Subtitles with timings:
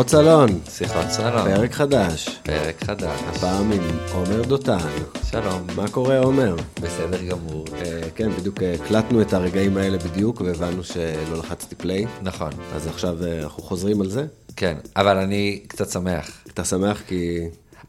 [0.00, 1.54] שיחות סלון, שיחות סלון.
[1.54, 2.28] פרק חדש.
[2.42, 3.20] פרק חדש.
[3.28, 4.78] הפעם עם עומר דותן.
[5.30, 5.66] שלום.
[5.76, 6.56] מה קורה עומר?
[6.80, 7.64] בסדר גמור.
[7.74, 12.06] אה, כן, בדיוק אה, הקלטנו את הרגעים האלה בדיוק, והבנו שלא לחצתי פליי.
[12.22, 12.50] נכון.
[12.74, 14.26] אז עכשיו אה, אנחנו חוזרים על זה.
[14.56, 16.30] כן, אבל אני קצת שמח.
[16.54, 17.40] אתה שמח כי...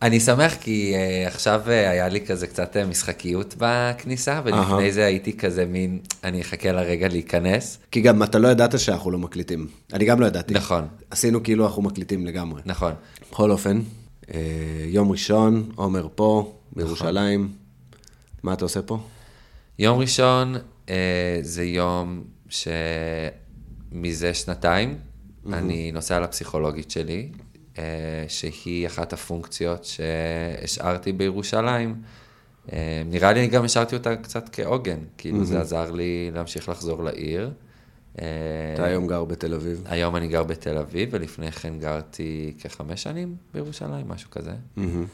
[0.02, 4.91] אני שמח כי uh, עכשיו uh, היה לי כזה קצת uh, משחקיות בכניסה, ולפני אהה.
[4.91, 7.77] זה הייתי כזה מין, אני אחכה לרגע להיכנס.
[7.91, 9.68] כי גם אתה לא ידעת שאנחנו לא מקליטים.
[9.94, 10.54] אני גם לא ידעתי.
[10.54, 10.88] נכון.
[11.10, 12.62] עשינו כאילו אנחנו מקליטים לגמרי.
[12.66, 12.94] נכון.
[13.32, 13.82] בכל אופן,
[14.34, 14.40] אה,
[14.86, 17.52] יום ראשון, עומר פה, בירושלים.
[18.44, 18.99] מה אתה עושה פה?
[19.80, 20.55] יום ראשון
[20.86, 20.90] uh,
[21.41, 24.98] זה יום שמזה שנתיים
[25.54, 27.51] אני נוסע לפסיכולוגית שלי, uh,
[28.27, 31.96] שהיא אחת הפונקציות שהשארתי בירושלים.
[32.68, 32.71] Uh,
[33.05, 37.52] נראה לי אני גם השארתי אותה קצת כעוגן, כאילו זה עזר לי להמשיך לחזור לעיר.
[38.20, 38.26] אה,
[38.74, 39.84] אתה היום גר בתל אביב.
[39.85, 44.54] היום אני גר בתל אביב, ולפני כן גרתי כחמש שנים בירושלים, משהו כזה.
[44.76, 45.05] מהמם.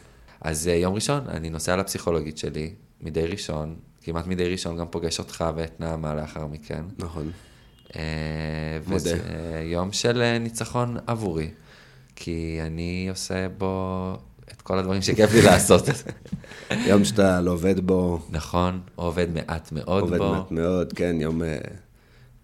[0.42, 5.20] אז אה, יום ראשון, אני נוסע לפסיכולוגית שלי, מדי ראשון, כמעט מדי ראשון גם פוגש
[5.20, 6.84] אותך ואת נעמה לאחר מכן.
[6.98, 7.32] נכון.
[7.95, 8.02] אה,
[8.88, 8.95] מודה.
[8.95, 11.50] וזה אה, יום של אה, ניצחון עבורי,
[12.20, 14.14] כי אני עושה בו
[14.52, 15.84] את כל הדברים שכיף לי לעשות.
[16.72, 20.32] יום שאתה לא עובד בו, נכון, עובד מעט מאוד עובד בו.
[20.32, 21.44] מעט מאוד, כן, יום...
[21.44, 21.58] אה,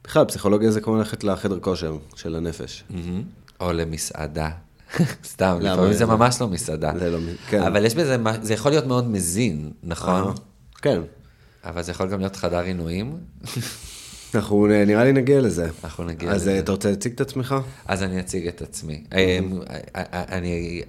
[0.03, 2.83] בכלל, פסיכולוגיה זה כמו ללכת לחדר כושר של הנפש.
[2.89, 3.23] מהמם.
[3.59, 4.49] או למסעדה.
[5.33, 5.57] סתם?
[5.61, 6.91] לפעמים זה ממש לא מסעדה.
[6.99, 7.17] זה לא
[7.49, 7.63] כן.
[7.63, 10.27] אבל יש בזה, זה יכול להיות מאוד מזין, נכון?
[10.27, 10.33] אה,
[10.81, 11.01] כן.
[11.63, 13.17] אבל זה יכול גם להיות חדר עינויים.
[14.35, 15.69] אנחנו אה, נראה לי נגיע לזה.
[15.83, 16.59] אנחנו נגיע אז אה, לזה.
[16.59, 17.55] אתה רוצה להציג את עצמך?
[17.85, 19.03] אז אני אציג את עצמי.
[19.13, 19.59] אמ,
[19.95, 20.81] אני,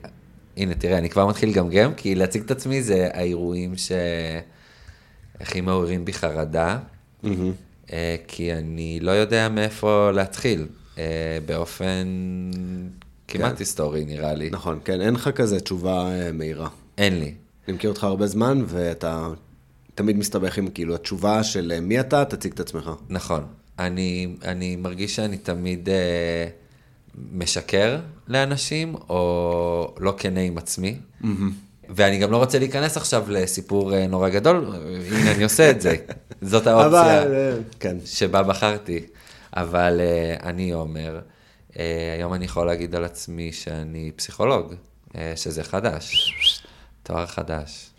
[0.56, 6.12] הנה, תראה, אני כבר מתחיל לגמגם, כי להציג את עצמי זה האירועים שהכי מעוררים בי
[6.12, 6.78] חרדה,
[7.93, 10.66] אה, כי אני לא יודע מאיפה להתחיל,
[10.99, 12.06] אה, באופן
[13.28, 14.50] כמעט היסטורי, נראה לי.
[14.50, 16.69] נכון, כן, אין לך כזה תשובה אה, מהירה.
[16.99, 17.34] אין לי.
[17.69, 19.28] אני מכיר אותך הרבה זמן, ואתה
[19.94, 22.91] תמיד מסתבך עם כאילו התשובה של אה, מי אתה, תציג את עצמך.
[23.09, 23.47] נכון.
[23.78, 26.47] אני, אני מרגיש שאני תמיד אה,
[27.32, 30.97] משקר לאנשים, או לא כנה עם עצמי.
[31.88, 34.72] ואני גם לא רוצה להיכנס עכשיו לסיפור אה, נורא גדול,
[35.12, 35.97] הנה אני עושה את זה.
[36.43, 37.97] זאת האופציה אבל, אה, כן.
[38.04, 39.00] שבה בחרתי.
[39.56, 41.21] אבל אה, אני אומר,
[41.78, 44.75] אה, היום אני יכול להגיד על עצמי שאני פסיכולוג,
[45.16, 46.33] אה, שזה חדש.
[47.03, 47.91] תואר חדש.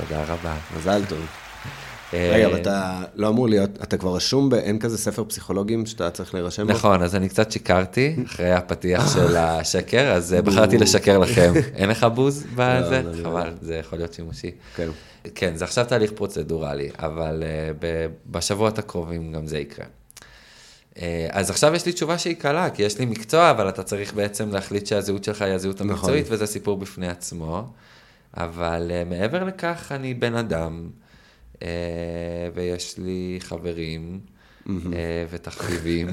[0.00, 0.56] תודה רבה.
[0.76, 1.26] מזל טוב.
[2.14, 6.10] אה, רגע, אבל אתה לא אמור להיות, אתה כבר רשום באין כזה ספר פסיכולוגים שאתה
[6.10, 6.72] צריך להירשם בו?
[6.72, 11.52] נכון, אז אני קצת שיקרתי אחרי הפתיח של השקר, אז אה, בחרתי לשקר לכם.
[11.76, 13.02] אין לך בוז בזה?
[13.04, 13.28] לא, לא, לא.
[13.28, 14.50] חבל, זה יכול להיות שימושי.
[14.76, 14.88] כן.
[15.34, 19.86] כן, זה עכשיו תהליך פרוצדורלי, אבל אה, בשבועות הקרובים גם זה יקרה.
[20.98, 24.14] אה, אז עכשיו יש לי תשובה שהיא קלה, כי יש לי מקצוע, אבל אתה צריך
[24.14, 25.90] בעצם להחליט שהזהות שלך היא הזהות נכון.
[25.90, 27.68] המקצועית, וזה סיפור בפני עצמו.
[28.36, 30.90] אבל אה, מעבר לכך, אני בן אדם,
[31.62, 31.68] אה,
[32.54, 34.20] ויש לי חברים
[34.68, 36.08] אה, ותחביבים.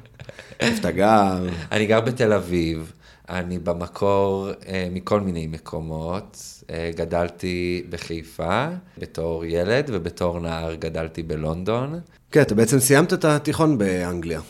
[0.60, 1.48] איפה אתה גר?
[1.72, 2.92] אני גר בתל אביב,
[3.28, 6.38] אני במקור אה, מכל מיני מקומות.
[6.70, 8.68] אה, גדלתי בחיפה
[8.98, 12.00] בתור ילד, ובתור נער גדלתי בלונדון.
[12.30, 14.40] כן, אתה בעצם סיימת את התיכון באנגליה.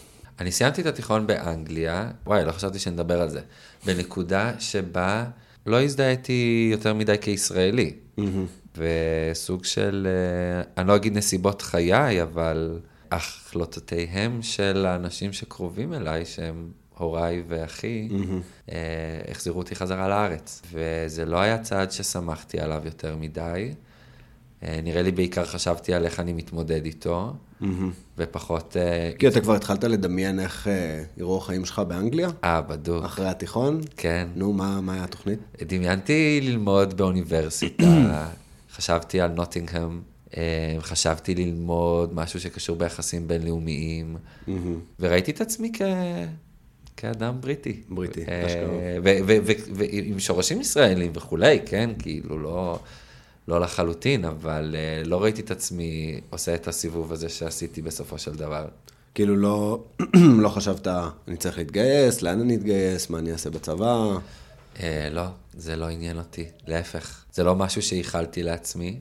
[0.41, 3.41] אני סיימתי את התיכון באנגליה, וואי, לא חשבתי שנדבר על זה,
[3.87, 5.25] בנקודה שבה
[5.66, 7.93] לא הזדהיתי יותר מדי כישראלי.
[8.77, 16.71] וסוג של, אה, אני לא אגיד נסיבות חיי, אבל החלטותיהם של האנשים שקרובים אליי, שהם
[16.99, 18.09] הוריי ואחי,
[18.72, 18.77] אה,
[19.31, 20.62] החזירו אותי חזרה לארץ.
[20.72, 23.75] וזה לא היה צעד ששמחתי עליו יותר מדי.
[24.62, 27.34] אה, נראה לי בעיקר חשבתי על איך אני מתמודד איתו,
[28.18, 28.76] ופחות...
[28.76, 32.28] אה, כי אתה כבר התחלת לדמיין איך אה, יראו החיים שלך באנגליה?
[32.44, 33.04] אה, בדוק.
[33.04, 33.80] אחרי התיכון?
[33.97, 34.28] כן.
[34.34, 35.38] נו, מה היה התוכנית?
[35.62, 37.84] דמיינתי ללמוד באוניברסיטה,
[38.76, 40.00] חשבתי על נוטינגהם,
[40.36, 44.16] אה, חשבתי ללמוד משהו שקשור ביחסים בינלאומיים,
[45.00, 45.82] וראיתי את עצמי כ...
[46.97, 47.80] כאדם בריטי.
[47.88, 49.12] בריטי, אשכרה.
[49.74, 51.91] ועם שורשים ישראלים וכולי, כן?
[51.98, 52.78] כאילו לא,
[53.48, 58.34] לא לחלוטין, אבל אה, לא ראיתי את עצמי עושה את הסיבוב הזה שעשיתי בסופו של
[58.34, 58.69] דבר.
[59.15, 59.84] כאילו לא,
[60.43, 60.87] לא חשבת,
[61.28, 64.16] אני צריך להתגייס, לאן אני אתגייס, מה אני אעשה בצבא?
[64.81, 67.25] אה, לא, זה לא עניין אותי, להפך.
[67.33, 69.01] זה לא משהו שאיחלתי לעצמי.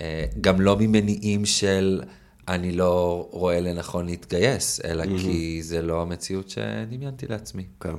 [0.00, 2.02] אה, גם לא ממניעים של
[2.48, 7.66] אני לא רואה לנכון להתגייס, אלא כי זה לא המציאות שדמיינתי לעצמי.
[7.80, 7.94] כן.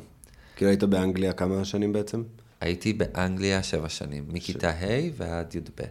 [0.55, 2.23] כאילו היית באנגליה כמה שנים בעצם?
[2.61, 5.83] הייתי באנגליה שבע שנים, מכיתה ה' ועד י"ב.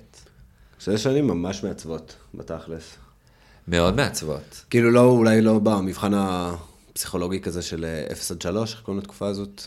[0.79, 2.97] שש שנים ממש מעצבות, בתכלס.
[3.69, 4.65] מאוד מעצבות.
[4.71, 6.13] כאילו לא, אולי לא במבחן
[6.93, 9.63] פסיכולוגי כזה של 0 עד 3, איך קוראים לתקופה הזאת?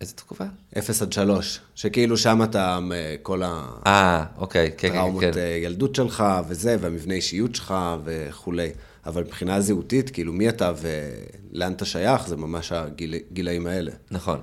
[0.00, 0.44] איזה תקופה?
[0.78, 5.38] 0 עד 3, שכאילו שם אתה, אה, כל אה, אוקיי, כן, כן, הטראומות כן.
[5.38, 7.74] אה, ילדות שלך וזה, והמבנה אישיות שלך
[8.04, 8.70] וכולי.
[9.06, 13.92] אבל מבחינה זהותית, כאילו מי אתה ולאן אתה שייך, זה ממש הגילאים האלה.
[14.10, 14.40] נכון.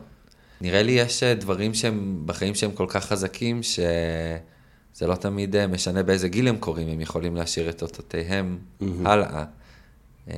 [0.62, 5.68] נראה לי יש אה, דברים שהם בחיים שהם כל כך חזקים, שזה לא תמיד אה,
[5.68, 8.58] משנה באיזה גיל הם קורים, הם יכולים להשאיר את אותותיהם
[9.06, 9.44] הלאה.
[10.30, 10.36] אה,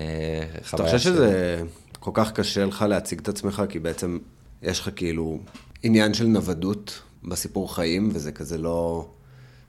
[0.74, 1.62] אתה חושב שזה
[2.00, 4.18] כל כך קשה לך להציג את עצמך, כי בעצם
[4.62, 5.40] יש לך כאילו
[5.84, 9.08] עניין של נוודות בסיפור חיים, וזה כזה לא...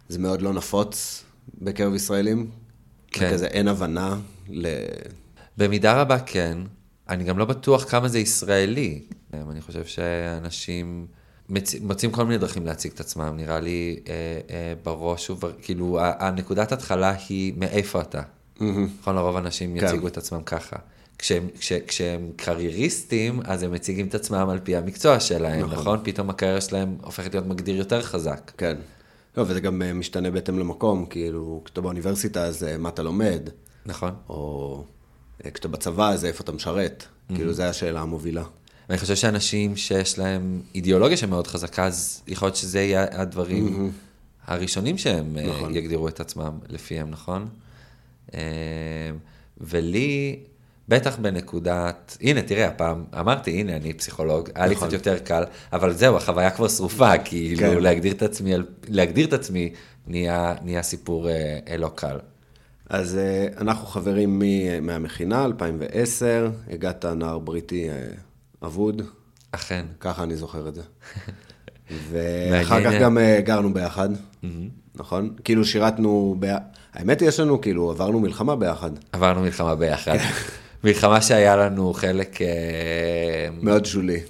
[0.08, 1.24] זה מאוד לא נפוץ
[1.58, 2.50] בקרב ישראלים.
[3.10, 3.28] כן.
[3.30, 4.16] וכזה אין הבנה
[4.48, 4.66] ל...
[5.56, 6.58] במידה רבה כן.
[7.08, 9.02] אני גם לא בטוח כמה זה ישראלי.
[9.32, 11.06] אני חושב שאנשים
[11.48, 11.74] מצ...
[11.74, 13.32] מוצאים כל מיני דרכים להציג את עצמם.
[13.36, 14.12] נראה לי אה,
[14.50, 15.44] אה, בראש, וב...
[15.62, 18.22] כאילו, הנקודת התחלה היא מאיפה אתה.
[18.60, 19.86] נכון, לרוב אנשים כן.
[19.86, 20.76] יציגו את עצמם ככה.
[21.18, 25.78] כשהם, כש, כשהם קרייריסטים, אז הם מציגים את עצמם על פי המקצוע שלהם, נכון?
[25.78, 25.98] נכון?
[26.02, 28.52] פתאום הקריירה שלהם הופכת להיות מגדיר יותר חזק.
[28.56, 28.76] כן.
[29.36, 33.48] לא, וזה גם אה, משתנה בהתאם למקום, כאילו, כשאתה באוניברסיטה, אז אה, מה אתה לומד,
[33.86, 34.10] נכון.
[34.28, 34.97] או אה,
[35.54, 37.04] כשאתה בצבא, אז איפה אתה משרת.
[37.34, 38.44] כאילו, זו השאלה המובילה.
[38.88, 43.92] ואני חושב שאנשים שיש להם אידיאולוגיה שמאוד חזקה, אז יכול להיות שזה יהיה הדברים
[44.46, 45.56] הראשונים שהם נכון.
[45.56, 45.76] נכון.
[45.76, 47.48] יגדירו את עצמם לפיהם, נכון?
[48.34, 48.40] אה,
[49.60, 50.38] ולי,
[50.88, 54.88] בטח בנקודת, הנה, תראה, הפעם אמרתי, הנה, אני פסיכולוג, היה לי נכון.
[54.88, 57.78] קצת יותר קל, אבל זהו, החוויה כבר שרופה, כאילו, כן.
[57.78, 58.52] להגדיר את עצמי,
[58.88, 59.72] להגדיר את עצמי,
[60.06, 62.18] נהיה, נהיה סיפור אה, אה, לא קל.
[62.88, 67.94] אז אה, אנחנו חברים מ- מהמכינה, 2010, הגעת נער בריטי אה,
[68.64, 69.02] אבוד,
[69.52, 69.86] אכן.
[70.00, 70.82] ככה אני זוכר את זה.
[72.10, 72.92] ואחר כך.
[73.00, 74.08] גם אה, גרנו ביחד,
[74.94, 75.34] נכון?
[75.44, 76.54] כאילו שירתנו, ב...
[76.94, 78.90] האמת היא, יש לנו, כאילו, עברנו מלחמה ביחד.
[79.12, 80.16] עברנו מלחמה ביחד.
[80.84, 82.42] מלחמה שהיה לנו חלק...
[82.42, 82.46] אה,
[83.62, 84.20] מאוד שולי.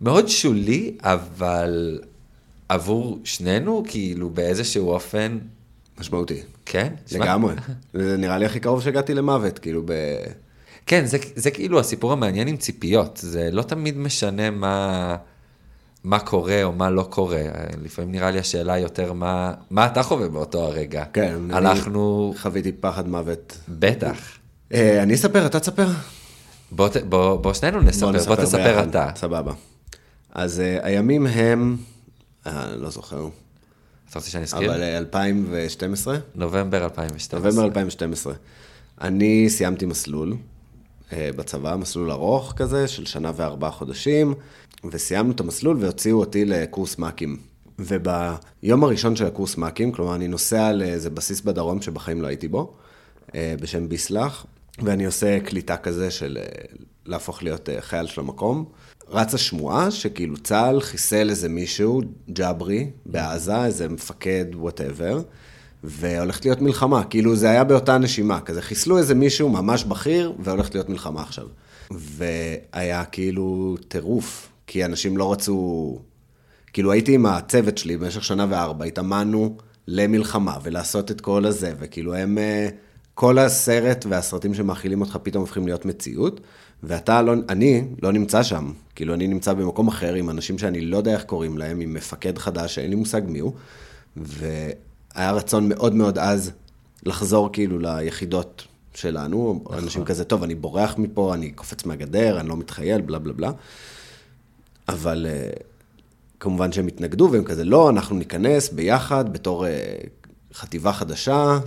[0.00, 2.00] מאוד שולי, אבל
[2.68, 5.38] עבור שנינו, כאילו באיזשהו אופן,
[6.00, 6.40] משמעותי.
[6.66, 6.94] כן?
[7.12, 7.54] לגמרי.
[7.94, 9.92] זה נראה לי הכי קרוב שהגעתי למוות, כאילו, ב...
[10.86, 13.18] כן, זה, זה כאילו הסיפור המעניין עם ציפיות.
[13.22, 15.16] זה לא תמיד משנה מה,
[16.04, 17.42] מה קורה או מה לא קורה.
[17.82, 21.04] לפעמים נראה לי השאלה יותר מה, מה אתה חווה באותו הרגע.
[21.12, 23.58] כן, אנחנו, אני חוויתי פחד מוות.
[23.68, 24.18] בטח.
[24.74, 25.88] אה, אני אספר, אתה תספר?
[26.72, 28.88] בוא, בוא, בוא שנינו נספר, בוא, בוא תספר ביחד.
[28.88, 29.08] אתה.
[29.16, 29.52] סבבה.
[30.34, 31.76] אז אה, הימים הם,
[32.46, 33.28] אה, לא זוכר,
[34.10, 34.72] אתה רוצה שאני אזכיר?
[34.72, 37.40] אבל אה, 2012, נובמבר 2012.
[37.40, 38.34] נובמבר 2012.
[39.00, 40.36] אני סיימתי מסלול
[41.12, 44.34] אה, בצבא, מסלול ארוך כזה, של שנה וארבעה חודשים,
[44.84, 47.36] וסיימנו את המסלול והוציאו אותי לקורס מ"כים.
[47.78, 52.74] וביום הראשון של הקורס מ"כים, כלומר, אני נוסע לאיזה בסיס בדרום שבחיים לא הייתי בו,
[53.34, 54.46] אה, בשם ביסל"ח,
[54.78, 56.46] ואני עושה קליטה כזה של אה,
[57.06, 58.64] להפוך להיות אה, חייל של המקום.
[59.08, 65.22] רצה שמועה שכאילו צה"ל חיסל איזה מישהו, ג'אברי, בעזה, איזה מפקד, whatever,
[65.84, 67.04] והולכת להיות מלחמה.
[67.04, 71.46] כאילו זה היה באותה נשימה, כזה חיסלו איזה מישהו ממש בכיר, והולכת להיות מלחמה עכשיו.
[71.90, 75.98] והיה כאילו טירוף, כי אנשים לא רצו...
[76.72, 79.56] כאילו הייתי עם הצוות שלי במשך שנה וארבע, התאמנו
[79.88, 82.68] למלחמה ולעשות את כל הזה, וכאילו הם, אה,
[83.14, 86.40] כל הסרט והסרטים שמאכילים אותך פתאום הופכים להיות מציאות,
[86.86, 90.96] ואתה לא, אני לא נמצא שם, כאילו אני נמצא במקום אחר עם אנשים שאני לא
[90.96, 93.52] יודע איך קוראים להם, עם מפקד חדש שאין לי מושג מי הוא,
[94.16, 96.52] והיה רצון מאוד מאוד עז
[97.06, 102.56] לחזור כאילו ליחידות שלנו, אנשים כזה, טוב, אני בורח מפה, אני קופץ מהגדר, אני לא
[102.56, 103.50] מתחייל, בלה בלה בלה.
[104.88, 105.50] אבל אה,
[106.40, 109.96] כמובן שהם התנגדו, והם כזה, לא, אנחנו ניכנס ביחד בתור אה,
[110.54, 111.58] חטיבה חדשה,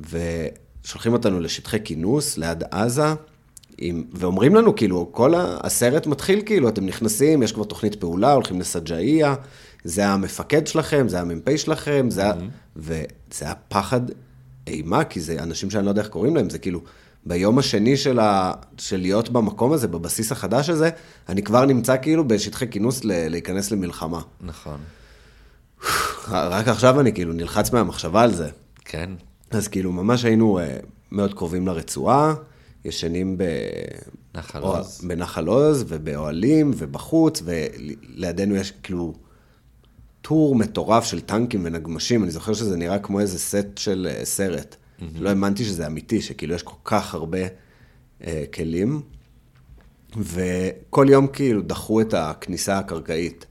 [0.00, 3.14] ושולחים אותנו לשטחי כינוס ליד עזה,
[3.84, 8.60] עם, ואומרים לנו, כאילו, כל הסרט מתחיל, כאילו, אתם נכנסים, יש כבר תוכנית פעולה, הולכים
[8.60, 9.34] לסג'אעיה,
[9.84, 12.32] זה המפקד שלכם, זה המ"פ שלכם, זה ה...
[12.76, 14.00] וזה היה פחד
[14.66, 16.80] אימה, כי זה אנשים שאני לא יודע איך קוראים להם, זה כאילו,
[17.26, 18.52] ביום השני של, ה...
[18.78, 20.90] של להיות במקום הזה, בבסיס החדש הזה,
[21.28, 23.28] אני כבר נמצא כאילו בשטחי כינוס ל...
[23.28, 24.20] להיכנס למלחמה.
[24.40, 24.78] נכון.
[26.28, 28.48] רק עכשיו אני כאילו נלחץ מהמחשבה על זה.
[28.84, 29.10] כן.
[29.50, 30.76] אז כאילו, ממש היינו אה,
[31.12, 32.34] מאוד קרובים לרצועה,
[32.84, 33.44] ישנים ב...
[34.34, 35.00] נחל או- עוז.
[35.04, 39.14] בנחל עוז ובאוהלים ובחוץ, ולידינו יש כאילו
[40.22, 44.76] טור מטורף של טנקים ונגמשים, אני זוכר שזה נראה כמו איזה סט של אה, סרט.
[45.20, 47.38] לא האמנתי שזה אמיתי, שכאילו יש כל כך הרבה
[48.26, 49.02] אה, כלים,
[50.16, 53.46] וכל יום כאילו דחו את הכניסה הקרקעית.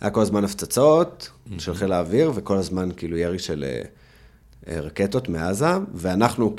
[0.00, 3.82] היה כל הזמן הפצצות של חיל האוויר, וכל הזמן כאילו ירי של אה,
[4.68, 6.56] אה, רקטות מעזה, ואנחנו,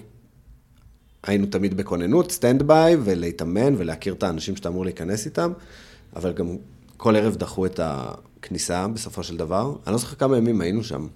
[1.26, 5.52] היינו תמיד בכוננות, standby, ולהתאמן ולהכיר את האנשים שאתה אמור להיכנס איתם,
[6.16, 6.58] אבל גם
[6.98, 9.76] כל ערב דחו את הכניסה בסופו של דבר.
[9.88, 11.08] אני לא זוכר כמה ימים היינו שם.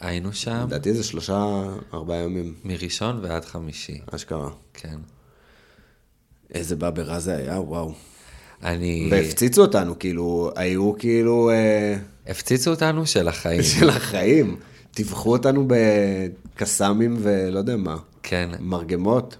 [0.00, 1.62] היינו שם לדעתי איזה שלושה,
[1.94, 4.50] ארבעה ימים, מראשון ועד חמישי, אשכרה.
[4.74, 4.96] כן.
[6.54, 7.92] איזה באבר רע זה היה, וואו.
[8.62, 9.08] אני...
[9.10, 13.62] והפציצו אותנו, כאילו, היו כאילו אה, הפציצו אותנו של החיים.
[13.62, 14.56] של החיים.
[14.90, 18.50] טיווחו אותנו בקסאמים ולא יודע מה, כן.
[18.60, 19.36] מרגמות.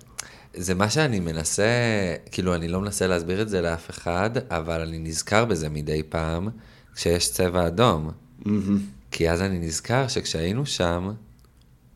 [0.54, 1.64] זה מה שאני מנסה,
[2.32, 6.49] כאילו, אני לא מנסה להסביר את זה לאף אחד, אבל אני נזכר בזה מדי פעם
[6.94, 8.11] כשיש צבע אדום.
[9.11, 11.11] כי אז אני נזכר שכשהיינו שם,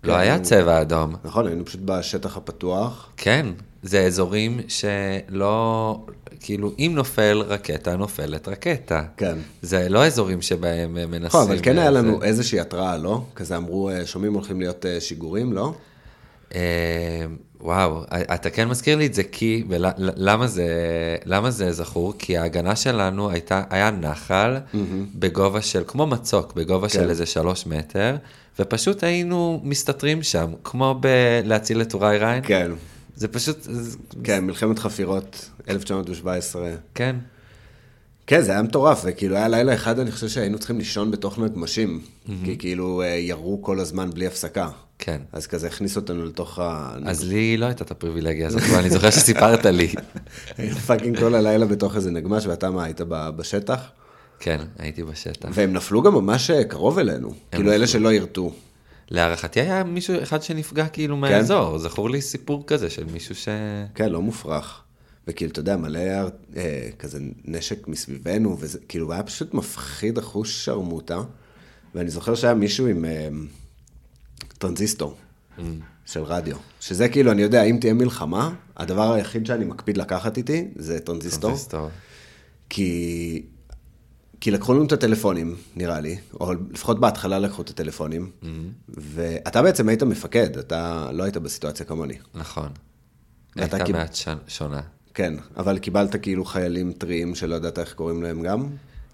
[0.05, 0.19] לא כן.
[0.19, 1.15] היה צבע אדום.
[1.25, 3.11] נכון, היינו פשוט בשטח הפתוח.
[3.17, 3.47] כן,
[3.83, 6.07] זה אזורים שלא,
[6.41, 9.05] כאילו, אם נופל רקטה, נופלת רקטה.
[9.17, 9.39] כן.
[9.63, 11.27] זה לא אזורים שבהם אה, מנסים...
[11.27, 13.25] נכון, אבל כן היה אה, לנו זה- איזושהי התראה, לא?
[13.35, 15.75] כזה אמרו, אה, שומעים הולכים להיות אה, שיגורים, לא?
[17.61, 20.67] וואו, אתה כן מזכיר לי את זה כי, ולמה זה,
[21.25, 22.15] למה זה זכור?
[22.19, 24.57] כי ההגנה שלנו הייתה, היה נחל
[25.15, 27.09] בגובה של, כמו מצוק, בגובה של כן.
[27.09, 28.17] איזה שלוש מטר,
[28.59, 32.43] ופשוט היינו מסתתרים שם, כמו בלהציל את טוראי ריין.
[32.47, 32.71] כן.
[33.17, 33.67] זה פשוט,
[34.25, 36.71] כן, מלחמת חפירות, 1917.
[36.95, 37.17] כן,
[38.27, 42.01] כן, זה היה מטורף, וכאילו היה לילה אחד, אני חושב שהיינו צריכים לישון בתוך נגמשים,
[42.45, 44.69] כי כאילו אה, ירו כל הזמן בלי הפסקה.
[44.99, 45.21] כן.
[45.33, 46.95] אז כזה הכניסו אותנו לתוך ה...
[47.05, 49.95] אז לי לא הייתה את הפריבילגיה הזאת, אבל אני זוכר שסיפרת לי.
[50.59, 53.81] היינו fucking כל הלילה בתוך איזה נגמש, ואתה מה, היית בשטח?
[54.41, 55.49] כן, הייתי בשטח.
[55.53, 58.53] והם נפלו גם ממש אה, קרוב אלינו, כאילו אלה שלא ירתו.
[59.11, 63.49] להערכתי היה מישהו אחד שנפגע כאילו מהאזור, זכור לי סיפור כזה של מישהו ש...
[63.95, 64.83] כן, לא מופרך.
[65.29, 66.01] וכאילו, אתה יודע, מלא
[66.57, 71.21] אה, כזה נשק מסביבנו, וזה כאילו היה פשוט מפחיד אחושרמוטה.
[71.95, 73.29] ואני זוכר שהיה מישהו עם אה,
[74.59, 75.17] טרנזיסטור
[76.07, 76.57] של רדיו.
[76.81, 81.51] שזה כאילו, אני יודע, אם תהיה מלחמה, הדבר היחיד שאני מקפיד לקחת איתי זה טרנזיסטור.
[81.51, 81.89] טרנזיסטור.
[82.69, 83.43] כי,
[84.41, 88.31] כי לקחו לנו את הטלפונים, נראה לי, או לפחות בהתחלה לקחו את הטלפונים,
[88.89, 92.15] ואתה בעצם היית מפקד, אתה לא היית בסיטואציה כמוני.
[92.35, 92.69] נכון.
[93.57, 94.81] הייתה קיב- מעט ש- שונה.
[95.15, 98.67] כן, אבל קיבלת כאילו חיילים טריים שלא ידעת איך קוראים להם גם?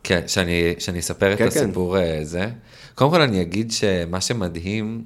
[0.03, 2.51] כן, שאני, שאני אספר את כן, הסיפור אה, זה.
[2.95, 5.05] קודם כל אני אגיד שמה שמדהים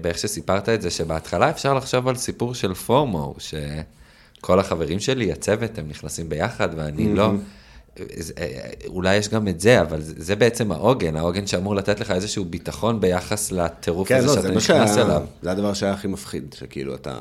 [0.00, 5.78] באיך שסיפרת את זה, שבהתחלה אפשר לחשוב על סיפור של פורמו, שכל החברים שלי, הצוות,
[5.78, 7.32] הם נכנסים ביחד ואני לא.
[8.16, 8.46] זה- אה,
[8.86, 13.00] אולי יש גם את זה, אבל זה, בעצם העוגן, העוגן שאמור לתת לך איזשהו ביטחון
[13.00, 15.22] ביחס לטירוף כן, הזה לא, שאתה נכנס שהיה, אליו.
[15.42, 17.16] זה הדבר שהיה הכי מפחיד, שכאילו אתה,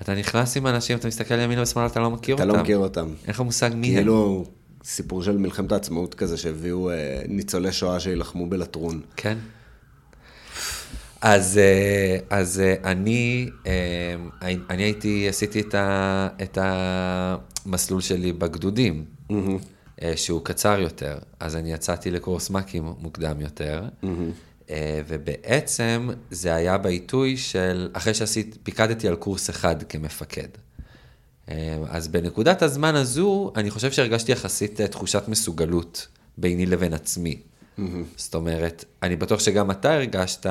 [0.00, 2.54] אתה נכנס עם אנשים, אתה מסתכל ימינה ושמאלה, אתה לא מכיר אתה אותם.
[2.56, 3.06] לא מכיר אותם.
[3.06, 3.94] אין לך מושג מי הם.
[3.94, 4.44] כאילו
[4.84, 6.94] סיפור של מלחמת העצמאות כזה, שהביאו אה,
[7.28, 9.00] ניצולי שואה שיילחמו בלטרון.
[9.16, 9.38] כן.
[11.26, 14.14] אז, אה, אז אה, אני, אה,
[14.70, 19.04] אני הייתי, עשיתי את, ה, את המסלול שלי בגדודים,
[20.02, 23.84] אה, שהוא קצר יותר, אז אני יצאתי לקורס מ"כים מוקדם יותר,
[24.70, 30.48] אה, ובעצם זה היה בעיתוי של, אחרי שעשיתי, פיקדתי על קורס אחד כמפקד.
[31.88, 37.38] אז בנקודת הזמן הזו, אני חושב שהרגשתי יחסית תחושת מסוגלות ביני לבין עצמי.
[38.16, 40.46] זאת אומרת, אני בטוח שגם אתה הרגשת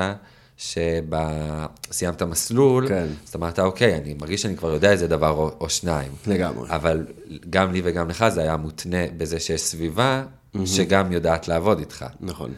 [0.56, 3.06] שסיימת מסלול, כן.
[3.28, 6.12] אז אמרת, אוקיי, אני מרגיש שאני כבר יודע איזה דבר או, או שניים.
[6.26, 6.70] לגמרי.
[6.70, 7.06] אבל
[7.50, 10.24] גם לי וגם לך זה היה מותנה בזה שיש סביבה
[10.64, 12.04] שגם יודעת לעבוד איתך.
[12.20, 12.52] נכון.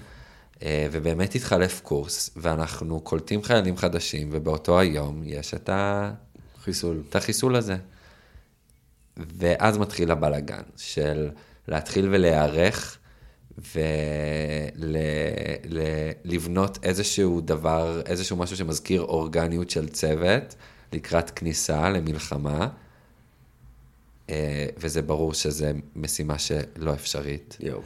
[0.63, 6.11] אה, ובאמת התחלף קורס, ואנחנו קולטים חיילים חדשים, ובאותו היום יש את ה...
[6.65, 7.03] חיסול.
[7.09, 7.77] את החיסול הזה.
[9.17, 11.31] ואז מתחיל הבלגן של
[11.69, 12.99] להתחיל ולהיערך
[16.25, 20.55] ולבנות איזשהו דבר, איזשהו משהו שמזכיר אורגניות של צוות
[20.93, 22.69] לקראת כניסה למלחמה,
[24.31, 27.57] אה, וזה ברור שזו משימה שלא אפשרית.
[27.61, 27.81] יואו.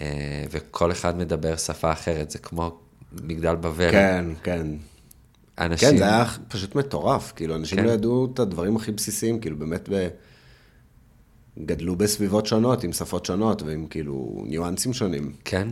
[0.00, 2.78] אה, וכל אחד מדבר שפה אחרת, זה כמו
[3.22, 3.90] מגדל בבל.
[3.90, 4.66] כן, כן.
[5.58, 5.90] אנשים...
[5.90, 7.84] כן, זה היה פשוט מטורף, כאילו, אנשים כן.
[7.84, 10.08] לא ידעו את הדברים הכי בסיסיים, כאילו, באמת ב...
[11.58, 15.32] גדלו בסביבות שונות, עם שפות שונות, ועם כאילו ניואנסים שונים.
[15.44, 15.68] כן.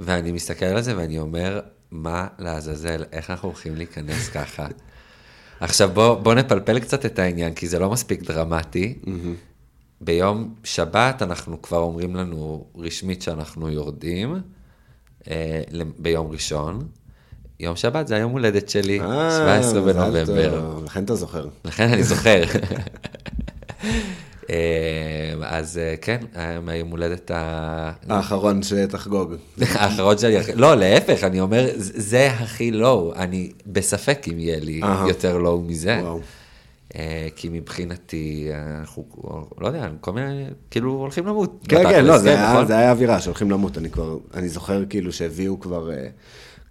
[0.00, 4.66] ואני מסתכל על זה ואני אומר, מה לעזאזל, איך אנחנו הולכים להיכנס ככה?
[5.60, 8.98] עכשיו בוא, בוא נפלפל קצת את העניין, כי זה לא מספיק דרמטי.
[10.00, 14.36] ביום שבת אנחנו כבר אומרים לנו רשמית שאנחנו יורדים,
[15.30, 15.62] אה,
[15.98, 16.88] ביום ראשון.
[17.60, 19.30] יום שבת זה היום הולדת שלי, אה,
[19.62, 20.80] 17 מזל בנובמבר.
[20.84, 21.48] לכן אתה זוכר.
[21.64, 22.42] לכן אני זוכר.
[24.52, 24.58] אה,
[25.48, 26.18] אז אה, כן,
[26.62, 27.92] מהיום הולדת ה...
[28.08, 29.34] האחרון שתחגוג.
[29.60, 34.80] האחרון שלי, לא, להפך, אני אומר, זה הכי לואו, אני בספק אם יהיה לי.
[35.08, 35.98] יותר לואו מזה.
[36.02, 36.20] וואו.
[36.96, 38.48] אה, כי מבחינתי,
[38.80, 39.04] אנחנו,
[39.60, 41.64] לא יודע, כל מיני, כאילו הולכים למות.
[41.68, 42.66] כן, כן, לא, זה כן, היה- נכון?
[42.66, 43.78] זה היה אווירה שהולכים למות.
[43.78, 45.90] אני כבר, אני זוכר כאילו שהביאו כבר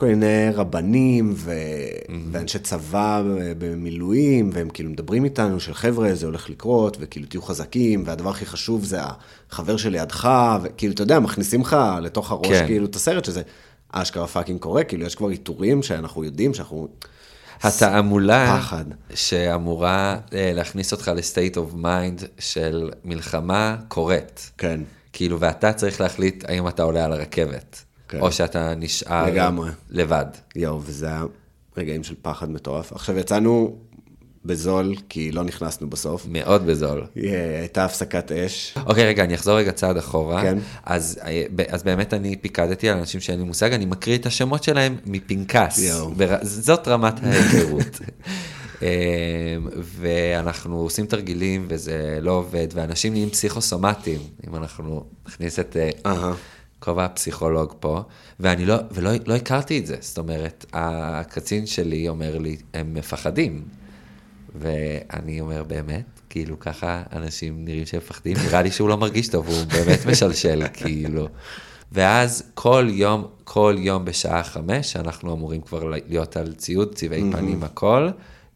[0.02, 1.52] כל מיני רבנים ו-
[2.32, 3.24] ואנשי צבא
[3.58, 8.46] במילואים, והם כאילו מדברים איתנו של חבר'ה, זה הולך לקרות, וכאילו תהיו חזקים, והדבר הכי
[8.46, 9.00] חשוב זה
[9.50, 10.30] החבר שלידך,
[10.64, 12.66] וכאילו, אתה יודע, מכניסים לך לתוך הראש כן.
[12.66, 13.42] כאילו את הסרט שזה
[13.92, 16.88] אשכרה fucking קורה, כאילו יש כבר עיטורים שאנחנו יודעים שאנחנו...
[17.64, 18.86] התעמולה פחד.
[19.14, 24.52] שאמורה אה, להכניס אותך ל state of mind של מלחמה קורית.
[24.58, 24.80] כן,
[25.14, 28.20] כאילו, ואתה צריך להחליט האם אתה עולה על הרכבת, כן.
[28.20, 29.70] או שאתה נשאר לגמרי.
[29.90, 30.26] לבד.
[30.56, 31.24] יואו, וזה היה
[31.78, 32.92] רגעים של פחד מטורף.
[32.94, 33.76] עכשיו יצאנו
[34.46, 36.26] בזול, כי לא נכנסנו בסוף.
[36.30, 37.06] מאוד בזול.
[37.18, 38.78] אה, הייתה הפסקת אש.
[38.86, 40.42] אוקיי, רגע, אני אחזור רגע צעד אחורה.
[40.42, 40.58] כן.
[40.86, 44.64] אז, אה, אז באמת אני פיקדתי על אנשים שאין לי מושג, אני מקריא את השמות
[44.64, 45.80] שלהם מפנקס.
[45.80, 46.12] יואו.
[46.12, 46.38] בר...
[46.42, 48.00] זאת רמת ההיכרות.
[48.82, 48.88] אמ,
[49.84, 56.34] ואנחנו עושים תרגילים וזה לא עובד, ואנשים נהיים פסיכוסומטיים, אם אנחנו נכניס את אה, אהה.
[56.82, 58.02] כובע הפסיכולוג פה,
[58.40, 63.64] ואני לא, ולא לא הכרתי את זה, זאת אומרת, הקצין שלי אומר לי, הם מפחדים.
[64.56, 66.22] ואני אומר, באמת?
[66.30, 68.38] כאילו, ככה אנשים נראים שהם מפחדים?
[68.46, 71.28] נראה לי שהוא לא מרגיש טוב, הוא באמת משלשל, כאילו.
[71.92, 77.64] ואז כל יום, כל יום בשעה חמש, אנחנו אמורים כבר להיות על ציוד, צבעי פנים,
[77.64, 78.10] הכל,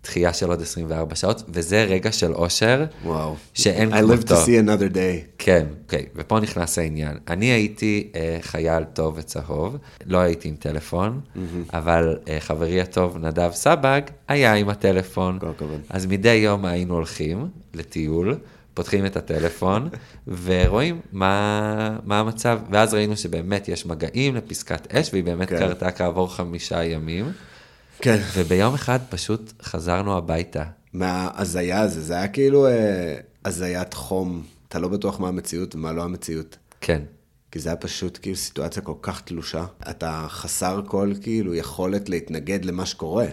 [0.06, 3.36] דחייה של עוד 24 שעות, וזה רגע של אושר, וואו.
[3.54, 4.44] שאין I live to כמותו.
[4.46, 5.26] see another day.
[5.38, 7.18] כן, אוקיי, ופה נכנס העניין.
[7.28, 11.22] אני הייתי אה, חייל טוב וצהוב, לא הייתי עם טלפון,
[11.74, 15.40] אבל אה, חברי הטוב נדב סבג היה עם הטלפון.
[15.40, 15.82] כל הכבוד.
[15.90, 18.38] אז מדי יום היינו הולכים לטיול,
[18.74, 19.90] פותחים את הטלפון,
[20.44, 25.58] ורואים מה, מה המצב, ואז ראינו שבאמת יש מגעים לפסקת אש, והיא באמת כן.
[25.60, 27.26] קרתה כעבור חמישה ימים,
[28.06, 28.22] כן.
[28.36, 30.64] וביום אחד פשוט חזרנו הביתה.
[30.94, 33.16] מההזיה הזה, זה היה כאילו אה,
[33.46, 34.44] הזיית חום.
[34.68, 36.58] אתה לא בטוח מה המציאות ומה לא המציאות.
[36.82, 37.02] כן,
[37.52, 39.66] כי זה היה פשוט כאילו סיטואציה כל כך תלושה.
[39.90, 43.26] אתה חסר כל כאילו יכולת להתנגד למה שקורה.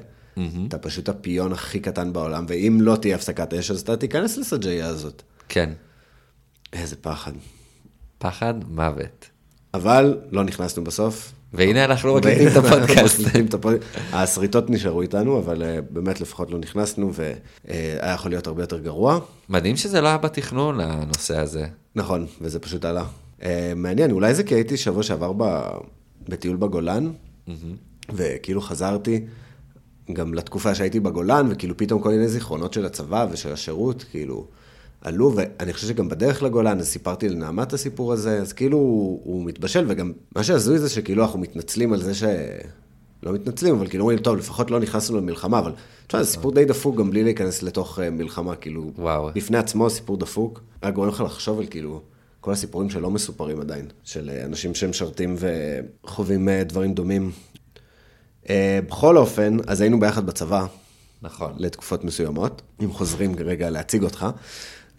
[0.68, 4.86] אתה פשוט הפיון הכי קטן בעולם, ואם לא תהיה הפסקת אש, אז אתה תיכנס לסג'איה
[4.86, 5.22] הזאת.
[5.48, 5.70] כן,
[6.72, 7.32] איזה פחד.
[8.18, 9.26] פחד מוות.
[9.74, 11.32] אבל לא נכנסנו בסוף.
[11.54, 13.20] והנה אנחנו מקליטים את הפודקאסט.
[13.20, 13.76] מקליטים את הפוד-
[14.12, 19.18] השריטות נשארו איתנו, אבל אה, באמת לפחות לא נכנסנו, והיה יכול להיות הרבה יותר גרוע.
[19.48, 21.66] מדהים שזה לא היה בתכנון, הנושא הזה.
[21.94, 23.04] נכון, וזה פשוט עלה.
[23.42, 25.32] אה, מעניין, אולי זה כי הייתי שבוע שעבר.
[26.28, 27.10] בטיול בגולן,
[28.14, 29.20] וכאילו חזרתי
[30.12, 34.46] גם לתקופה שהייתי בגולן, וכאילו פתאום כל מיני זיכרונות של הצבא ושל השירות, כאילו,
[35.02, 39.20] עלו, ואני חושב שגם בדרך לגולן, אז סיפרתי לנעמה את הסיפור הזה, אז כאילו הוא,
[39.24, 42.24] הוא מתבשל, וגם מה שהזוי זה שכאילו אנחנו מתנצלים על זה ש...
[43.22, 45.72] לא מתנצלים, אבל כאילו אומרים, טוב, לפחות לא נכנסנו למלחמה, אבל
[46.06, 49.30] תשמע, זה סיפור די דפוק גם בלי להיכנס לתוך אה, מלחמה, כאילו, וואו.
[49.34, 52.00] בפני עצמו סיפור דפוק, היה גורם לך לחשוב על כאילו
[52.40, 57.30] כל הסיפורים שלא מסופרים עדיין, של אה, אנשים שמשרתים וחווים אה, דברים דומים.
[58.88, 60.66] בכל אופן, אז היינו ביחד בצבא
[61.22, 61.52] נכון.
[61.56, 64.26] לתקופות מסוימות, אם חוזרים רגע להציג אותך,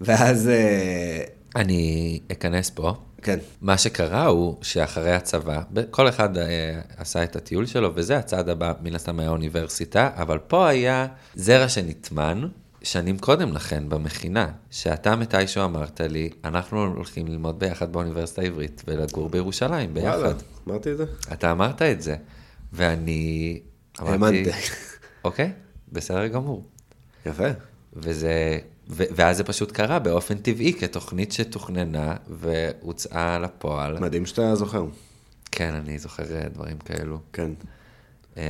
[0.01, 1.23] ואז, אה,
[1.56, 2.93] אני אכנס פה.
[3.21, 8.49] כן, מה שקרה הוא שאחרי הצבא, כל אחד אה, עשה את הטיול שלו, וזה הצעד
[8.49, 12.47] הבא, מן הסתם היה אוניברסיטה, אבל פה היה זרע שנטמן.
[12.84, 19.29] שנים קודם לכן, במכינה, שאתה מתישהו אמרת לי, אנחנו הולכים ללמוד ביחד באוניברסיטה העברית ולגור
[19.29, 20.17] בירושלים ביחד.
[20.17, 20.34] וואלה,
[20.67, 21.06] אמרתי את זה?
[21.34, 22.15] אתה אמרת את זה,
[22.73, 23.60] ואני
[23.99, 24.51] אמרתי, האמנתי.
[25.23, 25.51] אוקיי,
[25.91, 26.63] בסדר גמור.
[27.25, 27.47] יפה.
[27.93, 34.00] וזה, ו, ואז זה פשוט קרה באופן טבעי, כתוכנית שתוכננה והוצאה לפועל.
[34.00, 34.86] מדהים שאתה זוכר.
[35.52, 37.19] כן, אני זוכר אה, דברים כאלו.
[37.34, 37.52] כן.
[38.38, 38.43] אה,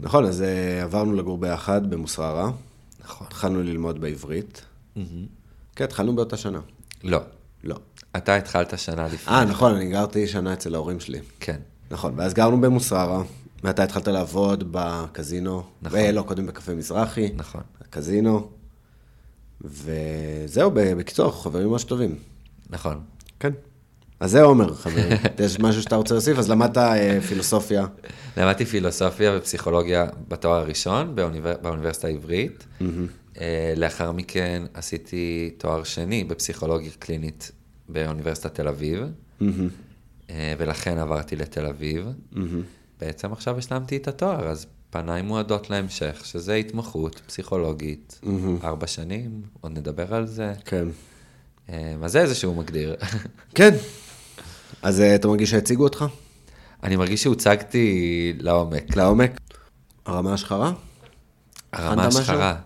[0.00, 2.50] נכון, אז אה, עברנו לגור ביחד במוסררה,
[3.04, 3.26] נכון.
[3.26, 4.62] התחלנו ללמוד בעברית.
[5.76, 6.60] כן, התחלנו באותה שנה.
[7.04, 7.20] לא,
[7.64, 7.76] לא.
[8.16, 9.34] אתה התחלת שנה לפני.
[9.34, 11.20] אה, נכון, אני גרתי שנה אצל ההורים שלי.
[11.40, 11.56] כן,
[11.90, 13.22] נכון, ואז גרנו במוסררה,
[13.64, 15.62] ואתה התחלת לעבוד בקזינו.
[15.82, 15.98] נכון.
[16.02, 17.30] ולא, קודם בקפה מזרחי.
[17.36, 17.60] נכון.
[17.90, 18.48] קזינו.
[19.64, 22.18] וזהו, בקיצור, אנחנו חברים ממש טובים.
[22.70, 23.00] נכון.
[23.40, 23.52] כן.
[24.20, 25.18] אז זה עומר, חברים.
[25.44, 26.38] יש משהו שאתה רוצה להוסיף?
[26.38, 27.86] אז למדת אה, פילוסופיה.
[28.36, 31.54] למדתי פילוסופיה ופסיכולוגיה בתואר הראשון באוניבר...
[31.62, 32.66] באוניברסיטה העברית.
[33.40, 37.52] אה, לאחר מכן עשיתי תואר שני בפסיכולוגיה קלינית
[37.88, 39.04] באוניברסיטת תל אביב,
[40.30, 42.06] אה, ולכן עברתי לתל אביב.
[43.00, 48.20] בעצם עכשיו השלמתי את התואר, אז פניי מועדות להמשך, שזה התמחות פסיכולוגית,
[48.64, 50.52] ארבע שנים, עוד נדבר על זה.
[50.64, 50.88] כן.
[51.68, 52.96] אה, אז זה איזשהו מגדיר.
[53.56, 53.74] כן.
[54.82, 56.04] אז אה, אתה מרגיש שהציגו אותך?
[56.82, 58.96] אני מרגיש שהוצגתי לעומק.
[58.96, 59.30] לעומק.
[60.06, 60.72] הרמה השחרה?
[61.72, 62.06] הרמה?
[62.06, 62.56] השחרה.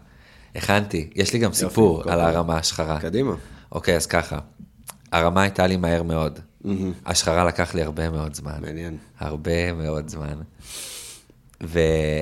[0.55, 2.29] הכנתי, יש לי גם סיפור כל על פעם.
[2.35, 3.01] הרמה השחרה.
[3.01, 3.35] קדימה.
[3.73, 4.39] אוקיי, אז ככה.
[5.13, 6.39] הרמה הייתה לי מהר מאוד.
[7.07, 8.59] השחרה לקח לי הרבה מאוד זמן.
[8.61, 8.97] מעניין.
[9.19, 10.41] הרבה מאוד זמן.
[11.63, 11.79] ו...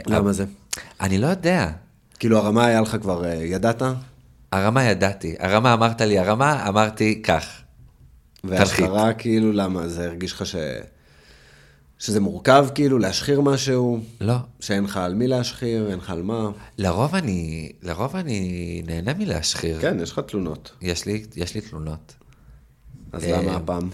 [0.07, 0.45] למה זה?
[1.01, 1.71] אני לא יודע.
[2.18, 3.83] כאילו הרמה היה לך כבר, אה, ידעת?
[4.53, 5.35] הרמה ידעתי.
[5.38, 7.47] הרמה אמרת לי הרמה, אמרתי כך.
[8.45, 9.88] והשחרה כאילו, למה?
[9.88, 10.57] זה הרגיש לך ש...
[11.99, 14.01] שזה מורכב כאילו להשחיר משהו?
[14.21, 14.35] לא.
[14.61, 16.51] שאין לך על מי להשחיר, אין לך על מה?
[16.79, 19.81] לרוב אני, לרוב אני נהנה מלהשחיר.
[19.81, 20.73] כן, יש לך תלונות.
[20.81, 22.14] יש לי, יש לי תלונות.
[23.12, 23.90] אז אה, למה הפעם?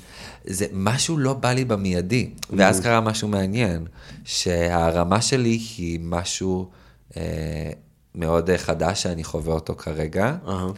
[0.50, 3.87] זה משהו לא בא לי במיידי, ואז קרה משהו מעניין,
[4.24, 6.70] שהרמה שלי היא משהו
[7.16, 7.70] אה,
[8.14, 10.37] מאוד חדש שאני חווה אותו כרגע.
[10.48, 10.68] אהה.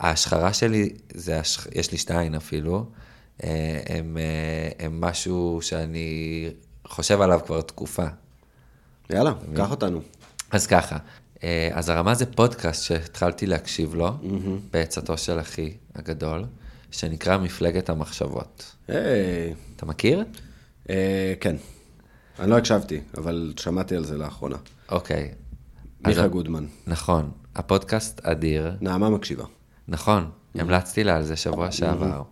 [0.00, 1.66] ההשחרה שלי, זה השח...
[1.74, 2.86] יש לי שתיים אפילו,
[3.44, 6.50] אה, הם, אה, הם משהו שאני
[6.86, 8.06] חושב עליו כבר תקופה.
[9.10, 10.00] יאללה, קח אותנו.
[10.50, 10.96] אז ככה,
[11.44, 14.10] אה, אז הרמה זה פודקאסט שהתחלתי להקשיב לו,
[14.70, 16.44] בעצתו של אחי הגדול,
[16.90, 18.76] שנקרא מפלגת המחשבות.
[18.88, 20.24] היי, אתה מכיר?
[20.90, 21.56] אה, כן.
[22.38, 24.56] אני לא הקשבתי, אבל שמעתי על זה לאחרונה.
[24.88, 25.30] אוקיי.
[26.06, 26.66] מיכה גודמן.
[26.86, 29.44] נכון, הפודקאסט אדיר, נעמה מקשיבה.
[29.88, 32.22] נכון, המלצתי לה על זה שבוע שעבר.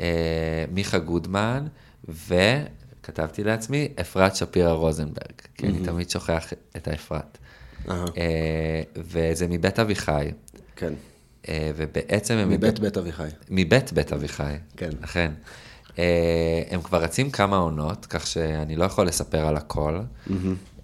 [0.00, 1.66] אה, מיכה גודמן,
[2.08, 7.38] וכתבתי לעצמי, אפרת שפירא רוזנברג, כי אני תמיד שוכח את האפרת.
[7.88, 10.30] אה, וזה מבית אביחי,
[10.76, 10.94] כן.
[11.48, 12.50] אה, ובעצם הם...
[12.50, 13.28] מבית בית אביחי.
[13.50, 14.54] מבית בית אביחי.
[14.76, 14.90] כן.
[15.00, 15.32] אכן.
[15.98, 20.00] אה, הם כבר רצים כמה עונות, כך שאני לא יכול לספר על הכל,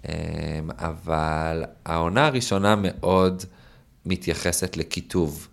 [0.09, 3.43] אה, אבל העונה הראשונה מאוד
[4.05, 5.47] מתייחסת לקיטוב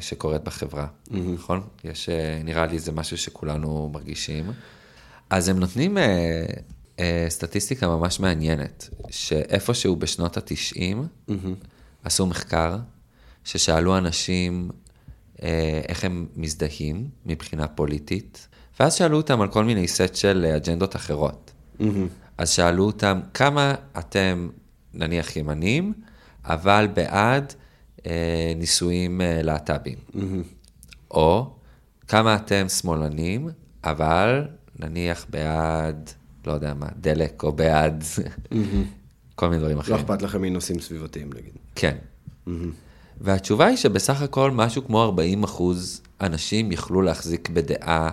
[0.00, 1.60] שקורית בחברה, נכון?
[1.84, 4.52] יש, אה, נראה לי זה משהו שכולנו מרגישים.
[5.30, 5.98] אז הם נותנים
[7.28, 11.06] סטטיסטיקה ממש מעניינת, שאיפשהו בשנות התשעים
[12.04, 12.76] עשו מחקר,
[13.44, 14.70] ששאלו אנשים
[15.42, 18.48] אה, איך הם מזדהים מבחינה פוליטית,
[18.80, 21.52] ואז שאלו אותם על כל מיני סט של אה, אג'נדות אחרות.
[22.38, 24.48] אז שאלו אותם, כמה אתם
[24.94, 25.92] נניח ימנים,
[26.44, 27.52] אבל בעד
[28.06, 29.98] אה, נישואים אה, להט"בים?
[31.10, 31.50] או
[32.08, 33.48] כמה אתם שמאלנים,
[33.84, 36.10] אבל נניח בעד,
[36.46, 38.04] לא יודע מה, דלק, או בעד
[39.34, 39.98] כל מיני דברים לא אחרים.
[39.98, 41.52] אכפת לכם מנושאים סביבתיים, נגיד.
[41.74, 41.96] כן.
[43.20, 48.10] והתשובה היא שבסך הכל משהו כמו 40 אחוז אנשים יכלו להחזיק בדעה,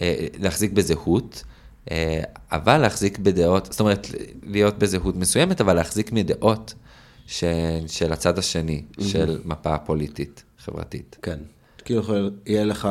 [0.00, 1.42] אה, להחזיק בזהות,
[1.90, 2.20] אה,
[2.52, 4.06] אבל להחזיק בדעות, זאת אומרת,
[4.42, 6.74] להיות בזהות מסוימת, אבל להחזיק מדעות
[7.26, 7.44] ש,
[7.86, 11.16] של הצד השני, של מפה פוליטית, חברתית.
[11.22, 11.38] כן.
[11.84, 12.88] כאילו יכול- יהיה לך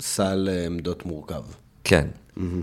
[0.00, 1.42] סל אה, עמדות מורכב.
[1.84, 2.06] כן.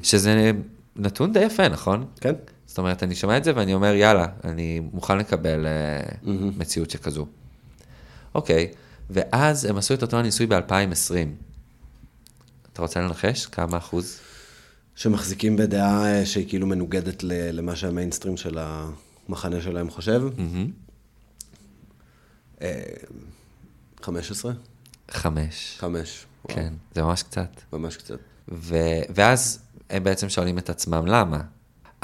[0.04, 0.52] שזה
[0.96, 2.06] נתון די יפה, נכון?
[2.22, 2.34] כן.
[2.66, 7.26] זאת אומרת, אני שומע את זה ואני אומר, יאללה, אני מוכן לקבל uh, מציאות שכזו.
[8.36, 8.72] אוקיי,
[9.10, 11.14] ואז הם עשו את אותו הניסוי ב-2020.
[12.74, 14.20] אתה רוצה לנחש כמה אחוז?
[14.96, 20.22] שמחזיקים בדעה אה, שהיא כאילו מנוגדת למה שהמיינסטרים של המחנה שלהם חושב.
[22.62, 22.84] אה,
[24.02, 24.54] 15?
[25.12, 25.76] חמש.
[25.80, 26.26] חמש.
[26.46, 27.62] וואו, כן, זה ממש קצת.
[27.74, 28.20] ממש קצת.
[28.52, 31.42] ו- ואז הם בעצם שואלים את עצמם למה.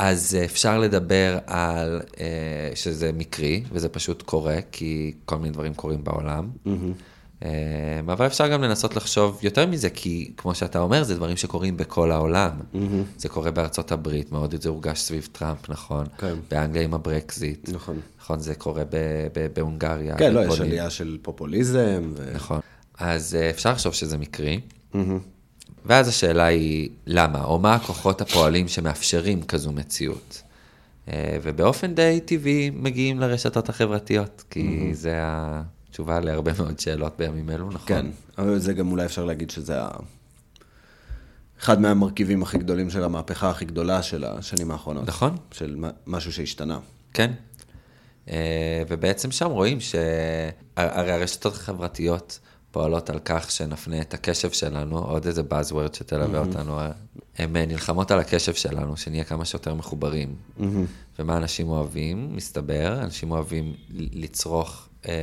[0.02, 2.26] אז אה, אפשר לדבר על אה,
[2.76, 6.50] שזה מקרי, וזה פשוט קורה, כי כל מיני דברים קורים בעולם.
[7.44, 7.50] אה,
[8.00, 12.12] אבל אפשר גם לנסות לחשוב יותר מזה, כי כמו שאתה אומר, זה דברים שקורים בכל
[12.12, 12.52] העולם.
[13.18, 16.06] זה קורה בארצות הברית, מאוד זה הורגש סביב טראמפ, נכון?
[16.18, 16.36] כן.
[16.52, 17.70] באנגליה עם הברקזיט.
[17.70, 18.00] נכון.
[18.22, 18.96] נכון, זה קורה ב-
[19.34, 20.18] ב- בהונגריה.
[20.18, 20.62] כן, לא, יש.
[20.62, 22.12] עלייה של פופוליזם.
[22.18, 22.60] ו- נכון.
[23.00, 24.60] אז אה, אפשר לחשוב שזה מקרי.
[25.86, 27.44] ואז השאלה היא, למה?
[27.44, 30.42] או מה הכוחות הפועלים שמאפשרים כזו מציאות?
[31.08, 37.70] אה, ובאופן די טבעי מגיעים לרשתות החברתיות, כי זה התשובה להרבה מאוד שאלות בימים אלו,
[37.70, 37.88] נכון?
[37.88, 38.06] כן,
[38.38, 39.90] אבל זה גם אולי אפשר להגיד שזה ה...
[41.60, 45.08] אחד מהמרכיבים הכי גדולים של המהפכה הכי גדולה של השנים האחרונות.
[45.08, 45.38] נכון.
[45.52, 45.76] של
[46.08, 46.80] משהו שהשתנה.
[47.14, 47.32] כן.
[48.30, 52.40] אה, ובעצם שם רואים שהרי הרשתות החברתיות
[52.72, 56.80] פועלות על כך שנפנה את הקשב שלנו, עוד איזה buzzword שתלווה אותנו,
[57.38, 60.36] הן נלחמות על הקשב שלנו, שנהיה כמה שיותר מחוברים.
[61.20, 62.36] ומה אנשים אוהבים?
[62.36, 65.14] מסתבר, אנשים אוהבים לצרוך אה,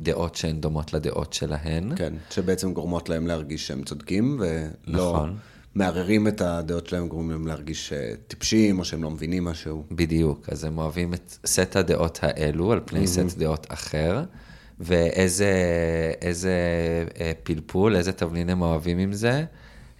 [0.00, 1.96] דעות שהן דומות לדעות שלהן.
[1.96, 5.36] כן, שבעצם גורמות להם להרגיש שהם צודקים, ולא נכון.
[5.74, 9.84] מערערים את הדעות שלהם, גורמים להם להרגיש אה, טיפשים, או שהם לא מבינים משהו.
[9.90, 14.24] בדיוק, אז הם אוהבים את סט הדעות האלו על פני סט דעות אחר,
[14.80, 15.52] ואיזה
[16.22, 16.52] איזה
[17.20, 19.44] אה, פלפול, איזה תבלין הם אוהבים עם זה,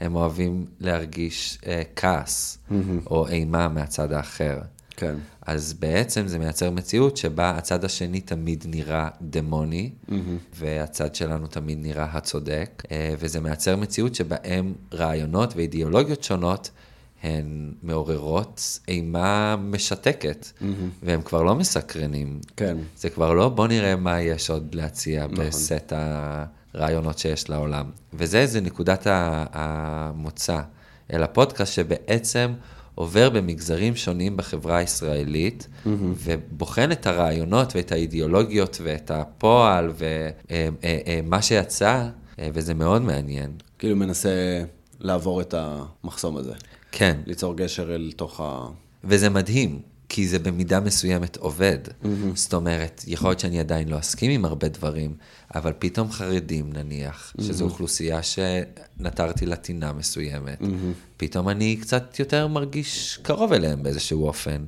[0.01, 2.59] הם אוהבים להרגיש אה, כעס
[3.07, 4.59] או אימה מהצד האחר.
[4.97, 5.15] כן.
[5.47, 9.91] אז בעצם זה מייצר מציאות שבה הצד השני תמיד נראה דמוני,
[10.55, 16.71] והצד שלנו תמיד נראה הצודק, אה, וזה מייצר מציאות שבהם רעיונות ואידיאולוגיות שונות
[17.25, 20.47] הן מעוררות אימה משתקת,
[21.03, 22.41] והם כבר לא מסקרנים.
[22.57, 22.77] כן.
[22.97, 25.93] זה כבר לא בוא נראה מה יש עוד להציע בסט
[26.75, 27.91] הרעיונות שיש לעולם.
[28.15, 29.07] וזה איזה נקודת
[29.53, 30.61] המוצא
[31.13, 32.53] אל הפודקאסט שבעצם
[32.95, 39.93] עובר במגזרים שונים בחברה הישראלית, ובוחן את הרעיונות ואת האידיאולוגיות ואת הפועל
[41.23, 42.09] ומה שיצא,
[42.39, 43.51] אה, וזה מאוד מעניין.
[43.79, 44.63] כאילו מנסה
[45.01, 46.53] לעבור את המחסום הזה.
[46.97, 48.67] כן, ליצור גשר אל תוך ה...
[49.05, 51.79] וזה מדהים, כי זה במידה מסוימת עובד.
[52.35, 55.15] זאת אומרת, יכול להיות שאני עדיין לא אסכים עם הרבה דברים,
[55.55, 60.59] אבל פתאום חרדים נניח, שזו אוכלוסייה שנטרתי לה טינה מסוימת,
[61.17, 64.65] פתאום אני קצת יותר מרגיש קרוב אליהם באיזשהו אופן.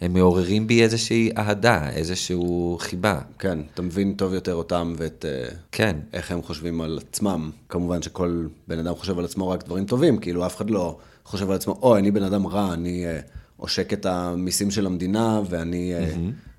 [0.00, 3.20] הם מעוררים בי איזושהי אהדה, איזשהו חיבה.
[3.38, 5.24] כן, אתה מבין טוב יותר אותם ואת...
[5.28, 7.50] אה, כן, איך הם חושבים על עצמם.
[7.68, 10.98] כמובן שכל בן אדם חושב על עצמו רק דברים טובים, כאילו אף אחד לא
[11.30, 13.20] חושב על עצמו, אוי, אני בן אדם רע, אני אה,
[13.56, 15.94] עושק את המיסים של המדינה, ואני...
[15.94, 16.14] אה,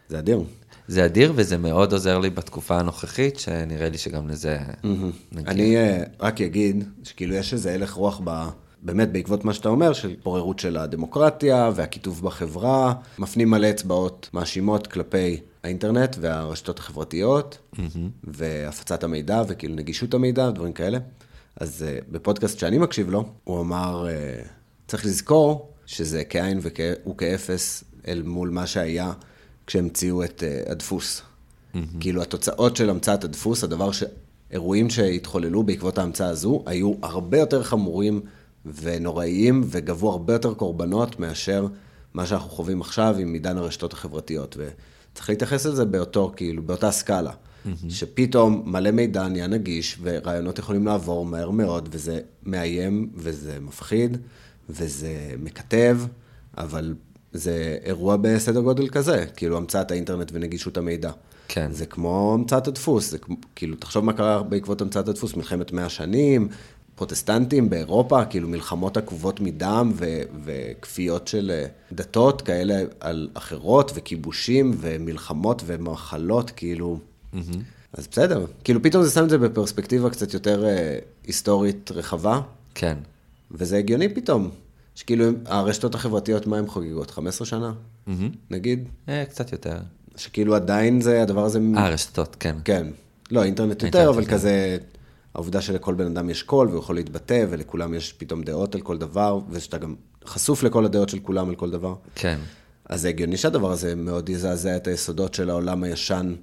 [0.09, 0.43] זה אדיר.
[0.87, 4.57] זה אדיר וזה מאוד עוזר לי בתקופה הנוכחית, שנראה לי שגם לזה
[5.31, 5.51] נגיע.
[5.51, 8.47] אני אה, רק אגיד, שכאילו יש איזה הלך רוח ב...
[8.83, 14.87] באמת, בעקבות מה שאתה אומר, של התפוררות של הדמוקרטיה והקיטוב בחברה, מפנים מלא אצבעות מאשימות
[14.87, 17.57] כלפי האינטרנט והרשתות החברתיות,
[18.23, 20.97] והפצת המידע וכאילו נגישות המידע, דברים כאלה.
[21.55, 24.47] אז uh, בפודקאסט שאני מקשיב לו, הוא אמר, uh,
[24.91, 29.13] צריך לזכור שזה כאין וכאפס אל מול מה שהיה
[29.67, 31.21] כשהמציאו את uh, הדפוס.
[31.99, 34.03] כאילו התוצאות של המצאת הדפוס, הדבר ש...
[34.51, 38.21] אירועים שהתחוללו בעקבות ההמצאה הזו, היו הרבה יותר חמורים
[38.81, 41.67] ונוראיים וגבו הרבה יותר קורבנות מאשר
[42.13, 44.57] מה שאנחנו חווים עכשיו עם עידן הרשתות החברתיות.
[44.57, 47.31] וצריך להתייחס לזה באותו, כאילו, באותה סקאלה.
[47.89, 54.17] שפתאום מלא מידע נהיה נגיש, ורעיונות יכולים לעבור מהר מאוד, וזה מאיים, וזה מפחיד,
[54.71, 55.97] וזה מקטב,
[56.57, 56.93] אבל
[57.33, 61.11] זה אירוע בסדר גודל כזה, כאילו המצאת האינטרנט ונגישות המידע.
[61.47, 61.71] כן.
[61.71, 65.89] זה כמו המצאת הדפוס, זה כמו, כאילו, תחשוב מה קרה בעקבות המצאת הדפוס, מלחמת מאה
[65.89, 66.47] שנים,
[66.95, 74.71] פרוטסטנטים באירופה, כאילו מלחמות עקובות מדם ו- וכפיות של אה, דתות כאלה על אחרות, וכיבושים
[74.79, 76.99] ומלחמות ומחלות, כאילו...
[77.93, 82.41] אז בסדר, כאילו פתאום זה שם את זה בפרספקטיבה קצת יותר אה, היסטורית רחבה,
[82.75, 82.97] כן.
[83.53, 84.49] וזה הגיוני פתאום.
[84.95, 87.11] שכאילו הרשתות החברתיות, מה הן חוגגות?
[87.11, 87.73] 15 שנה?
[88.49, 88.89] נגיד?
[89.09, 89.77] אה, קצת יותר.
[90.15, 91.59] שכאילו עדיין זה, הדבר הזה...
[91.77, 92.55] אה, רשתות, כן.
[92.65, 92.87] כן.
[93.31, 94.33] לא, אינטרנט יותר, אבל יותר.
[94.33, 94.77] כזה,
[95.33, 98.97] העובדה שלכל בן אדם יש קול, והוא יכול להתבטא, ולכולם יש פתאום דעות על כל
[98.97, 101.95] דבר, ושאתה גם חשוף לכל הדעות של כולם על כל דבר.
[102.15, 102.39] כן.
[102.85, 106.35] אז זה הגיוני שהדבר הזה מאוד יזעזע את היסודות של העולם הישן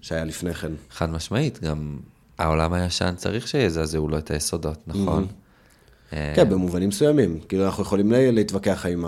[0.00, 0.72] שהיה לפני כן.
[0.90, 1.98] חד משמעית, גם
[2.38, 5.22] העולם הישן צריך שיזעזעו לו את היסודות, נכון?
[5.22, 5.43] אה,
[6.34, 7.40] כן, במובנים מסוימים.
[7.48, 9.04] כאילו, אנחנו יכולים לה- להתווכח האם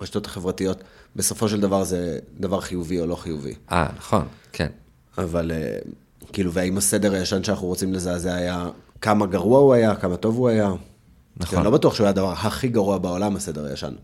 [0.00, 0.84] הרשתות החברתיות,
[1.16, 3.54] בסופו של דבר זה דבר חיובי או לא חיובי.
[3.72, 4.68] אה, נכון, כן.
[5.18, 5.78] אבל אה,
[6.32, 8.68] כאילו, והאם הסדר הישן שאנחנו רוצים לזעזע היה,
[9.00, 10.72] כמה גרוע הוא היה, כמה טוב הוא היה.
[11.36, 11.58] נכון.
[11.58, 13.94] אני לא בטוח שהוא היה הדבר הכי גרוע בעולם, הסדר הישן.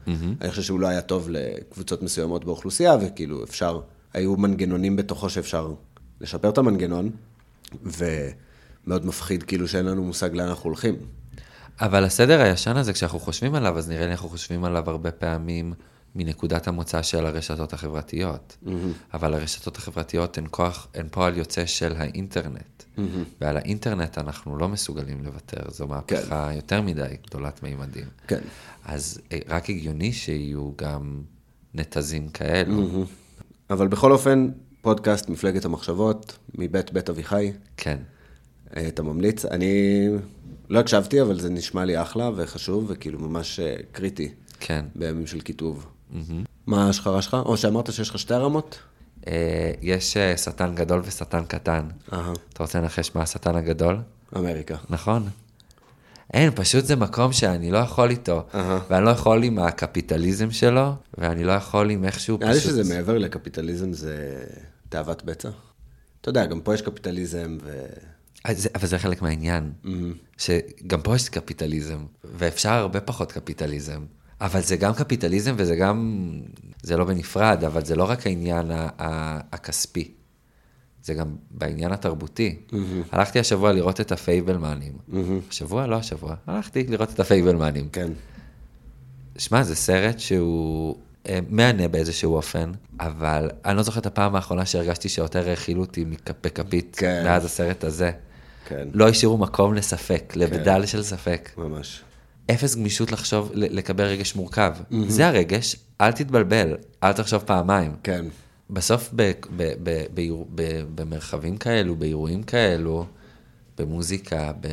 [0.40, 3.81] אני חושב שהוא לא היה טוב לקבוצות מסוימות באוכלוסייה, וכאילו אפשר,
[4.14, 5.73] היו מנגנונים בתוכו שאפשר
[6.21, 7.11] לשפר את המנגנון,
[7.85, 10.95] ומאוד מפחיד כאילו שאין לנו מושג לאן אנחנו הולכים.
[11.83, 15.73] אבל הסדר הישן הזה, כשאנחנו חושבים עליו, אז נראה לי אנחנו חושבים עליו הרבה פעמים
[16.14, 18.57] מנקודת המוצא של הרשתות החברתיות.
[19.14, 22.83] אבל הרשתות החברתיות הן כוח, הן פועל יוצא של האינטרנט.
[23.40, 28.07] ועל האינטרנט אנחנו לא מסוגלים לוותר, זו מהפכה יותר מדי גדולת מימדים.
[28.27, 28.40] כן.
[28.85, 31.23] אז אה, רק הגיוני שיהיו גם
[31.75, 33.05] נתזים כאלו.
[33.71, 34.49] אבל בכל אופן,
[34.83, 37.99] פודקאסט מפלגת המחשבות, מבית בית אביחי, כן.
[38.77, 39.45] אה, אתה ממליץ.
[39.45, 40.09] אני
[40.73, 44.85] לא הקשבתי, אבל זה נשמע לי אחלה וחשוב, וכאילו ממש אה, קריטי כן.
[44.95, 45.87] בימים של קיטוב.
[46.67, 47.37] מה ההשחרה שלך?
[47.45, 48.79] או שאמרת שיש לך שתי רמות?
[49.27, 51.89] אה, יש אה, שטן גדול ושטן קטן.
[52.09, 53.99] אתה רוצה לנחש מה השטן הגדול?
[54.37, 54.77] אמריקה.
[54.91, 55.29] נכון.
[56.35, 58.43] אין, פשוט זה מקום שאני לא יכול איתו.
[58.55, 58.79] אהה.
[58.91, 62.71] ואני לא יכול עם הקפיטליזם שלו, ואני לא יכול עם איכשהו נראה לי פשוט...
[62.71, 64.45] שזה מעבר לקפיטליזם, זה
[64.89, 65.51] תאוות בצע.
[66.21, 67.85] אתה יודע, גם פה יש קפיטליזם, ו...
[68.49, 69.73] אה, זה- אבל זה חלק מהעניין.
[70.39, 74.01] שגם פה יש קפיטליזם, ואפשר הרבה פחות קפיטליזם.
[74.41, 76.29] אבל זה גם קפיטליזם וזה גם...
[76.83, 80.11] זה לא בנפרד, אבל זה לא רק העניין ה- ה- הכספי.
[81.05, 82.57] זה גם בעניין התרבותי.
[83.13, 84.93] הלכתי השבוע לראות את הפייבלמנים.
[85.51, 85.87] השבוע?
[85.87, 86.35] לא השבוע.
[86.47, 87.89] הלכתי לראות את הפייבלמנים.
[87.93, 88.13] כן.
[89.39, 90.97] שמע, זה סרט שהוא
[91.29, 96.05] אה, מהנה באיזשהו אופן, אבל אני לא זוכר את הפעם האחרונה שהרגשתי שיותר האכילו אותי
[96.05, 97.23] מכ- בכפית כן.
[97.25, 98.11] מאז הסרט הזה.
[98.68, 101.51] כן, לא השאירו מקום לספק, לבדל של ספק.
[101.57, 102.03] ממש.
[102.51, 104.75] אפס גמישות לחשוב, לקבל רגש מורכב.
[105.09, 107.92] זה הרגש, אל תתבלבל, אל תחשוב פעמיים.
[108.03, 108.25] כן,
[108.70, 110.20] בסוף ב, ב, ב, ב,
[110.55, 113.07] ב, במרחבים כאלו, באירועים כאלו,
[113.79, 114.68] במוזיקה, ב,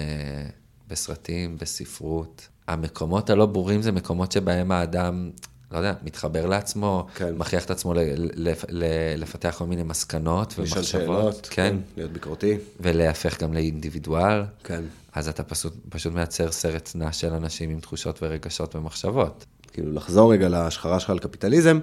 [0.88, 5.30] בסרטים, בספרות, המקומות הלא ברורים זה מקומות שבהם האדם,
[5.72, 7.36] לא יודע, מתחבר לעצמו, כן.
[7.38, 8.84] מכריח את עצמו ל, ל, ל,
[9.18, 10.86] לפתח כל מיני מסקנות לשאול ומחשבות.
[10.86, 12.58] שאלות, כן, להיות ביקורתי.
[12.80, 14.44] ולהפך גם לאינדיבידואל.
[14.64, 14.84] כן.
[15.14, 19.46] אז אתה פשוט, פשוט מייצר סרט נע של אנשים עם תחושות ורגשות ומחשבות.
[19.74, 21.80] כאילו לחזור רגע להשחרה שלך על קפיטליזם,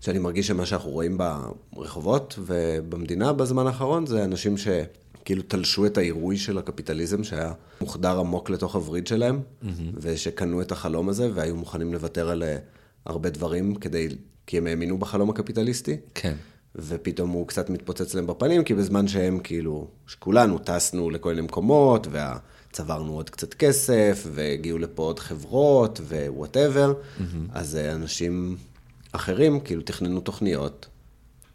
[0.00, 1.18] שאני מרגיש שמה שאנחנו רואים
[1.72, 8.50] ברחובות ובמדינה בזמן האחרון, זה אנשים שכאילו תלשו את העירוי של הקפיטליזם, שהיה מוחדר עמוק
[8.50, 9.66] לתוך הווריד שלהם, mm-hmm.
[9.96, 12.56] ושקנו את החלום הזה, והיו מוכנים לוותר על אה,
[13.06, 14.08] הרבה דברים כדי,
[14.46, 15.96] כי הם האמינו בחלום הקפיטליסטי.
[16.14, 16.34] כן.
[16.76, 22.06] ופתאום הוא קצת מתפוצץ להם בפנים, כי בזמן שהם כאילו, שכולנו טסנו לכל מיני מקומות,
[22.06, 27.22] וצברנו עוד קצת כסף, והגיעו לפה עוד חברות, ו whatever, mm-hmm.
[27.52, 28.56] אז אה, אנשים
[29.12, 30.88] אחרים כאילו תכננו תוכניות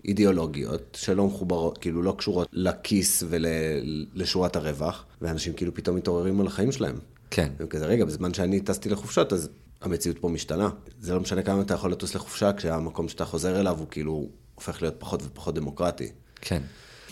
[0.05, 6.71] אידיאולוגיות, שלא מחוברות, כאילו לא קשורות לכיס ולשורת הרווח, ואנשים כאילו פתאום מתעוררים על החיים
[6.71, 6.95] שלהם.
[7.31, 7.49] כן.
[7.59, 9.49] והם כזה, רגע, בזמן שאני טסתי לחופשות, אז
[9.81, 10.69] המציאות פה משתנה.
[10.99, 14.81] זה לא משנה כמה אתה יכול לטוס לחופשה, כשהמקום שאתה חוזר אליו הוא כאילו הופך
[14.81, 16.11] להיות פחות ופחות דמוקרטי.
[16.41, 16.61] כן.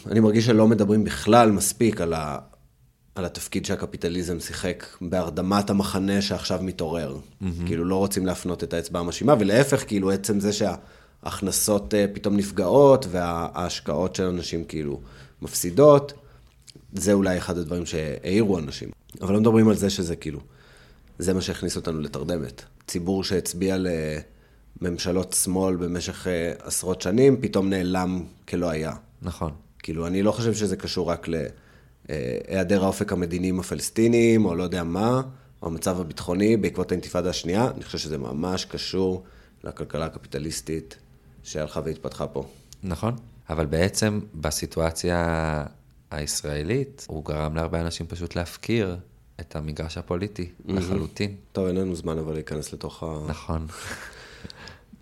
[0.08, 2.38] אני מרגיש שלא מדברים בכלל מספיק על, ה...
[3.15, 7.17] על התפקיד שהקפיטליזם שיחק בהרדמת המחנה שעכשיו מתעורר.
[7.17, 7.45] Mm-hmm.
[7.65, 13.06] כאילו לא רוצים להפנות את האצבע המאשימה, ולהפך, כאילו עצם זה שההכנסות אה, פתאום נפגעות,
[13.12, 15.01] וההשקעות של אנשים כאילו
[15.41, 16.13] מפסידות,
[16.93, 18.89] זה אולי אחד הדברים שהעירו אנשים.
[19.21, 20.39] אבל לא מדברים על זה שזה כאילו,
[21.19, 22.62] זה מה שהכניס אותנו לתרדמת.
[22.88, 23.78] ציבור שהצביע
[24.82, 28.93] לממשלות שמאל במשך אה, עשרות שנים, פתאום נעלם כלא היה.
[29.21, 29.51] נכון.
[29.80, 31.28] כאילו, אני לא חושב שזה קשור רק
[32.10, 35.21] להיעדר האופק המדיני עם הפלסטינים, או לא יודע מה,
[35.62, 37.71] או המצב הביטחוני בעקבות האינתיפאדה השנייה.
[37.75, 39.23] אני חושב שזה ממש קשור
[39.63, 40.95] לכלכלה הקפיטליסטית
[41.43, 42.45] שהלכה והתפתחה פה.
[42.84, 43.15] נכון.
[43.49, 45.65] אבל בעצם בסיטואציה
[46.12, 48.97] הישראלית, הוא גרם להרבה אנשים פשוט להפקיר
[49.39, 51.35] את המגרש הפוליטי לחלוטין.
[51.51, 53.19] טוב, אין לנו זמן אבל להיכנס לתוך ה...
[53.27, 53.67] נכון.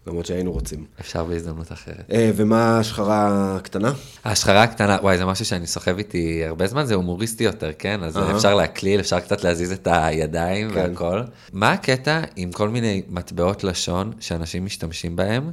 [0.07, 0.85] למרות שהיינו רוצים.
[0.99, 2.11] אפשר בהזדמנות אחרת.
[2.11, 3.93] אה, ומה ההשחרה הקטנה?
[4.23, 8.03] ההשחרה הקטנה, וואי, זה משהו שאני סוחב איתי הרבה זמן, זה הומוריסטי יותר, כן?
[8.03, 8.17] אז.
[8.35, 10.75] אפשר להקליל, אפשר קצת להזיז את הידיים כן.
[10.75, 11.21] והכל.
[11.53, 15.51] מה הקטע עם כל מיני מטבעות לשון שאנשים משתמשים בהם,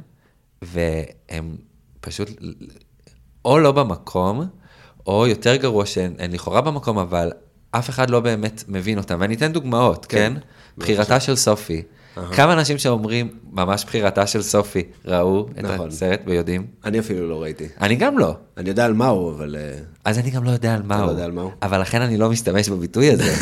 [0.61, 1.55] והם
[2.01, 2.29] פשוט
[3.45, 4.45] או לא במקום,
[5.07, 7.31] או יותר גרוע שהן הן לכאורה במקום, אבל
[7.71, 9.17] אף אחד לא באמת מבין אותם.
[9.19, 10.33] ואני אתן דוגמאות, כן?
[10.77, 11.83] בחירתה של סופי.
[12.31, 15.87] כמה אנשים שאומרים, ממש בחירתה של סופי, ראו את נכון.
[15.87, 16.67] הסרט ויודעים?
[16.85, 17.67] אני אפילו לא ראיתי.
[17.81, 18.35] אני גם לא.
[18.57, 19.55] אני יודע על מה הוא, אבל...
[19.59, 21.07] אה, אז אני גם לא יודע על מה אתה הוא.
[21.07, 21.51] לא יודע על מה הוא?
[21.61, 23.33] אבל לכן אני לא משתמש בביטוי הזה.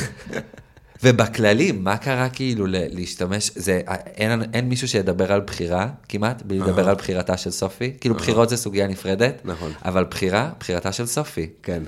[1.04, 6.90] ובכללי, מה קרה כאילו להשתמש, זה, אין, אין מישהו שידבר על בחירה כמעט, בלי לדבר
[6.90, 7.94] על בחירתה של סופי.
[8.02, 9.72] כאילו בחירות זה סוגיה נפרדת, נכון.
[9.86, 11.50] אבל בחירה, בחירתה של סופי.
[11.64, 11.84] כן.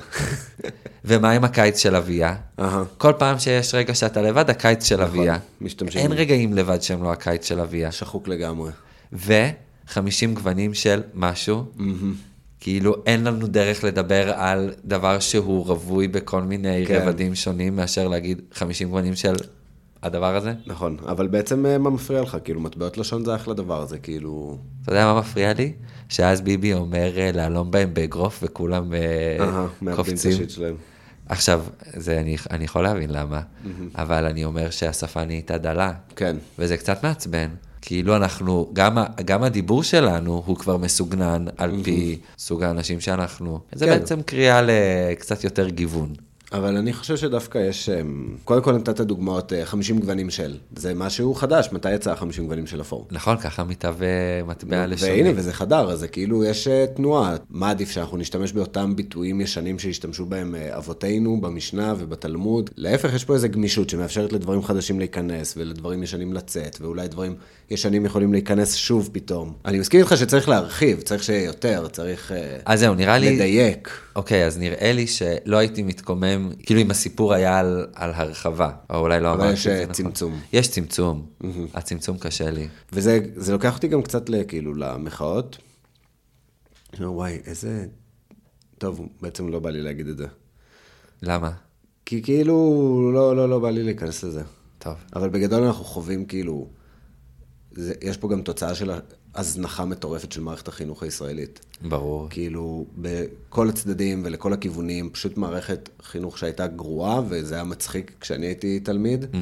[1.06, 2.36] ומה עם הקיץ של אביה?
[2.97, 5.34] כל פעם שיש רגע שאתה לבד, הקיץ של אביה.
[5.34, 6.12] נכון, משתמשים אין.
[6.12, 7.91] רגעים לבד שהם לא הקיץ של אביה.
[7.91, 8.71] שחוק לגמרי.
[9.13, 11.65] ו-50 גוונים של משהו.
[12.62, 17.02] כאילו אין לנו דרך לדבר על דבר שהוא רווי בכל מיני כן.
[17.02, 19.34] רבדים שונים מאשר להגיד 50 גוונים של
[20.04, 20.54] הדבר הזה.
[20.65, 22.38] נכון, אבל בעצם אה, מה מפריע לך?
[22.43, 24.58] כאילו, מטבעות לשון זה אחלה דבר, זה כאילו...
[24.84, 25.74] אתה יודע מה מפריע לי?
[26.10, 29.00] שאז ביבי אומר אה, להלום בהם באגרוף וכולם אה,
[29.82, 30.38] מאבדים את קופצים.
[31.30, 33.41] עכשיו, זה אני, אני יכול להבין למה,
[33.95, 35.94] אבל אני אומר שהשפה נהייתה דלה.
[36.15, 36.38] כן.
[36.60, 37.48] וזה קצת מעצבן.
[37.82, 43.60] כאילו אנחנו, גם, גם הדיבור שלנו הוא כבר מסוגנן על פי סוג האנשים שאנחנו.
[43.71, 43.92] זה כן.
[43.92, 46.13] בעצם קריאה לקצת יותר גיוון.
[46.52, 47.90] אבל אני חושב שדווקא יש...
[47.90, 50.58] אמ, קודם כל נתת דוגמאות אה, 50 גוונים של.
[50.75, 53.08] זה משהו חדש, מתי יצא 50 גוונים של אפור?
[53.12, 54.08] נכון, ככה מתהווה
[54.48, 55.12] מטבע לשוני.
[55.12, 57.36] והנה, וזה חדר, אז זה כאילו יש אה, תנועה.
[57.50, 62.69] מה עדיף שאנחנו נשתמש באותם ביטויים ישנים שהשתמשו בהם אה, אבותינו במשנה ובתלמוד?
[62.75, 67.36] להפך, יש פה איזו גמישות שמאפשרת לדברים חדשים להיכנס ולדברים ישנים לצאת, ואולי דברים
[67.72, 69.54] ישנים יכולים להיכנס שוב פתאום.
[69.65, 73.36] אני מסכים איתך שצריך להרחיב, צריך שיהיה יותר, צריך אה, אז זהו, נראה לי...
[73.36, 73.90] לדייק.
[74.15, 79.00] אוקיי, אז נראה לי שלא הייתי מתקומם, כאילו אם הסיפור היה על, על הרחבה, או
[79.00, 79.94] אולי לא אבל אמרתי יש, את אה, זה נכון.
[79.94, 80.40] צמצום.
[80.54, 81.26] יש צמצום,
[81.74, 82.67] הצמצום קשה לי.
[82.94, 85.58] וזה זה לוקח אותי גם קצת כאילו למחאות.
[87.00, 87.86] וואי, איזה...
[88.78, 90.26] טוב, בעצם לא בא לי להגיד את זה.
[91.22, 91.52] למה?
[92.06, 94.42] כי כאילו, לא, לא, לא בא לי להיכנס לזה.
[94.80, 94.94] טוב.
[95.15, 96.67] אבל בגדול אנחנו חווים כאילו,
[97.76, 98.92] זה, יש פה גם תוצאה של
[99.36, 101.60] הזנחה מטורפת של מערכת החינוך הישראלית.
[101.82, 102.28] ברור.
[102.30, 108.80] כאילו, בכל הצדדים ולכל הכיוונים, פשוט מערכת חינוך שהייתה גרועה, וזה היה מצחיק כשאני הייתי
[108.80, 109.38] תלמיד, mm-hmm.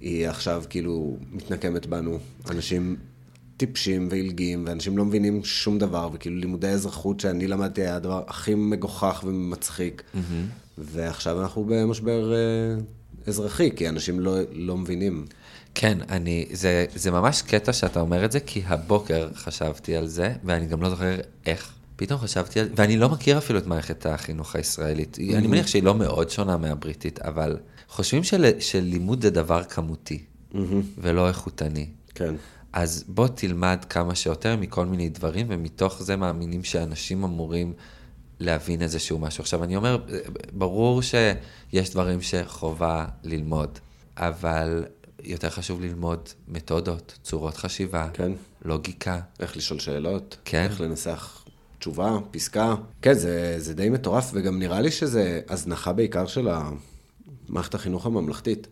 [0.00, 2.18] היא עכשיו כאילו מתנקמת בנו.
[2.50, 2.96] אנשים
[3.56, 8.54] טיפשים ועילגים, ואנשים לא מבינים שום דבר, וכאילו לימודי אזרחות שאני למדתי היה הדבר הכי
[8.54, 10.02] מגוחך ומצחיק.
[10.14, 10.18] Mm-hmm.
[10.78, 12.38] ועכשיו אנחנו במשבר אה,
[13.26, 15.24] אזרחי, כי אנשים לא, לא מבינים.
[15.80, 20.34] כן, אני, זה, זה ממש קטע שאתה אומר את זה, כי הבוקר חשבתי על זה,
[20.44, 21.16] ואני גם לא זוכר
[21.46, 21.72] איך.
[21.96, 25.16] פתאום חשבתי על, ואני לא מכיר אפילו את מערכת החינוך הישראלית.
[25.16, 25.36] Mm-hmm.
[25.36, 27.56] אני מניח שהיא לא מאוד שונה מהבריטית, אבל
[27.88, 30.22] חושבים של, שלימוד זה דבר כמותי,
[30.52, 30.56] mm-hmm.
[30.98, 31.86] ולא איכותני.
[32.14, 32.34] כן.
[32.72, 37.72] אז בוא תלמד כמה שיותר מכל מיני דברים, ומתוך זה מאמינים שאנשים אמורים
[38.40, 39.42] להבין איזשהו משהו.
[39.42, 39.98] עכשיו, אני אומר,
[40.52, 43.78] ברור שיש דברים שחובה ללמוד,
[44.16, 44.84] אבל
[45.24, 48.32] יותר חשוב ללמוד מתודות, צורות חשיבה, כן.
[48.64, 49.20] לוגיקה.
[49.40, 50.64] איך לשאול שאלות, כן.
[50.64, 51.44] איך לנסח
[51.78, 52.74] תשובה, פסקה.
[53.02, 56.48] כן, זה, זה די מטורף, וגם נראה לי שזה הזנחה בעיקר של
[57.48, 58.66] מערכת החינוך הממלכתית.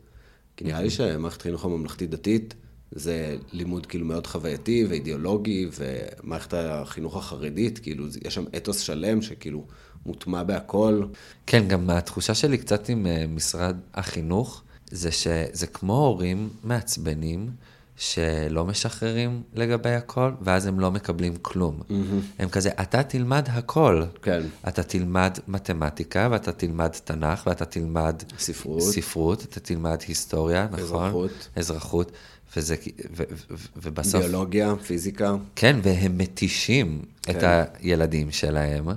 [0.56, 2.54] כי נראה לי שמערכת החינוך הממלכתית-דתית
[2.90, 9.66] זה לימוד כאילו מאוד חווייתי ואידיאולוגי, ומערכת החינוך החרדית, כאילו, יש שם אתוס שלם שכאילו
[10.06, 11.02] מוטמע בהכל.
[11.46, 17.50] כן, גם התחושה שלי קצת עם אה, משרד החינוך, זה שזה כמו הורים מעצבנים,
[17.96, 21.80] שלא משחררים לגבי הכל, ואז הם לא מקבלים כלום.
[21.80, 21.92] Mm-hmm.
[22.38, 24.04] הם כזה, אתה תלמד הכל.
[24.22, 24.42] כן.
[24.68, 28.22] אתה תלמד מתמטיקה, ואתה תלמד תנ"ך, ואתה תלמד...
[28.38, 28.82] ספרות.
[28.82, 30.82] ספרות, אתה תלמד היסטוריה, נכון?
[30.82, 31.48] אזרחות.
[31.56, 32.12] אזרחות.
[32.56, 32.76] וזה,
[33.16, 34.22] ו, ו, ובסוף...
[34.22, 35.36] ביולוגיה, פיזיקה.
[35.56, 37.38] כן, והם מתישים כן.
[37.38, 37.42] את
[37.80, 38.88] הילדים שלהם,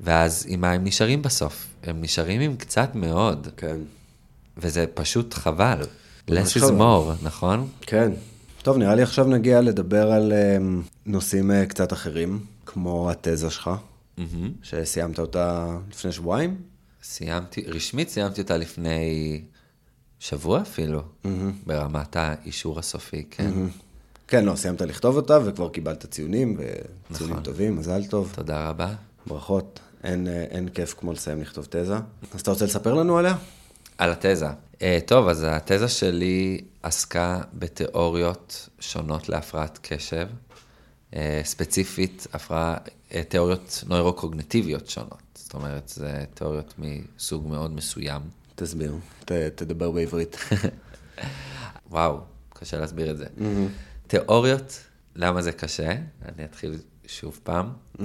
[0.00, 1.66] ואז עם מה הם נשארים בסוף?
[1.82, 3.48] הם נשארים עם קצת מאוד.
[3.56, 3.76] כן.
[4.56, 5.82] וזה פשוט חבל.
[6.30, 7.68] less is more, נכון?
[7.80, 8.12] כן.
[8.62, 13.70] טוב, נראה לי עכשיו נגיע לדבר על um, נושאים uh, קצת אחרים, כמו התזה שלך,
[14.18, 14.22] mm-hmm.
[14.62, 16.56] שסיימת אותה לפני שבועיים.
[17.02, 19.42] סיימתי, רשמית סיימתי אותה לפני
[20.18, 21.28] שבוע אפילו, mm-hmm.
[21.66, 23.50] ברמת האישור הסופי, כן.
[23.50, 23.84] Mm-hmm.
[24.28, 27.44] כן, לא, סיימת לכתוב אותה וכבר קיבלת ציונים, וציונים נכון.
[27.44, 28.32] טובים, מזל טוב.
[28.34, 28.94] תודה רבה.
[29.26, 29.80] ברכות.
[30.04, 31.96] אין, אה, אין כיף כמו לסיים לכתוב תזה.
[32.34, 33.36] אז אתה רוצה לספר לנו עליה?
[33.98, 34.48] על התזה.
[34.74, 40.28] Uh, טוב, אז התזה שלי עסקה בתיאוריות שונות להפרעת קשב,
[41.10, 42.76] uh, ספציפית הפרעה,
[43.10, 45.22] uh, תיאוריות נוירוקוגנטיביות שונות.
[45.34, 48.22] זאת אומרת, זה תיאוריות מסוג מאוד מסוים.
[48.54, 50.36] תסביר, ת, תדבר בעברית.
[51.90, 53.26] וואו, קשה להסביר את זה.
[53.26, 53.70] Mm-hmm.
[54.06, 54.80] תיאוריות,
[55.16, 55.96] למה זה קשה?
[56.24, 57.72] אני אתחיל שוב פעם.
[57.98, 58.02] Mm-hmm.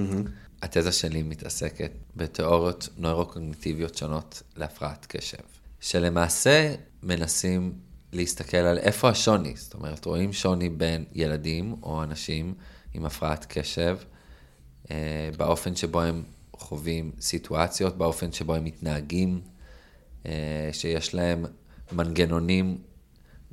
[0.62, 5.49] התזה שלי מתעסקת בתיאוריות נוירוקוגניטיביות שונות להפרעת קשב.
[5.80, 7.72] שלמעשה מנסים
[8.12, 12.54] להסתכל על איפה השוני, זאת אומרת, רואים שוני בין ילדים או אנשים
[12.94, 13.96] עם הפרעת קשב,
[14.90, 16.22] אה, באופן שבו הם
[16.56, 19.40] חווים סיטואציות, באופן שבו הם מתנהגים,
[20.26, 21.44] אה, שיש להם
[21.92, 22.78] מנגנונים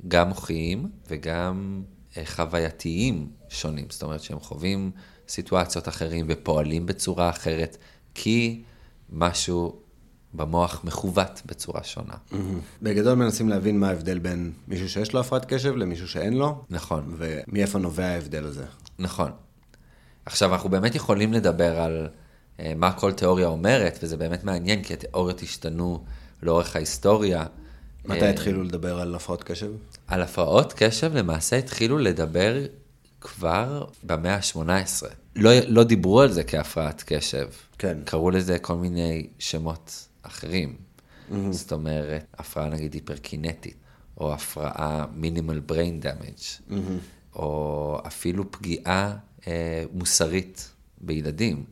[0.08, 1.82] גם מוחיים וגם
[2.16, 4.90] אה, חווייתיים שונים, זאת אומרת שהם חווים
[5.28, 7.76] סיטואציות אחרים ופועלים בצורה אחרת,
[8.14, 8.62] כי
[9.10, 9.80] משהו
[10.34, 12.14] במוח מכוות בצורה שונה.
[12.14, 12.36] Mm-hmm.
[12.82, 16.64] בגדול מנסים להבין מה ההבדל בין מישהו שיש לו הפרעת קשב למישהו שאין לו.
[16.70, 17.16] נכון.
[17.18, 18.64] ומאיפה נובע ההבדל הזה.
[18.98, 19.30] נכון.
[20.26, 22.08] עכשיו, אנחנו באמת יכולים לדבר על
[22.56, 26.04] uh, מה כל תיאוריה אומרת, וזה באמת מעניין, כי התיאוריות השתנו
[26.42, 27.44] לאורך ההיסטוריה.
[28.04, 29.70] מתי uh, התחילו לדבר על הפרעות קשב?
[30.06, 32.56] על הפרעות קשב למעשה התחילו לדבר
[33.20, 35.06] כבר במאה ה-18.
[35.36, 37.48] לא, לא דיברו על זה כהפרעת קשב.
[37.78, 37.98] כן.
[38.04, 40.76] קראו לזה כל מיני שמות אחרים.
[40.76, 41.34] Mm-hmm.
[41.50, 43.76] זאת אומרת, הפרעה נגיד היפרקינטית,
[44.16, 46.38] או הפרעה מינימל בריין דאמג',
[47.34, 49.16] או אפילו פגיעה
[49.46, 50.70] אה, מוסרית
[51.00, 51.64] בילדים.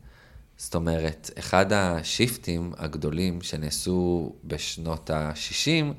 [0.57, 5.93] זאת אומרת, אחד השיפטים הגדולים שנעשו בשנות ה-60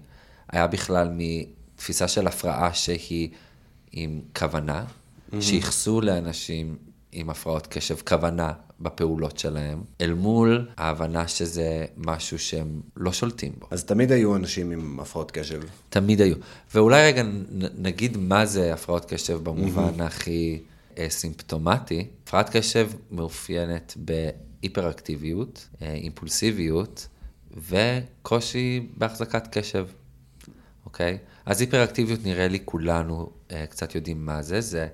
[0.49, 3.29] היה בכלל מתפיסה של הפרעה שהיא
[3.93, 5.41] עם כוונה, mm-hmm.
[5.41, 6.77] שייחסו לאנשים
[7.13, 13.67] עם הפרעות קשב כוונה בפעולות שלהם, אל מול ההבנה שזה משהו שהם לא שולטים בו.
[13.71, 15.63] אז תמיד היו אנשים עם הפרעות קשב.
[15.89, 16.37] תמיד היו.
[16.75, 17.23] ואולי רגע
[17.79, 20.03] נגיד מה זה הפרעות קשב במובן mm-hmm.
[20.03, 20.61] הכי
[20.99, 22.07] אה, סימפטומטי.
[22.23, 27.09] הפרעת קשב מאופיינת בהיפראקטיביות, אה, אימפולסיביות
[27.69, 29.87] וקושי בהחזקת קשב,
[30.85, 31.19] אוקיי?
[31.47, 34.89] אז היפראקטיביות נראה לי כולנו אה, קצת יודעים מה זה, זה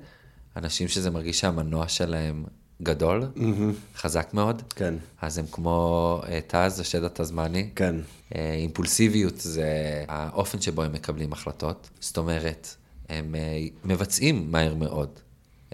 [0.56, 2.44] אנשים שזה מרגיש שהמנוע שלהם
[2.82, 3.98] גדול, mm-hmm.
[3.98, 4.62] חזק מאוד.
[4.76, 4.94] כן.
[5.22, 7.70] אז הם כמו תז, השד התזמני.
[7.76, 7.94] כן.
[8.32, 11.90] Uh, אימפולסיביות זה האופן שבו הם מקבלים החלטות.
[12.00, 12.74] זאת אומרת,
[13.08, 15.08] הם uh, מבצעים מהר מאוד.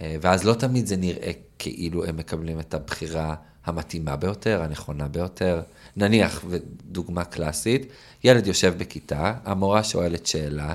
[0.00, 5.62] אה, ואז לא תמיד זה נראה כאילו הם מקבלים את הבחירה המתאימה ביותר, הנכונה ביותר.
[5.96, 6.44] נניח,
[6.84, 7.86] דוגמה קלאסית,
[8.24, 10.74] ילד יושב בכיתה, המורה שואלת שאלה,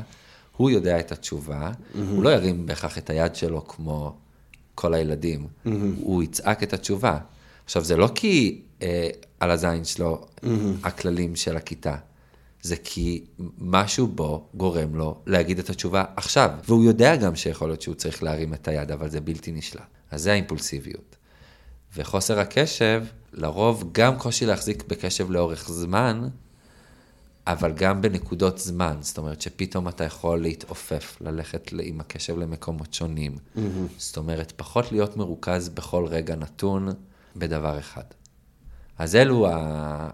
[0.58, 1.98] הוא יודע את התשובה, mm-hmm.
[2.12, 4.16] הוא לא ירים בהכרח את היד שלו כמו
[4.76, 5.70] כל הילדים, mm-hmm.
[6.00, 7.18] הוא יצעק את התשובה.
[7.66, 10.48] עכשיו, זה לא כי אה, על הזין שלו mm-hmm.
[10.84, 11.96] הכללים של הכיתה,
[12.62, 13.24] זה כי
[13.58, 18.24] משהו בו גורם לו להגיד את התשובה עכשיו, והוא יודע גם שיכול להיות שהוא צריך
[18.24, 19.82] להרים את היד, אבל זה בלתי נשלט.
[20.12, 21.16] אז זה האימפולסיביות.
[21.96, 23.04] וחוסר הקשב,
[23.34, 26.28] לרוב גם קושי להחזיק בקשב לאורך זמן,
[27.48, 33.36] אבל גם בנקודות זמן, זאת אומרת שפתאום אתה יכול להתעופף, ללכת עם הקשב למקומות שונים.
[33.36, 33.60] Mm-hmm.
[33.98, 36.88] זאת אומרת, פחות להיות מרוכז בכל רגע נתון
[37.36, 38.04] בדבר אחד.
[38.98, 39.48] אז אלו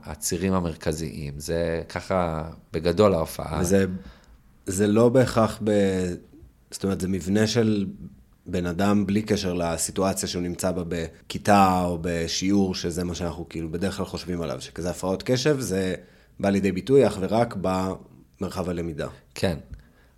[0.03, 3.59] הצירים המרכזיים, זה ככה בגדול ההופעה.
[3.61, 3.85] וזה
[4.65, 5.71] זה לא בהכרח ב...
[6.71, 7.85] זאת אומרת, זה מבנה של
[8.45, 13.71] בן אדם בלי קשר לסיטואציה שהוא נמצא בה בכיתה או בשיעור, שזה מה שאנחנו כאילו
[13.71, 15.95] בדרך כלל חושבים עליו, שכזה הפרעות קשב, זה
[16.41, 19.07] בא לידי ביטוי אך ורק במרחב הלמידה.
[19.35, 19.57] כן.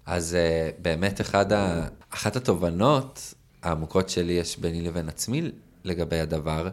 [0.06, 1.88] אז uh, באמת אחד ה...
[2.10, 5.52] אחת התובנות העמוקות שלי יש ביני לבין עצמי
[5.84, 6.70] לגבי הדבר,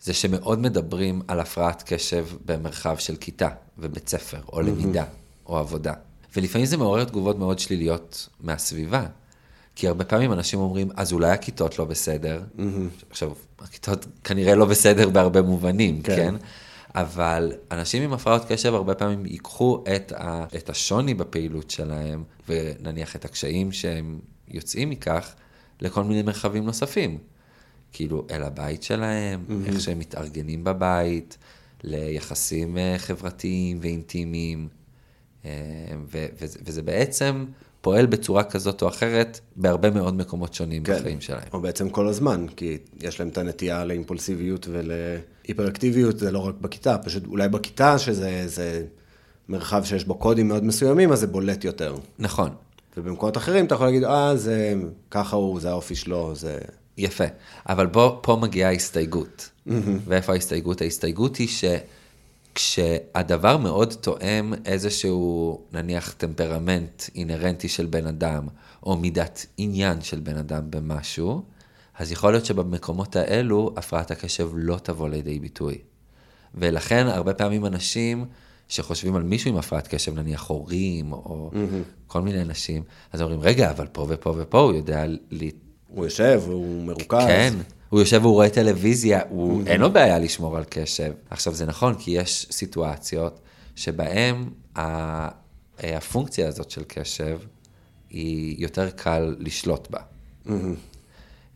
[0.00, 3.48] זה שמאוד מדברים על הפרעת קשב במרחב של כיתה
[3.78, 5.04] ובית ספר, או למידה,
[5.46, 5.92] או עבודה.
[6.36, 9.06] ולפעמים זה מעורר תגובות מאוד שליליות מהסביבה.
[9.76, 12.42] כי הרבה פעמים אנשים אומרים, אז אולי הכיתות לא בסדר.
[13.10, 16.16] עכשיו, הכיתות כנראה לא בסדר בהרבה מובנים, כן?
[16.16, 16.34] כן?
[16.94, 23.16] אבל אנשים עם הפרעות קשב הרבה פעמים ייקחו את, ה, את השוני בפעילות שלהם, ונניח
[23.16, 25.34] את הקשיים שהם יוצאים מכך,
[25.80, 27.18] לכל מיני מרחבים נוספים.
[27.92, 29.68] כאילו, אל הבית שלהם, mm-hmm.
[29.68, 31.38] איך שהם מתארגנים בבית,
[31.82, 34.68] ליחסים אה, חברתיים ואינטימיים,
[35.44, 35.50] אה,
[36.06, 37.44] ו- וזה, וזה בעצם
[37.84, 41.48] פועל בצורה כזאת או אחרת בהרבה מאוד מקומות שונים כן, בחיים שלהם.
[41.52, 46.98] או בעצם כל הזמן, כי יש להם את הנטייה לאימפולסיביות ולהיפראקטיביות, זה לא רק בכיתה,
[46.98, 48.84] פשוט אולי בכיתה, שזה
[49.48, 51.96] מרחב שיש בו קודים מאוד מסוימים, אז זה בולט יותר.
[52.18, 52.50] נכון.
[52.96, 54.74] ובמקומות אחרים אתה יכול להגיד, אה, זה
[55.10, 56.58] ככה הוא, זה האופי שלו, זה...
[56.98, 57.24] יפה,
[57.68, 59.50] אבל בוא, פה מגיעה ההסתייגות.
[59.68, 59.72] Mm-hmm.
[60.06, 60.80] ואיפה ההסתייגות?
[60.80, 61.48] ההסתייגות היא
[62.58, 68.48] שכשהדבר מאוד תואם איזשהו, נניח, טמפרמנט אינהרנטי של בן אדם,
[68.82, 71.42] או מידת עניין של בן אדם במשהו,
[71.98, 75.78] אז יכול להיות שבמקומות האלו הפרעת הקשב לא תבוא לידי ביטוי.
[76.54, 78.24] ולכן הרבה פעמים אנשים
[78.68, 81.56] שחושבים על מישהו עם הפרעת קשב, נניח הורים, או mm-hmm.
[82.06, 82.82] כל מיני אנשים,
[83.12, 85.04] אז אומרים, רגע, אבל פה ופה ופה הוא יודע
[85.88, 87.26] הוא יושב, הוא מרוכז.
[87.26, 87.54] כן,
[87.94, 91.12] הוא יושב והוא רואה טלוויזיה, הוא, אין לו בעיה לשמור על קשב.
[91.30, 93.40] עכשיו, זה נכון, כי יש סיטואציות
[93.76, 94.50] שבהן
[95.78, 97.38] הפונקציה הזאת של קשב,
[98.10, 100.00] היא יותר קל לשלוט בה.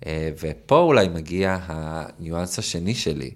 [0.07, 3.30] אה, ופה אולי מגיע הניואנס השני שלי,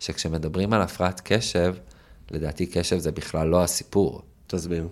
[0.00, 1.74] שכשמדברים על הפרעת קשב,
[2.30, 4.22] לדעתי קשב זה בכלל לא הסיפור.
[4.46, 4.88] תסביר.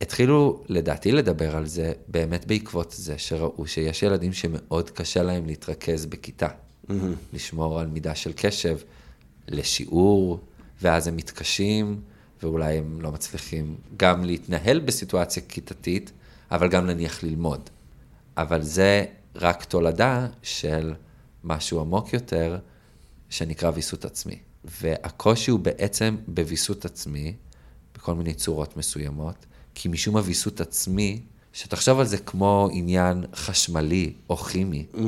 [0.00, 6.06] התחילו לדעתי לדבר על זה באמת בעקבות זה שראו שיש ילדים שמאוד קשה להם להתרכז
[6.06, 6.48] בכיתה,
[6.88, 6.92] mm-hmm.
[7.32, 8.78] לשמור על מידה של קשב
[9.48, 10.40] לשיעור,
[10.82, 12.00] ואז הם מתקשים,
[12.42, 16.12] ואולי הם לא מצליחים גם להתנהל בסיטואציה כיתתית,
[16.50, 17.70] אבל גם נניח ללמוד.
[18.36, 19.04] אבל זה
[19.34, 20.94] רק תולדה של
[21.44, 22.58] משהו עמוק יותר,
[23.30, 24.38] שנקרא ויסות עצמי.
[24.64, 27.34] והקושי הוא בעצם בוויסות עצמי,
[27.94, 31.22] בכל מיני צורות מסוימות, כי משום הוויסות עצמי,
[31.52, 34.86] שתחשוב על זה כמו עניין חשמלי או כימי.
[34.94, 34.98] Mm-hmm.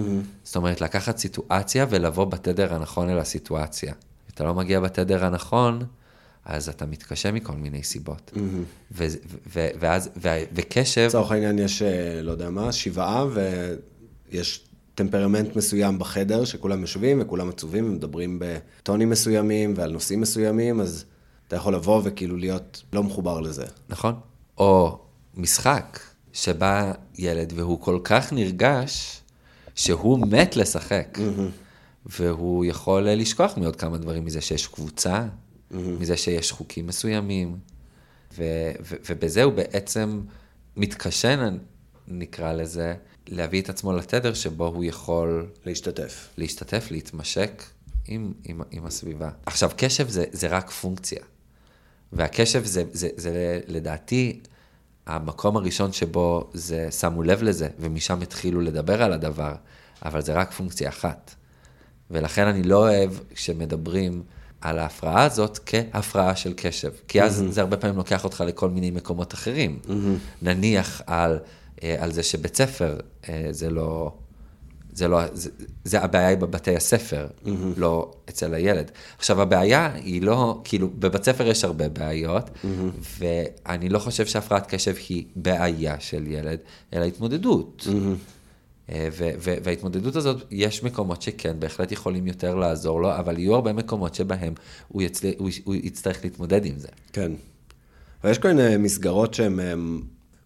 [0.45, 3.95] זאת אומרת, לקחת סיטואציה ולבוא בתדר הנכון אל הסיטואציה.
[4.35, 5.83] אתה לא מגיע בתדר הנכון,
[6.45, 8.31] אז אתה מתקשה מכל מיני סיבות.
[8.35, 8.39] Mm-hmm.
[8.93, 9.07] ו-
[9.55, 11.07] ו- ואז, ו- וקשב...
[11.09, 13.27] לצורך העניין יש, אה, לא יודע מה, שבעה,
[14.31, 14.65] ויש
[14.95, 21.05] טמפרמנט מסוים בחדר, שכולם יושבים וכולם עצובים ומדברים בטונים מסוימים ועל נושאים מסוימים, אז
[21.49, 23.65] אתה יכול לבוא וכאילו להיות לא מחובר לזה.
[23.89, 24.15] נכון.
[24.59, 24.99] או
[25.35, 25.99] משחק
[26.35, 29.21] שבא ילד והוא כל כך נרגש,
[29.75, 31.19] שהוא מת לשחק.
[31.19, 31.65] Mm-hmm.
[32.07, 35.77] והוא יכול לשכוח מעוד כמה דברים, מזה שיש קבוצה, mm-hmm.
[36.01, 37.57] מזה שיש חוקים מסוימים,
[38.37, 40.21] ו- ו- ובזה הוא בעצם
[40.77, 41.49] מתקשה,
[42.09, 42.95] נקרא לזה,
[43.29, 45.47] להביא את עצמו לתדר שבו הוא יכול...
[45.67, 46.29] להשתתף.
[46.39, 47.63] להשתתף, להתמשק
[48.07, 49.31] עם, עם, עם הסביבה.
[49.47, 51.21] עכשיו, קשב זה, זה רק פונקציה.
[52.13, 54.41] והקשב זה, זה, זה לדעתי
[55.07, 59.55] המקום הראשון שבו זה, שמו לב לזה, ומשם התחילו לדבר על הדבר,
[60.05, 61.35] אבל זה רק פונקציה אחת.
[62.11, 64.23] ולכן אני לא אוהב כשמדברים
[64.61, 67.53] על ההפרעה הזאת כהפרעה של קשב, כי אז mm-hmm.
[67.53, 69.79] זה הרבה פעמים לוקח אותך לכל מיני מקומות אחרים.
[69.85, 69.93] Mm-hmm.
[70.43, 71.39] נניח על,
[71.83, 72.99] אה, על זה שבית ספר
[73.29, 74.13] אה, זה לא,
[74.95, 75.51] זה לא, זה,
[75.85, 77.49] זה הבעיה היא בבתי הספר, mm-hmm.
[77.77, 78.91] לא אצל הילד.
[79.19, 83.19] עכשיו, הבעיה היא לא, כאילו, בבית ספר יש הרבה בעיות, mm-hmm.
[83.19, 86.59] ואני לא חושב שהפרעת קשב היא בעיה של ילד,
[86.93, 87.87] אלא התמודדות.
[87.87, 88.93] Mm-hmm.
[88.93, 93.73] ו- ו- וההתמודדות הזאת, יש מקומות שכן, בהחלט יכולים יותר לעזור לו, אבל יהיו הרבה
[93.73, 94.53] מקומות שבהם
[94.89, 95.31] הוא, יצל...
[95.39, 96.89] הוא, הוא יצטרך להתמודד עם זה.
[97.13, 97.33] כן.
[98.23, 99.59] אבל יש כל מיני מסגרות שהן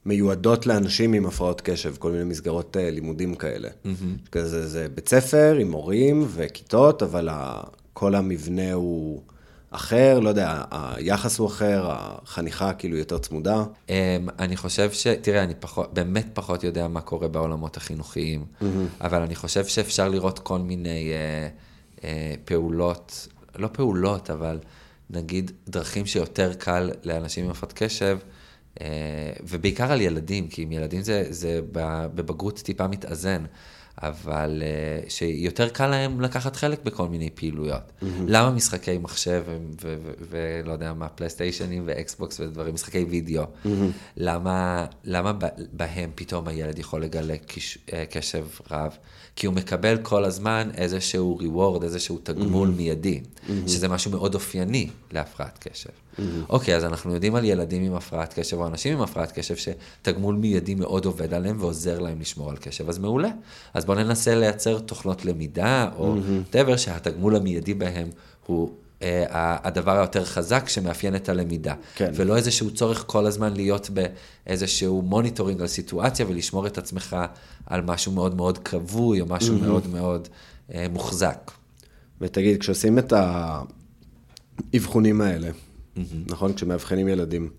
[0.09, 3.69] מיועדות לאנשים עם הפרעות קשב, כל מיני מסגרות uh, לימודים כאלה.
[3.69, 4.29] Mm-hmm.
[4.33, 7.61] כזה, זה בית ספר עם מורים וכיתות, אבל ה,
[7.93, 9.23] כל המבנה הוא
[9.71, 13.65] אחר, לא יודע, היחס הוא אחר, החניכה כאילו יותר צמודה.
[13.87, 13.91] Um,
[14.39, 15.07] אני חושב ש...
[15.07, 18.65] תראה, אני פחות, באמת פחות יודע מה קורה בעולמות החינוכיים, mm-hmm.
[19.01, 22.05] אבל אני חושב שאפשר לראות כל מיני uh, uh,
[22.45, 24.59] פעולות, לא פעולות, אבל
[25.11, 28.19] נגיד דרכים שיותר קל לאנשים עם הפרעת קשב.
[28.81, 28.87] אה,
[29.43, 33.45] ובעיקר על ילדים, כי עם ילדים זה, זה בבגרות טיפה מתאזן,
[34.03, 37.83] אבל אה, שיותר קל להם לקחת חלק בכל מיני פעילויות.
[37.83, 38.05] Mm-hmm.
[38.27, 39.45] למה משחקי מחשב
[40.31, 43.69] ולא יודע מה, פלייסטיישנים ואקסבוקס ודברים, משחקי וידאו, mm-hmm.
[44.17, 45.33] למה, למה
[45.73, 48.97] בהם פתאום הילד יכול לגלה קש, אה, קשב רב?
[49.37, 52.77] כי הוא מקבל כל הזמן איזשהו reward, איזשהו תגמול mm-hmm.
[52.77, 53.69] מיידי, mm-hmm.
[53.69, 55.91] שזה משהו מאוד אופייני להפרעת קשב.
[56.17, 56.23] Mm-hmm.
[56.49, 60.35] אוקיי, אז אנחנו יודעים על ילדים עם הפרעת קשב, או אנשים עם הפרעת קשב, שתגמול
[60.35, 63.29] מיידי מאוד עובד עליהם ועוזר להם לשמור על קשב, אז מעולה.
[63.75, 66.17] אז בואו ננסה לייצר תוכנות למידה, או
[66.53, 66.79] דבר mm-hmm.
[66.79, 68.09] שהתגמול המיידי בהם
[68.47, 69.03] הוא uh,
[69.33, 71.75] הדבר היותר חזק שמאפיין את הלמידה.
[71.95, 72.11] כן.
[72.15, 77.17] ולא איזשהו צורך כל הזמן להיות באיזשהו monitoring על סיטואציה ולשמור את עצמך
[77.67, 79.65] על משהו מאוד מאוד כבוי, או משהו mm-hmm.
[79.67, 80.29] מאוד מאוד
[80.71, 81.51] uh, מוחזק.
[82.21, 83.13] ותגיד, כשעושים את
[84.73, 85.49] האבחונים האלה,
[85.99, 86.33] mm-hmm.
[86.33, 86.53] נכון?
[86.53, 87.51] כשמאבחנים ילדים,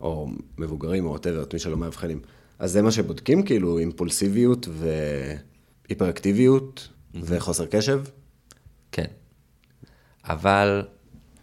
[0.00, 2.20] או מבוגרים, או whatever, את מי שלא מאבחנים,
[2.58, 4.68] אז זה מה שבודקים, כאילו אימפולסיביות
[5.88, 7.18] והיפראקטיביות mm-hmm.
[7.22, 8.02] וחוסר קשב?
[8.92, 9.06] כן.
[10.24, 10.82] אבל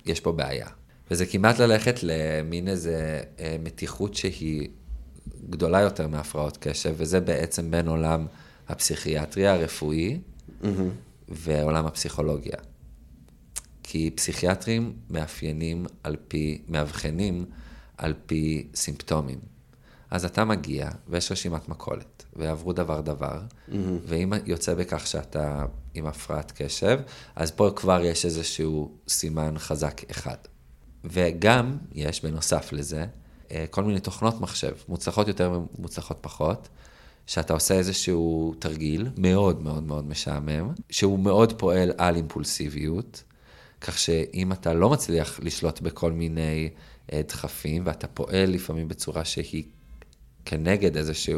[0.06, 0.68] יש פה בעיה.
[1.12, 4.68] וזה כמעט ללכת למין איזה אה, מתיחות שהיא
[5.50, 8.26] גדולה יותר מהפרעות קשב, וזה בעצם בין עולם
[8.68, 10.20] הפסיכיאטריה הרפואי
[10.62, 10.66] mm-hmm.
[11.30, 12.58] ועולם הפסיכולוגיה.
[13.88, 17.46] כי פסיכיאטרים מאפיינים על פי, מאבחנים
[17.98, 19.40] על פי סימפטומים.
[20.12, 23.74] אז אתה מגיע, ויש רשימת מכולת, ועברו דבר דבר, mm-hmm.
[24.06, 27.00] ואם יוצא בכך שאתה עם הפרעת קשב,
[27.36, 30.38] אז פה כבר יש איזשהו סימן חזק אחד.
[31.04, 33.06] וגם יש, בנוסף לזה,
[33.52, 36.70] אה, כל מיני תוכנות מחשב, מוצלחות יותר ומוצלחות פחות,
[37.28, 43.24] שאתה עושה איזשהו תרגיל מאוד מאוד מאוד משעמם, שהוא מאוד פועל על אימפולסיביות,
[43.86, 46.70] כך שאם אתה לא מצליח לשלוט בכל מיני
[47.14, 49.64] אה, דחפים, ואתה פועל לפעמים בצורה שהיא
[50.46, 51.36] כנגד איזושהי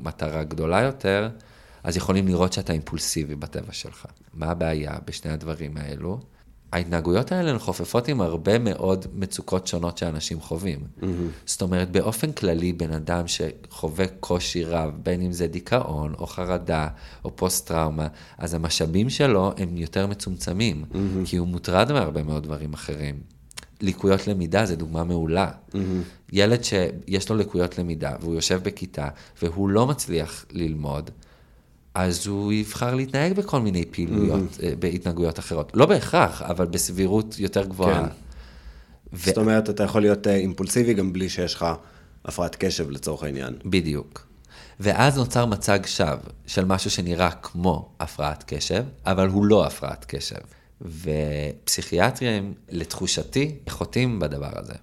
[0.00, 1.28] מטרה גדולה יותר,
[1.82, 4.06] אז יכולים לראות שאתה אימפולסיבי בטבע שלך.
[4.34, 6.20] מה הבעיה בשני הדברים האלו?
[6.72, 10.78] ההתנהגויות האלה הן חופפות עם הרבה מאוד מצוקות שונות שאנשים חווים.
[10.78, 11.04] Mm-hmm.
[11.46, 16.88] זאת אומרת, באופן כללי, בן אדם שחווה קושי רב, בין אם זה דיכאון, או חרדה,
[17.24, 18.08] או פוסט-טראומה,
[18.38, 20.96] אז המשאבים שלו הם יותר מצומצמים, mm-hmm.
[21.24, 23.20] כי הוא מוטרד מהרבה מאוד דברים אחרים.
[23.80, 25.50] לקויות למידה זה דוגמה מעולה.
[25.50, 25.78] Mm-hmm.
[26.32, 29.08] ילד שיש לו לקויות למידה, והוא יושב בכיתה,
[29.42, 31.10] והוא לא מצליח ללמוד,
[31.94, 34.76] אז הוא יבחר להתנהג בכל מיני פעילויות, mm-hmm.
[34.78, 35.72] בהתנהגויות אחרות.
[35.74, 38.08] לא בהכרח, אבל בסבירות יותר גבוהה.
[38.08, 38.14] כן.
[39.12, 39.26] ו...
[39.26, 41.66] זאת אומרת, אתה יכול להיות אה, אימפולסיבי גם בלי שיש לך
[42.24, 43.54] הפרעת קשב לצורך העניין.
[43.64, 44.26] בדיוק.
[44.80, 46.16] ואז נוצר מצג שווא
[46.46, 50.40] של משהו שנראה כמו הפרעת קשב, אבל הוא לא הפרעת קשב.
[50.80, 54.74] ופסיכיאטרים, לתחושתי, חוטאים בדבר הזה.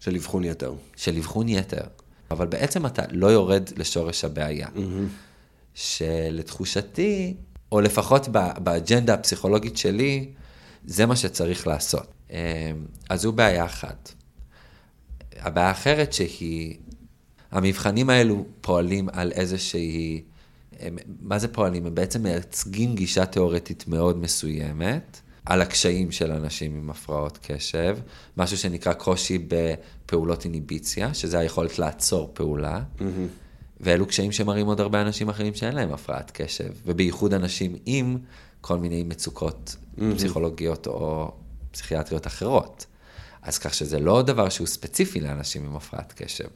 [0.00, 0.72] של אבחון יתר.
[0.96, 1.84] של אבחון יתר.
[2.30, 4.66] אבל בעצם אתה לא יורד לשורש הבעיה.
[4.66, 5.27] Mm-hmm.
[5.78, 7.34] שלתחושתי,
[7.72, 10.30] או לפחות באג'נדה הפסיכולוגית שלי,
[10.84, 12.06] זה מה שצריך לעשות.
[12.30, 12.36] אמ,
[13.08, 14.12] אז זו בעיה אחת.
[15.36, 16.76] הבעיה האחרת שהיא,
[17.50, 20.22] המבחנים האלו פועלים על איזושהי,
[20.80, 21.86] הם, מה זה פועלים?
[21.86, 27.98] הם בעצם מייצגים גישה תיאורטית מאוד מסוימת על הקשיים של אנשים עם הפרעות קשב,
[28.36, 32.82] משהו שנקרא קושי בפעולות איניביציה, שזה היכולת לעצור פעולה.
[32.98, 33.02] Mm-hmm.
[33.80, 38.18] ואלו קשיים שמראים עוד הרבה אנשים אחרים שאין להם הפרעת קשב, ובייחוד אנשים עם
[38.60, 40.02] כל מיני מצוקות mm-hmm.
[40.16, 41.32] פסיכולוגיות או
[41.70, 42.86] פסיכיאטריות אחרות.
[43.42, 46.48] אז כך שזה לא דבר שהוא ספציפי לאנשים עם הפרעת קשב.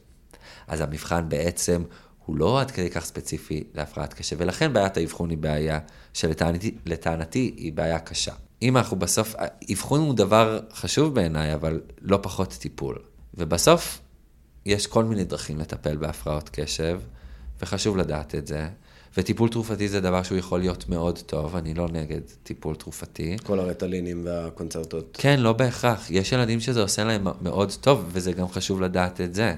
[0.67, 1.83] אז המבחן בעצם
[2.25, 5.79] הוא לא עד כדי כך ספציפי להפרעת קשב, ולכן בעיית האבחון היא בעיה
[6.13, 8.33] שלטענתי היא בעיה קשה.
[8.61, 9.35] אם אנחנו בסוף,
[9.71, 12.97] אבחון הוא דבר חשוב בעיניי, אבל לא פחות טיפול.
[13.33, 14.01] ובסוף,
[14.65, 17.01] יש כל מיני דרכים לטפל בהפרעות קשב,
[17.63, 18.67] וחשוב לדעת את זה.
[19.17, 23.37] וטיפול תרופתי זה דבר שהוא יכול להיות מאוד טוב, אני לא נגד טיפול תרופתי.
[23.43, 25.17] כל הרטלינים והקונצרטות.
[25.19, 26.11] כן, לא בהכרח.
[26.11, 29.55] יש ילדים שזה עושה להם מאוד טוב, וזה גם חשוב לדעת את זה.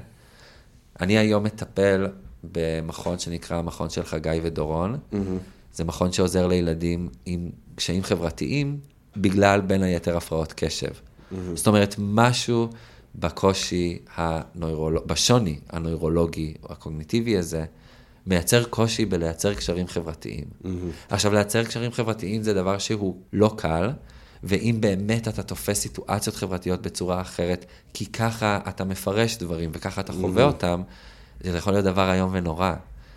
[1.01, 2.07] אני היום מטפל
[2.43, 4.93] במכון שנקרא המכון של חגי ודורון.
[4.93, 5.15] Mm-hmm.
[5.73, 8.79] זה מכון שעוזר לילדים עם קשיים חברתיים,
[9.17, 10.91] בגלל בין היתר הפרעות קשב.
[10.91, 11.35] Mm-hmm.
[11.55, 12.69] זאת אומרת, משהו
[13.15, 15.07] בקושי הנוירולוג...
[15.07, 17.65] בשוני הנוירולוגי או הקוגניטיבי הזה,
[18.27, 20.43] מייצר קושי בלייצר קשרים חברתיים.
[20.43, 20.67] Mm-hmm.
[21.09, 23.89] עכשיו, לייצר קשרים חברתיים זה דבר שהוא לא קל,
[24.43, 30.13] ואם באמת אתה תופס סיטואציות חברתיות בצורה אחרת, כי ככה אתה מפרש דברים וככה אתה
[30.13, 30.47] חווה mm-hmm.
[30.47, 30.81] אותם,
[31.43, 32.73] זה יכול להיות דבר איום ונורא.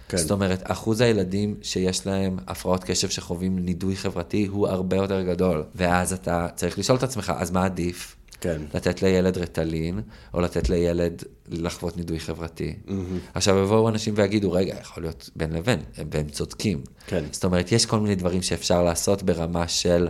[0.09, 0.17] כן.
[0.17, 5.65] זאת אומרת, אחוז הילדים שיש להם הפרעות קשב שחווים נידוי חברתי הוא הרבה יותר גדול.
[5.75, 8.17] ואז אתה צריך לשאול את עצמך, אז מה עדיף?
[8.41, 8.61] כן.
[8.75, 10.01] לתת לילד רטלין,
[10.35, 12.75] או לתת לילד לחוות נידוי חברתי.
[12.87, 12.93] Mm-hmm.
[13.35, 15.81] עכשיו יבואו אנשים ויגידו, רגע, יכול להיות בין לבין,
[16.11, 16.83] והם צודקים.
[17.07, 17.25] כן.
[17.33, 20.09] זאת אומרת, יש כל מיני דברים שאפשר לעשות ברמה של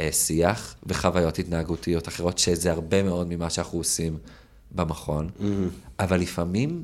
[0.00, 4.18] אה, שיח וחוויות התנהגותיות אחרות, שזה הרבה מאוד ממה שאנחנו עושים
[4.70, 5.44] במכון, mm-hmm.
[5.98, 6.82] אבל לפעמים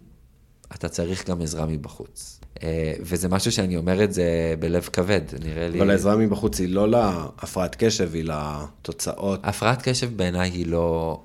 [0.74, 2.40] אתה צריך גם עזרה מבחוץ.
[2.62, 5.78] אה, וזה משהו שאני אומר את זה בלב כבד, נראה לי...
[5.78, 9.40] אבל העזרה מבחוץ היא לא להפרעת קשב, היא לתוצאות.
[9.42, 11.20] הפרעת קשב בעיניי היא לא...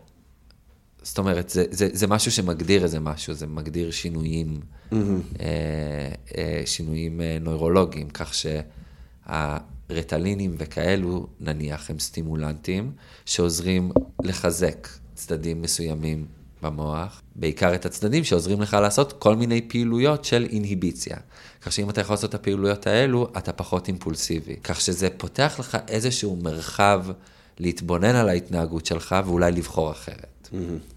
[1.06, 4.60] זאת אומרת, זה, זה, זה משהו שמגדיר איזה משהו, זה מגדיר שינויים,
[4.92, 4.96] mm-hmm.
[6.66, 8.34] שינויים נוירולוגיים, כך
[9.26, 12.92] שהרטלינים וכאלו, נניח, הם סטימולנטים
[13.26, 13.92] שעוזרים
[14.24, 16.26] לחזק צדדים מסוימים
[16.62, 21.18] במוח, בעיקר את הצדדים שעוזרים לך לעשות כל מיני פעילויות של אינהיביציה.
[21.62, 24.56] כך שאם אתה יכול לעשות את הפעילויות האלו, אתה פחות אימפולסיבי.
[24.64, 27.06] כך שזה פותח לך איזשהו מרחב
[27.60, 30.50] להתבונן על ההתנהגות שלך ואולי לבחור אחרת.
[30.52, 30.95] Mm-hmm.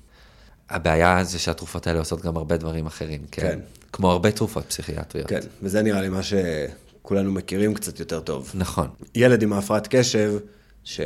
[0.70, 3.42] הבעיה זה שהתרופות האלה עושות גם הרבה דברים אחרים, כן?
[3.42, 3.58] כן.
[3.92, 5.28] כמו הרבה תרופות פסיכיאטריות.
[5.28, 8.50] כן, וזה נראה לי מה שכולנו מכירים קצת יותר טוב.
[8.54, 8.88] נכון.
[9.14, 10.38] ילד עם הפרעת קשב,
[10.84, 11.00] ש...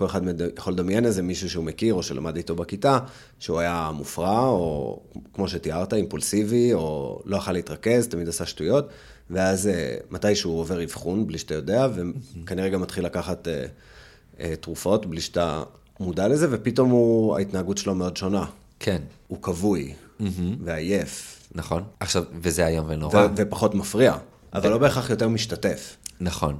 [0.00, 0.20] כל אחד
[0.58, 2.98] יכול לדמיין איזה מישהו שהוא מכיר או שלמד איתו בכיתה,
[3.38, 5.00] שהוא היה מופרע, או
[5.34, 8.88] כמו שתיארת, אימפולסיבי, או לא יכול להתרכז, תמיד עשה שטויות,
[9.30, 13.64] ואז אה, מתי שהוא עובר אבחון, בלי שאתה יודע, וכנראה גם מתחיל לקחת אה,
[14.40, 15.62] אה, תרופות, בלי שאתה
[16.00, 18.44] מודע לזה, ופתאום הוא, ההתנהגות שלו מאוד שונה.
[18.80, 19.02] כן.
[19.26, 20.24] הוא כבוי, mm-hmm.
[20.64, 21.42] ועייף.
[21.54, 21.84] נכון.
[22.00, 23.26] עכשיו, וזה איום ונורא.
[23.36, 24.16] ופחות מפריע,
[24.52, 25.96] אבל לא בהכרח יותר משתתף.
[26.20, 26.58] נכון.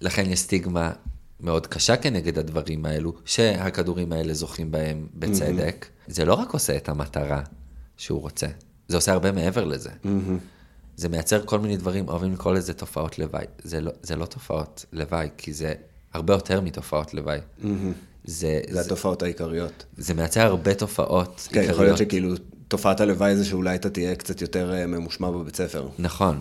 [0.00, 0.92] לכן יש סטיגמה
[1.40, 5.86] מאוד קשה כנגד הדברים האלו, שהכדורים האלה זוכים בהם בצדק.
[5.88, 6.12] Mm-hmm.
[6.12, 7.42] זה לא רק עושה את המטרה
[7.96, 8.46] שהוא רוצה,
[8.88, 9.90] זה עושה הרבה מעבר לזה.
[9.90, 10.06] Mm-hmm.
[10.96, 13.44] זה מייצר כל מיני דברים, אוהבים לקרוא לזה תופעות לוואי.
[13.62, 15.72] זה לא, זה לא תופעות לוואי, כי זה
[16.12, 17.38] הרבה יותר מתופעות לוואי.
[17.38, 17.66] Mm-hmm.
[18.30, 19.84] זה, זה, התופעות העיקריות.
[19.96, 21.70] זה מייצר הרבה תופעות כן, עיקריות.
[21.70, 22.34] יכול להיות שכאילו
[22.68, 25.88] תופעת הלוואי זה שאולי אתה תהיה קצת יותר אה, ממושמע בבית ספר.
[25.98, 26.40] נכון.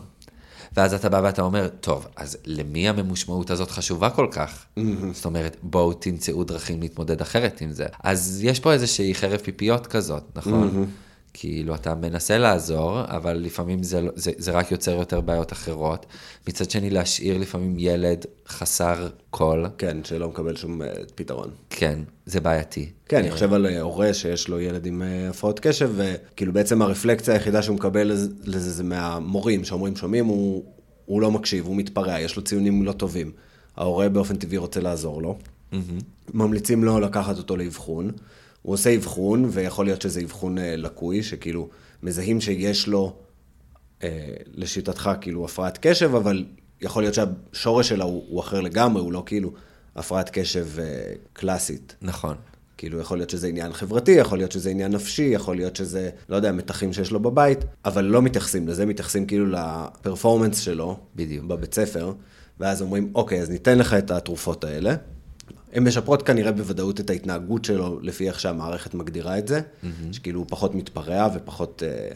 [0.77, 4.65] ואז אתה בא ואתה אומר, טוב, אז למי הממושמעות הזאת חשובה כל כך?
[4.77, 4.81] Mm-hmm.
[5.13, 7.85] זאת אומרת, בואו תמצאו דרכים להתמודד אחרת עם זה.
[8.03, 10.69] אז יש פה איזושהי חרב פיפיות כזאת, נכון?
[10.69, 11.08] Mm-hmm.
[11.33, 16.05] כאילו, אתה מנסה לעזור, אבל לפעמים זה, לא, זה, זה רק יוצר יותר בעיות אחרות.
[16.47, 19.65] מצד שני, להשאיר לפעמים ילד חסר קול.
[19.77, 21.49] כן, שלא מקבל שום uh, פתרון.
[21.69, 22.89] כן, זה בעייתי.
[23.05, 26.81] כן, אני חושב על אה, הורה שיש לו ילד עם uh, הפרעות קשב, וכאילו בעצם
[26.81, 28.11] הרפלקציה היחידה שהוא מקבל
[28.43, 30.63] לזה זה מהמורים, שאומרים, שומעים, הוא,
[31.05, 33.31] הוא לא מקשיב, הוא מתפרע, יש לו ציונים לא טובים.
[33.77, 35.37] ההורה באופן טבעי רוצה לעזור לו.
[35.73, 35.75] Mm-hmm.
[36.33, 38.11] ממליצים לו לקחת אותו לאבחון.
[38.61, 41.69] הוא עושה אבחון, ויכול להיות שזה אבחון אה, לקוי, שכאילו
[42.03, 43.15] מזהים שיש לו,
[44.03, 46.45] אה, לשיטתך, כאילו הפרעת קשב, אבל
[46.81, 49.53] יכול להיות שהשורש שלה הוא, הוא אחר לגמרי, הוא לא כאילו
[49.95, 51.95] הפרעת קשב אה, קלאסית.
[52.01, 52.35] נכון.
[52.77, 56.35] כאילו, יכול להיות שזה עניין חברתי, יכול להיות שזה עניין נפשי, יכול להיות שזה, לא
[56.35, 60.97] יודע, מתחים שיש לו בבית, אבל לא מתייחסים לזה, מתייחסים כאילו לפרפורמנס שלו.
[61.15, 61.45] בדיוק.
[61.45, 62.13] בבית ספר,
[62.59, 64.95] ואז אומרים, אוקיי, אז ניתן לך את התרופות האלה,
[65.73, 69.87] הן משפרות כנראה בוודאות את ההתנהגות שלו, לפי איך שהמערכת מגדירה את זה, mm-hmm.
[70.11, 72.15] שכאילו הוא פחות מתפרע ופחות uh,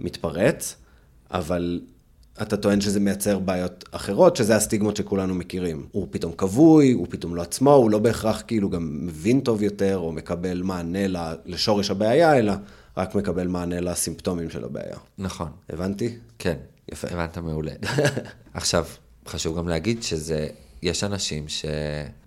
[0.00, 0.76] מתפרץ,
[1.30, 1.80] אבל
[2.42, 5.86] אתה טוען שזה מייצר בעיות אחרות, שזה הסטיגמות שכולנו מכירים.
[5.92, 9.96] הוא פתאום כבוי, הוא פתאום לא עצמו, הוא לא בהכרח כאילו גם מבין טוב יותר,
[9.96, 11.06] או מקבל מענה
[11.46, 12.52] לשורש הבעיה, אלא
[12.96, 14.96] רק מקבל מענה לסימפטומים של הבעיה.
[15.18, 15.48] נכון.
[15.70, 16.16] הבנתי?
[16.38, 16.56] כן.
[16.92, 17.08] יפה.
[17.10, 17.72] הבנת מעולה.
[18.54, 18.84] עכשיו,
[19.26, 20.46] חשוב גם להגיד שזה
[20.82, 21.44] יש אנשים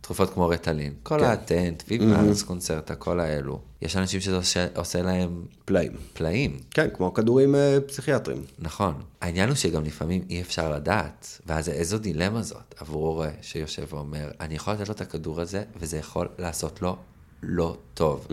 [0.08, 1.26] שתרופות כמו רטלין, כל כן.
[1.26, 2.46] האטנט, ויפאנס, mm-hmm.
[2.46, 5.92] קונצרטה, כל האלו, יש אנשים שזה עושה, עושה להם פלאים.
[6.14, 6.58] פלאים.
[6.72, 8.44] כן, כמו כדורים uh, פסיכיאטרים.
[8.60, 8.94] נכון.
[9.22, 14.32] העניין הוא שגם לפעמים אי אפשר לדעת, ואז איזו דילמה זאת עבור הורה שיושב ואומר,
[14.40, 16.98] אני יכול לתת לו את הכדור הזה, וזה יכול לעשות לו
[17.44, 18.28] לא טוב.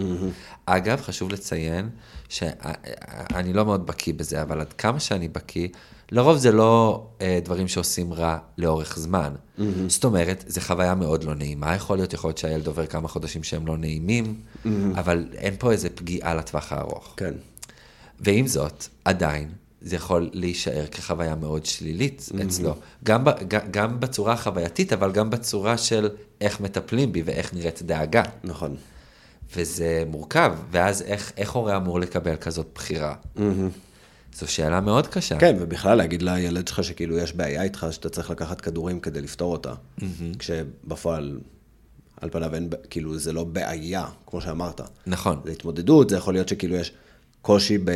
[0.67, 1.91] אגב, חשוב לציין
[2.29, 5.69] שאני לא מאוד בקיא בזה, אבל עד כמה שאני בקיא,
[6.13, 9.35] לרוב זה לא אה, דברים שעושים רע לאורך זמן.
[9.35, 9.63] Mm-hmm.
[9.89, 13.43] זאת אומרת, זו חוויה מאוד לא נעימה, יכול להיות, יכול להיות שהילד עובר כמה חודשים
[13.43, 14.69] שהם לא נעימים, mm-hmm.
[14.95, 17.15] אבל אין פה איזה פגיעה לטווח הארוך.
[17.17, 17.35] כן.
[18.21, 19.49] ועם זאת, עדיין,
[19.81, 22.43] זה יכול להישאר כחוויה מאוד שלילית mm-hmm.
[22.47, 22.75] אצלו.
[23.05, 23.31] גם, ב,
[23.71, 26.09] גם בצורה החווייתית, אבל גם בצורה של
[26.41, 28.23] איך מטפלים בי ואיך נראית דאגה.
[28.45, 28.77] נכון.
[29.57, 33.15] וזה מורכב, ואז איך, איך הורה אמור לקבל כזאת בחירה?
[33.37, 33.41] Mm-hmm.
[34.35, 35.39] זו שאלה מאוד קשה.
[35.39, 39.53] כן, ובכלל להגיד לילד שלך שכאילו יש בעיה איתך, שאתה צריך לקחת כדורים כדי לפתור
[39.53, 39.73] אותה.
[39.73, 40.03] Mm-hmm.
[40.39, 41.39] כשבפועל,
[42.21, 44.81] על פניו אין, כאילו זה לא בעיה, כמו שאמרת.
[45.07, 45.41] נכון.
[45.45, 46.93] זה התמודדות, זה יכול להיות שכאילו יש
[47.43, 47.91] קושי ב,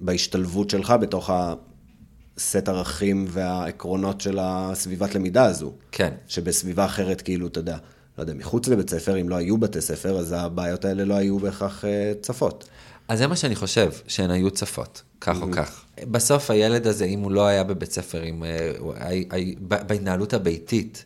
[0.00, 5.72] בהשתלבות שלך בתוך הסט ערכים והעקרונות של הסביבת למידה הזו.
[5.92, 6.14] כן.
[6.28, 7.76] שבסביבה אחרת, כאילו, אתה יודע,
[8.18, 11.38] לא יודע, מחוץ לבית ספר, אם לא היו בתי ספר, אז הבעיות האלה לא היו
[11.38, 12.68] בהכרח אה, צפות.
[13.08, 15.84] אז זה מה שאני חושב, שהן היו צפות, כך או כך.
[16.10, 21.04] בסוף הילד הזה, אם הוא לא היה בבית ספר, עם, אה, בהתנהלות הביתית,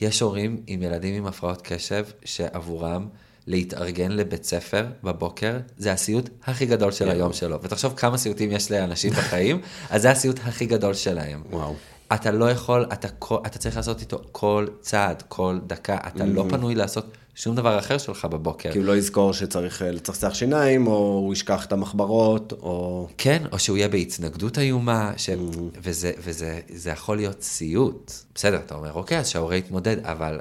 [0.00, 3.08] יש הורים עם ילדים עם הפרעות קשב, שעבורם
[3.46, 7.62] להתארגן לבית ספר בבוקר, זה הסיוט הכי גדול של היום שלו.
[7.62, 11.42] ותחשוב כמה סיוטים יש לאנשים בחיים, אז זה הסיוט הכי גדול שלהם.
[11.50, 11.74] וואו.
[12.14, 13.08] אתה לא יכול, אתה,
[13.46, 17.98] אתה צריך לעשות איתו כל צעד, כל דקה, אתה לא פנוי לעשות שום דבר אחר
[17.98, 18.72] שלך בבוקר.
[18.72, 23.08] כי הוא לא יזכור שצריך אה, לצחצח שיניים, או הוא ישכח את המחברות, או...
[23.18, 25.28] כן, או שהוא יהיה בהתנגדות איומה, ש...
[25.28, 25.78] mm-hmm.
[25.82, 28.12] וזה, וזה זה יכול להיות סיוט.
[28.34, 30.40] בסדר, אתה אומר, אוקיי, אז שההורה יתמודד, אבל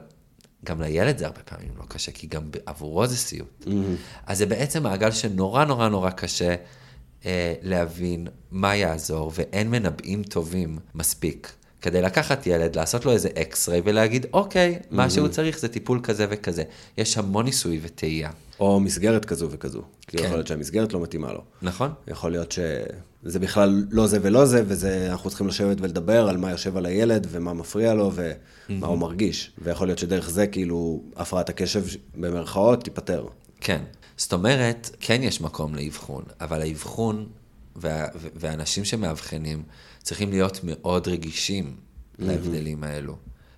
[0.66, 3.66] גם לילד זה הרבה פעמים לא קשה, כי גם עבורו זה סיוט.
[3.66, 3.70] Mm-hmm.
[4.26, 6.56] אז זה בעצם מעגל שנורא נורא נורא קשה
[7.26, 13.82] אה, להבין מה יעזור, ואין מנבאים טובים מספיק כדי לקחת ילד, לעשות לו איזה אקס-ריי
[13.86, 14.86] ולהגיד, אוקיי, mm-hmm.
[14.92, 16.64] מה שהוא צריך זה טיפול כזה וכזה.
[16.98, 18.30] יש המון ניסוי וטעייה.
[18.60, 19.82] או מסגרת כזו וכזו.
[20.08, 20.24] כי כן.
[20.24, 21.42] יכול להיות שהמסגרת לא מתאימה לו.
[21.62, 21.94] נכון.
[22.08, 26.78] יכול להיות שזה בכלל לא זה ולא זה, ואנחנו צריכים לשבת ולדבר על מה יושב
[26.78, 28.34] על הילד, ומה מפריע לו, ומה
[28.70, 28.86] mm-hmm.
[28.86, 29.52] הוא מרגיש.
[29.58, 31.84] ויכול להיות שדרך זה, כאילו, הפרעת הקשב,
[32.16, 33.26] במרכאות, תיפתר.
[33.62, 33.82] כן.
[34.18, 37.26] זאת אומרת, כן יש מקום לאבחון, אבל האבחון
[37.76, 39.64] וה, ואנשים שמאבחנים
[40.04, 42.24] צריכים להיות מאוד רגישים mm-hmm.
[42.24, 43.16] להבדלים האלו.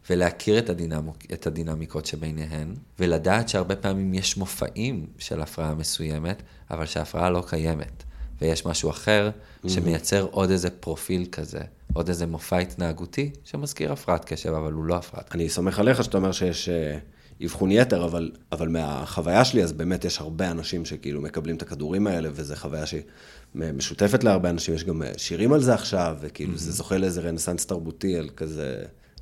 [0.09, 6.85] ולהכיר את, הדינמוק, את הדינמיקות שביניהן, ולדעת שהרבה פעמים יש מופעים של הפרעה מסוימת, אבל
[6.85, 8.03] שההפרעה לא קיימת.
[8.41, 9.69] ויש משהו אחר mm-hmm.
[9.69, 11.61] שמייצר עוד איזה פרופיל כזה,
[11.93, 15.35] עוד איזה מופע התנהגותי שמזכיר הפרעת קשב, אבל הוא לא הפרעת קשב.
[15.35, 16.97] אני סומך עליך שאתה אומר שיש אה,
[17.45, 22.07] אבחון יתר, אבל, אבל מהחוויה שלי, אז באמת יש הרבה אנשים שכאילו מקבלים את הכדורים
[22.07, 23.01] האלה, וזו חוויה שהיא
[23.55, 26.57] משותפת להרבה אנשים, יש גם אה, שירים על זה עכשיו, וכאילו mm-hmm.
[26.57, 28.75] זה זוכה לאיזה רנסאנס תרבותי, על כזה,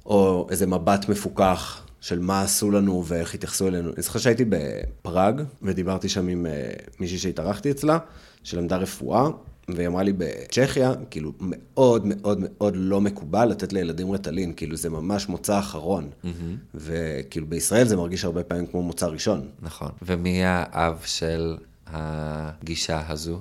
[0.06, 3.94] או איזה מבט מפוקח של מה עשו לנו ואיך התייחסו אלינו.
[3.94, 7.98] אני זוכר שהייתי בפראג, ודיברתי שם עם אה, מישהי שהתארחתי אצלה,
[8.44, 9.30] שלמדה רפואה,
[9.68, 14.90] והיא אמרה לי בצ'כיה, כאילו, מאוד מאוד מאוד לא מקובל לתת לילדים רטלין, כאילו, זה
[14.90, 16.10] ממש מוצא אחרון.
[16.24, 16.28] Mm-hmm.
[16.76, 19.50] וכאילו, בישראל זה מרגיש הרבה פעמים כמו מוצא ראשון.
[19.62, 19.90] נכון.
[20.02, 21.58] ומי האב של
[21.88, 23.40] הגישה הזו?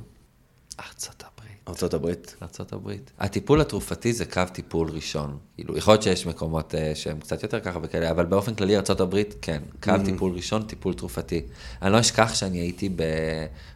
[0.86, 1.68] ארצות הברית.
[1.68, 2.36] ארצות הברית.
[2.42, 3.10] ארצות הברית.
[3.18, 5.38] הטיפול התרופתי זה קו טיפול ראשון.
[5.54, 9.00] כאילו, יכול להיות שיש מקומות uh, שהם קצת יותר ככה וכאלה, אבל באופן כללי ארצות
[9.00, 9.62] הברית, כן.
[9.82, 10.04] קו mm-hmm.
[10.04, 11.42] טיפול ראשון, טיפול תרופתי.
[11.82, 13.02] אני לא אשכח שאני הייתי ב,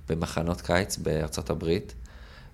[0.08, 1.94] במחנות קיץ בארצות הברית.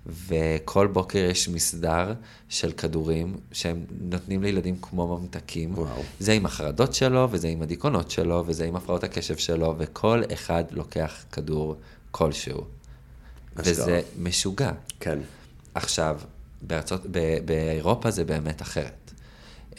[0.05, 2.13] וכל בוקר יש מסדר
[2.49, 5.73] של כדורים שהם נותנים לילדים כמו ממתקים.
[5.73, 6.01] וואו.
[6.19, 10.63] זה עם החרדות שלו, וזה עם הדיכאונות שלו, וזה עם הפרעות הקשב שלו, וכל אחד
[10.71, 11.75] לוקח כדור
[12.11, 12.63] כלשהו.
[13.55, 14.71] וזה משוגע.
[14.99, 15.19] כן.
[15.75, 16.19] עכשיו,
[16.61, 19.11] בארצות, ב, באירופה זה באמת אחרת.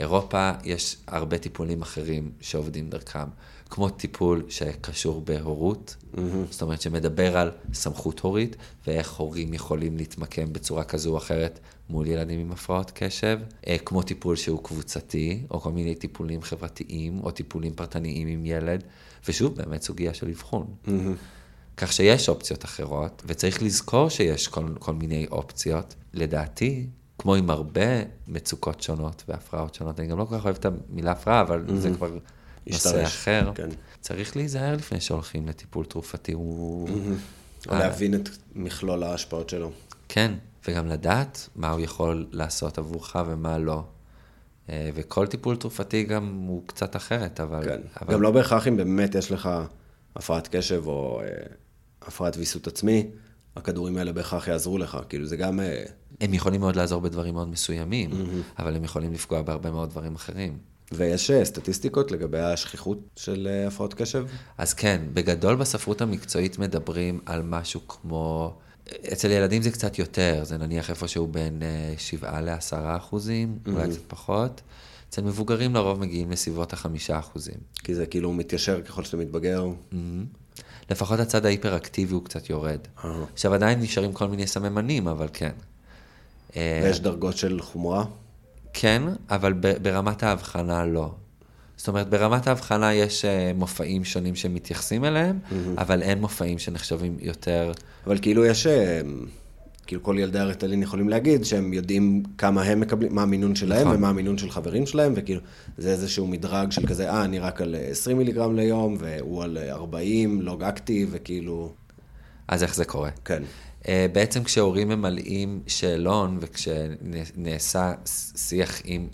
[0.01, 3.29] אירופה יש הרבה טיפולים אחרים שעובדים דרכם,
[3.71, 6.19] כמו טיפול שקשור בהורות, mm-hmm.
[6.51, 8.57] זאת אומרת שמדבר על סמכות הורית
[8.87, 11.59] ואיך הורים יכולים להתמקם בצורה כזו או אחרת
[11.91, 17.21] מול ילדים עם הפרעות קשב, אה, כמו טיפול שהוא קבוצתי, או כל מיני טיפולים חברתיים,
[17.23, 18.83] או טיפולים פרטניים עם ילד,
[19.29, 20.67] ושוב, באמת סוגיה של אבחון.
[20.87, 20.91] Mm-hmm.
[21.77, 25.95] כך שיש אופציות אחרות, וצריך לזכור שיש כל, כל מיני אופציות.
[26.15, 26.87] לדעתי,
[27.19, 31.13] כמו עם הרבה מצוקות שונות והפרעות שונות, אני גם לא כל כך אוהב את המילה
[31.13, 31.75] הפרעה, אבל mm-hmm.
[31.75, 32.19] זה כבר
[32.67, 33.53] נושא אחר.
[33.55, 33.69] כן.
[34.01, 36.33] צריך להיזהר לפני שהולכים לטיפול תרופתי.
[36.33, 36.89] הוא...
[36.89, 37.69] Mm-hmm.
[37.69, 39.71] או להבין את מכלול ההשפעות שלו.
[40.09, 40.33] כן,
[40.69, 43.85] וגם לדעת מה הוא יכול לעשות עבורך ומה לא.
[44.71, 47.65] אה, וכל טיפול תרופתי גם הוא קצת אחרת, אבל...
[47.65, 48.15] כן, אבל...
[48.15, 49.51] גם לא בהכרח אם באמת יש לך
[50.17, 51.27] הפרעת קשב או אה,
[52.03, 53.11] הפרעת ויסות עצמי,
[53.57, 55.61] הכדורים האלה בהכרח יעזרו לך, כאילו זה גם...
[55.61, 55.85] אה,
[56.21, 58.63] הם יכולים מאוד לעזור בדברים מאוד מסוימים, mm-hmm.
[58.63, 60.59] אבל הם יכולים לפגוע בהרבה מאוד דברים אחרים.
[60.93, 64.27] ויש אה, סטטיסטיקות לגבי השכיחות של הפרעות קשב?
[64.59, 68.55] אז כן, בגדול בספרות המקצועית מדברים על משהו כמו,
[69.13, 71.63] אצל ילדים זה קצת יותר, זה נניח איפשהו בין
[71.99, 74.61] 7 ל-10 אחוזים, אולי קצת פחות.
[75.13, 77.55] אצל מבוגרים לרוב מגיעים לסביבות החמישה אחוזים.
[77.85, 79.67] כי זה כאילו מתיישר ככל שאתה מתבגר.
[80.91, 82.79] לפחות הצד ההיפראקטיבי הוא קצת יורד.
[83.05, 83.25] אה.
[83.33, 85.51] עכשיו עדיין נשארים כל מיני סממנים, אבל כן.
[86.57, 88.05] אה, ויש דרגות של חומרה?
[88.73, 89.53] כן, אבל
[89.83, 91.15] ברמת ההבחנה לא.
[91.77, 95.39] זאת אומרת, ברמת ההבחנה יש אה, מופעים שונים שמתייחסים אליהם,
[95.79, 97.73] אבל אין מופעים שנחשבים יותר...
[98.07, 99.01] אבל כאילו יש, אה,
[99.87, 103.97] כאילו כל ילדי הרטלין יכולים להגיד שהם יודעים כמה הם מקבלים, מה המינון שלהם נכון.
[103.97, 105.41] ומה המינון של חברים שלהם, וכאילו
[105.79, 109.59] זה איזשהו מדרג של כזה, אה, אני רק על אה, 20 מיליגרם ליום, והוא על
[109.59, 111.73] אה, 40, לוג אקטיב, וכאילו,
[112.49, 113.11] אז איך זה קורה?
[113.25, 113.43] כן.
[113.89, 117.93] אה, בעצם כשהורים ממלאים שאלון וכשנעשה
[118.37, 119.09] שיח עם,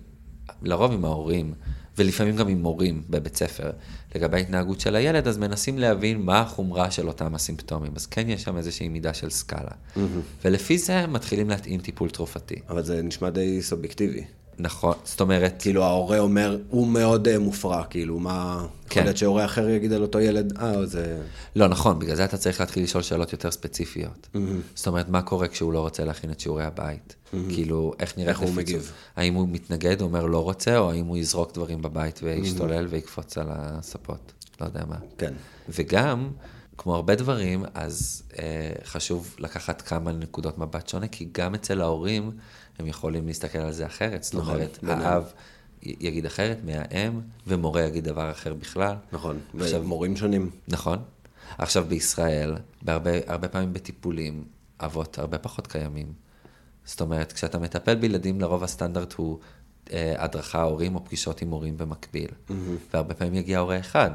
[0.63, 1.55] לרוב עם ההורים,
[1.99, 3.71] ולפעמים גם עם מורים בבית ספר,
[4.19, 7.93] לגבי ההתנהגות של הילד, אז מנסים להבין מה החומרה של אותם הסימפטומים.
[7.97, 9.71] אז כן יש שם איזושהי מידה של סקאלה.
[10.45, 12.55] ולפי זה מתחילים להתאים טיפול תרופתי.
[12.69, 14.25] אבל זה נשמע די סובייקטיבי.
[14.59, 18.67] נכון, זאת אומרת, כאילו ההורה אומר, הוא מאוד אה, מופרע, כאילו, מה...
[18.89, 19.01] כן.
[19.01, 21.23] יכול להיות שהורה אחר יגיד על אותו ילד, אה, זה...
[21.57, 24.29] לא נכון, בגלל זה אתה צריך להתחיל לשאול שאלות יותר ספציפיות.
[24.75, 27.17] זאת אומרת, מה קורה כשהוא לא רוצה להכין את שיעורי הבית?
[27.49, 28.65] כאילו, איך נראית איך הוא נפיצות?
[28.69, 28.93] מגיב?
[29.17, 33.47] האם הוא מתנגד, אומר לא רוצה, או האם הוא יזרוק דברים בבית וישתולל ויקפוץ על
[33.51, 34.33] הספות?
[34.61, 34.97] לא יודע מה.
[35.19, 35.33] כן.
[35.69, 36.31] וגם,
[36.79, 42.31] כמו הרבה דברים, אז אה, חשוב לקחת כמה נקודות מבט שונה, כי גם אצל ההורים
[42.79, 44.25] הם יכולים להסתכל על זה אחרת.
[44.25, 45.01] זאת נכון, אומרת, ביניהם.
[45.01, 45.33] האב
[45.83, 48.95] יגיד אחרת מהאם, ומורה יגיד דבר אחר בכלל.
[49.13, 49.39] נכון.
[49.61, 50.51] עכשיו- ומורים שונים.
[50.69, 50.99] נכון.
[51.59, 54.45] עכשיו בישראל, בהרבה הרבה פעמים בטיפולים,
[54.81, 56.13] אבות הרבה פחות קיימים.
[56.85, 59.39] זאת אומרת, כשאתה מטפל בילדים, לרוב הסטנדרט הוא
[60.19, 62.31] הדרכה הורים או פגישות עם הורים במקביל.
[62.93, 64.11] והרבה פעמים יגיע הורה אחד,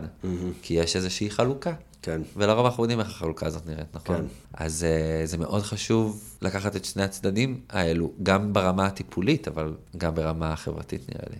[0.61, 1.73] כי יש איזושהי חלוקה.
[2.01, 2.21] כן.
[2.37, 4.15] ולרוב אנחנו יודעים איך החלוקה הזאת נראית, נכון?
[4.15, 4.25] כן.
[4.53, 10.15] אז uh, זה מאוד חשוב לקחת את שני הצדדים האלו, גם ברמה הטיפולית, אבל גם
[10.15, 11.37] ברמה החברתית נראה לי.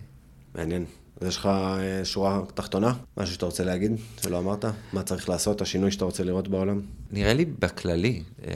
[0.54, 0.84] מעניין.
[1.22, 2.92] יש לך אה, שורה תחתונה?
[3.16, 3.92] משהו שאתה רוצה להגיד,
[4.22, 4.64] שלא אמרת?
[4.92, 6.80] מה צריך לעשות, השינוי שאתה רוצה לראות בעולם?
[7.10, 8.52] נראה לי בכללי, אה,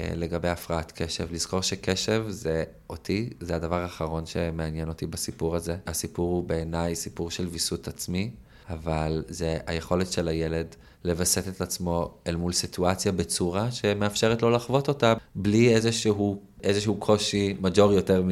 [0.00, 5.76] אה, לגבי הפרעת קשב, לזכור שקשב זה אותי, זה הדבר האחרון שמעניין אותי בסיפור הזה.
[5.86, 8.30] הסיפור הוא בעיניי סיפור של ויסות עצמי,
[8.70, 10.66] אבל זה היכולת של הילד
[11.04, 17.54] לווסת את עצמו אל מול סיטואציה בצורה שמאפשרת לו לחוות אותה בלי איזשהו, איזשהו קושי
[17.60, 18.22] מג'ור יותר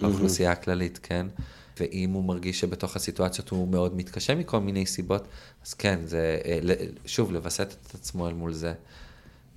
[0.00, 1.26] מהאוכלוסייה הכללית, כן?
[1.80, 5.28] ואם הוא מרגיש שבתוך הסיטואציות הוא מאוד מתקשה מכל מיני סיבות,
[5.66, 6.74] אז כן, זה, אה,
[7.06, 8.74] שוב, לווסת את עצמו אל מול זה.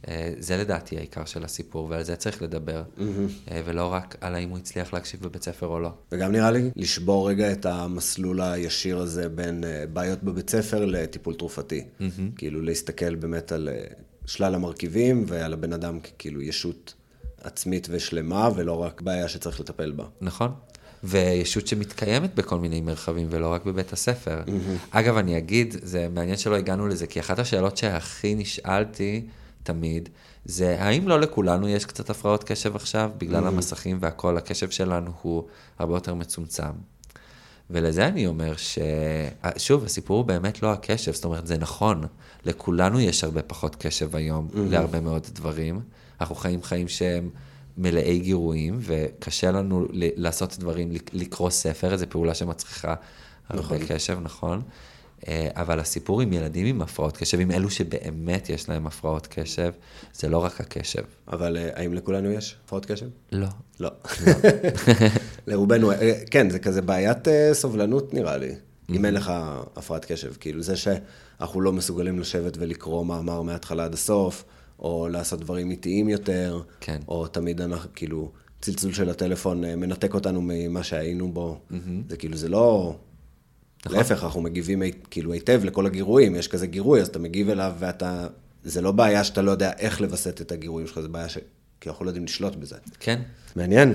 [0.07, 2.83] אה, זה לדעתי העיקר של הסיפור, ועל זה צריך לדבר,
[3.51, 5.89] אה, ולא רק על האם הוא הצליח להקשיב בבית ספר או לא.
[6.11, 9.63] וגם נראה לי לשבור רגע את המסלול הישיר הזה בין
[9.93, 11.85] בעיות בבית ספר לטיפול תרופתי.
[12.35, 13.69] כאילו להסתכל באמת על
[14.25, 16.93] שלל המרכיבים ועל הבן אדם ככאילו ישות
[17.41, 20.05] עצמית ושלמה, ולא רק בעיה שצריך לטפל בה.
[20.21, 20.53] נכון?
[21.05, 24.41] וישות שמתקיימת בכל מיני מרחבים ולא רק בבית הספר.
[24.91, 29.25] אגב, אני אגיד, זה מעניין שלא הגענו לזה, כי אחת השאלות שהכי נשאלתי
[29.63, 30.09] תמיד,
[30.45, 35.43] זה האם לא לכולנו יש קצת הפרעות קשב עכשיו, בגלל המסכים והכל, הקשב שלנו הוא
[35.79, 36.71] הרבה יותר מצומצם.
[37.69, 38.79] ולזה אני אומר ש...
[39.57, 42.03] שוב, הסיפור הוא באמת לא הקשב, זאת אומרת, זה נכון,
[42.45, 45.79] לכולנו יש הרבה פחות קשב היום להרבה מאוד דברים.
[46.21, 47.29] אנחנו חיים חיים שהם
[47.77, 52.95] מלאי גירויים, וקשה לנו לעשות דברים, לק- לקרוא ספר, זו פעולה שמצריכה
[53.49, 54.61] הרבה קשב, נכון?
[55.27, 59.71] אה, אבל הסיפור עם ילדים עם הפרעות קשב, עם אלו שבאמת יש להם הפרעות קשב,
[60.13, 61.03] זה לא רק הקשב.
[61.27, 63.07] אבל אה, האם לכולנו יש הפרעות קשב?
[63.31, 63.47] לא.
[63.79, 63.89] לא.
[65.47, 68.55] לרובנו, אה, כן, זה כזה בעיית סובלנות נראה לי,
[68.89, 69.31] אם אין לך
[69.75, 70.33] הפרעת קשב.
[70.39, 74.43] כאילו זה שאנחנו לא מסוגלים לשבת ולקרוא מאמר מההתחלה עד הסוף,
[74.79, 76.99] או לעשות דברים איטיים יותר, כן.
[77.07, 81.59] או תמיד אנחנו, כאילו, צלצול של הטלפון אה, מנתק אותנו ממה שהיינו בו.
[82.09, 82.95] זה כאילו, זה לא...
[83.85, 88.27] להפך, אנחנו מגיבים כאילו היטב לכל הגירויים, יש כזה גירוי, אז אתה מגיב אליו ואתה...
[88.63, 91.37] זה לא בעיה שאתה לא יודע איך לווסת את הגירויים שלך, זה בעיה ש...
[91.81, 92.75] כי אנחנו לא יודעים לשלוט בזה.
[92.99, 93.21] כן?
[93.55, 93.93] מעניין.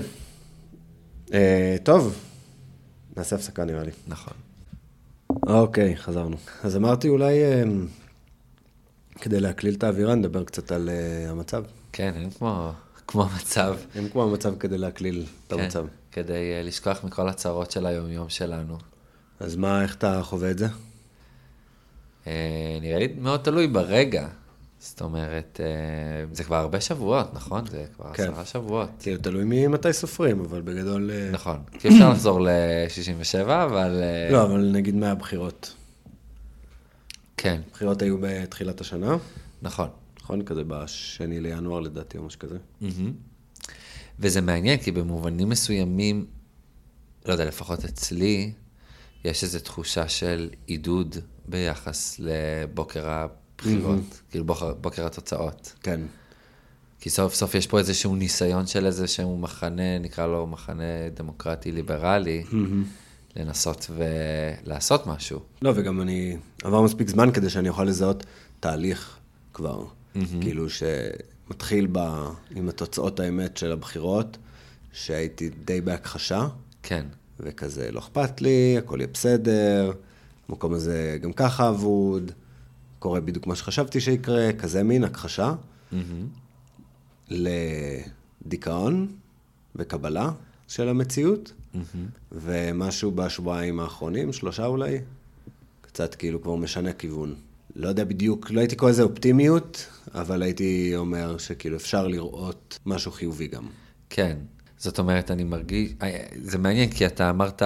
[1.33, 2.19] אה, טוב,
[3.17, 3.91] נעשה הפסקה נראה לי.
[4.07, 4.33] נכון.
[5.47, 6.37] אוקיי, חזרנו.
[6.63, 7.63] אז אמרתי אולי, אה,
[9.21, 11.63] כדי להקליל את האווירה, נדבר קצת על אה, המצב.
[11.91, 12.71] כן, אין כמו,
[13.07, 13.75] כמו מצב.
[13.95, 15.85] אין כמו המצב כדי להקליל את כן, המצב.
[16.11, 18.77] כדי אה, לשכוח מכל הצרות של היומיום שלנו.
[19.39, 20.67] אז מה, איך אתה חווה את זה?
[22.27, 24.27] אה, נראה לי מאוד תלוי ברגע.
[24.79, 27.65] זאת אומרת, אה, זה כבר הרבה שבועות, נכון?
[27.65, 28.23] זה כבר כן.
[28.23, 28.89] עשרה שבועות.
[28.99, 31.11] כאילו, תלוי ממתי סופרים, אבל בגדול...
[31.13, 31.57] אה, נכון.
[31.79, 34.01] כי אפשר לחזור ל-67, אבל...
[34.03, 35.73] אה, לא, אבל נגיד מהבחירות.
[37.41, 39.17] כן, הבחירות היו בתחילת השנה,
[39.61, 39.89] נכון.
[40.21, 40.41] נכון?
[40.41, 42.57] כזה בשני לינואר לדעתי, או משהו כזה.
[42.81, 43.13] מהמם.
[44.19, 46.25] וזה מעניין, כי במובנים מסוימים,
[47.25, 48.51] לא יודע, לפחות אצלי,
[49.23, 51.15] יש איזו תחושה של עידוד
[51.45, 55.73] ביחס לבוקר הבחירות, כאילו בוקר, בוקר התוצאות.
[55.83, 56.01] כן.
[56.99, 62.43] כי סוף סוף יש פה איזשהו ניסיון של איזשהו מחנה, נקרא לו מחנה דמוקרטי-ליברלי,
[63.35, 65.39] לנסות ולעשות משהו.
[65.61, 66.37] לא, וגם אני...
[66.63, 68.25] עבר מספיק זמן כדי שאני אוכל לזהות
[68.59, 69.17] תהליך
[69.53, 69.85] כבר.
[70.41, 71.99] כאילו שמתחיל ב...
[72.55, 74.37] עם התוצאות האמת של הבחירות,
[74.93, 76.47] שהייתי די בהכחשה,
[76.83, 77.05] כן,
[77.39, 79.91] וכזה לא אכפת לי, הכל יהיה בסדר,
[80.49, 82.31] המקום הזה גם ככה אבוד,
[82.99, 85.53] קורה בדיוק מה שחשבתי שיקרה, כזה מין הכחשה.
[87.29, 89.07] לדיכאון
[89.75, 90.31] וקבלה
[90.67, 91.51] של המציאות,
[92.31, 94.97] ומשהו בשבועיים האחרונים, שלושה אולי,
[95.81, 97.35] קצת כאילו כבר משנה כיוון.
[97.75, 103.11] לא יודע בדיוק, לא הייתי קורא לזה אופטימיות, אבל הייתי אומר שכאילו אפשר לראות משהו
[103.11, 103.67] חיובי גם.
[104.09, 104.37] כן.
[104.77, 107.61] זאת אומרת, אני מרגיש, אה, זה מעניין, כי אתה אמרת,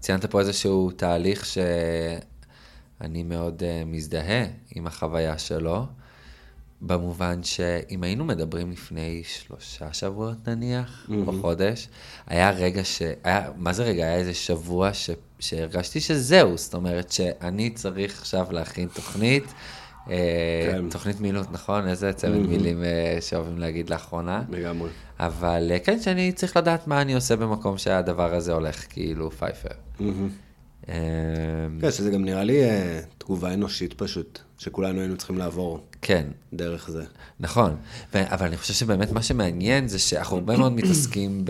[0.00, 4.44] ציינת פה איזשהו תהליך שאני מאוד uh, מזדהה
[4.74, 5.86] עם החוויה שלו,
[6.82, 11.12] במובן שאם היינו מדברים לפני שלושה שבועות נניח, mm-hmm.
[11.26, 11.88] או חודש,
[12.26, 13.02] היה רגע ש...
[13.24, 14.04] היה, מה זה רגע?
[14.04, 15.10] היה איזה שבוע ש...
[15.38, 19.44] שהרגשתי שזהו, זאת אומרת שאני צריך עכשיו להכין תוכנית.
[19.44, 19.52] כן.
[20.70, 20.88] כן.
[20.90, 21.88] תוכנית מילות, נכון?
[21.88, 22.48] איזה צמד mm-hmm.
[22.48, 24.42] מילים אה, שאוהבים להגיד לאחרונה.
[24.50, 24.90] לגמרי.
[25.20, 29.68] אבל אה, כן, שאני צריך לדעת מה אני עושה במקום שהדבר הזה הולך, כאילו פייפר.
[30.00, 30.06] אה,
[31.80, 36.90] כן, שזה גם נראה לי אה, תגובה אנושית פשוט, שכולנו היינו צריכים לעבור כן, דרך
[36.90, 37.04] זה.
[37.40, 37.76] נכון.
[38.14, 41.44] אבל אני חושב שבאמת מה שמעניין זה שאנחנו הרבה מאוד מתעסקים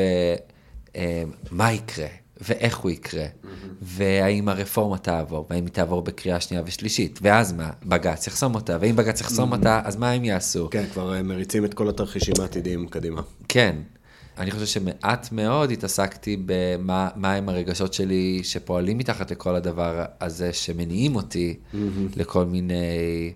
[0.94, 2.06] במה יקרה,
[2.40, 3.26] ואיך הוא יקרה,
[3.82, 8.96] והאם הרפורמה תעבור, והאם היא תעבור בקריאה שנייה ושלישית, ואז מה, בג"ץ יחסום אותה, ואם
[8.96, 10.70] בג"ץ יחסום אותה, אז מה הם יעשו?
[10.70, 13.22] כן, כבר אה, מריצים את כל התרחישים העתידיים קדימה.
[13.48, 13.76] כן.
[14.38, 20.52] אני חושב שמעט מאוד התעסקתי במה מה הם הרגשות שלי שפועלים מתחת לכל הדבר הזה,
[20.52, 21.56] שמניעים אותי
[22.16, 23.32] לכל מיני,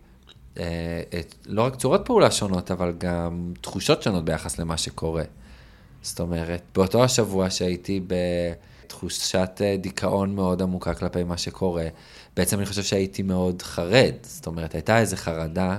[0.58, 5.24] אה, את, לא רק צורות פעולה שונות, אבל גם תחושות שונות ביחס למה שקורה.
[6.02, 11.88] זאת אומרת, באותו השבוע שהייתי בתחושת אה, דיכאון מאוד עמוקה כלפי מה שקורה,
[12.36, 14.14] בעצם אני חושב שהייתי מאוד חרד.
[14.22, 15.78] זאת אומרת, הייתה איזו חרדה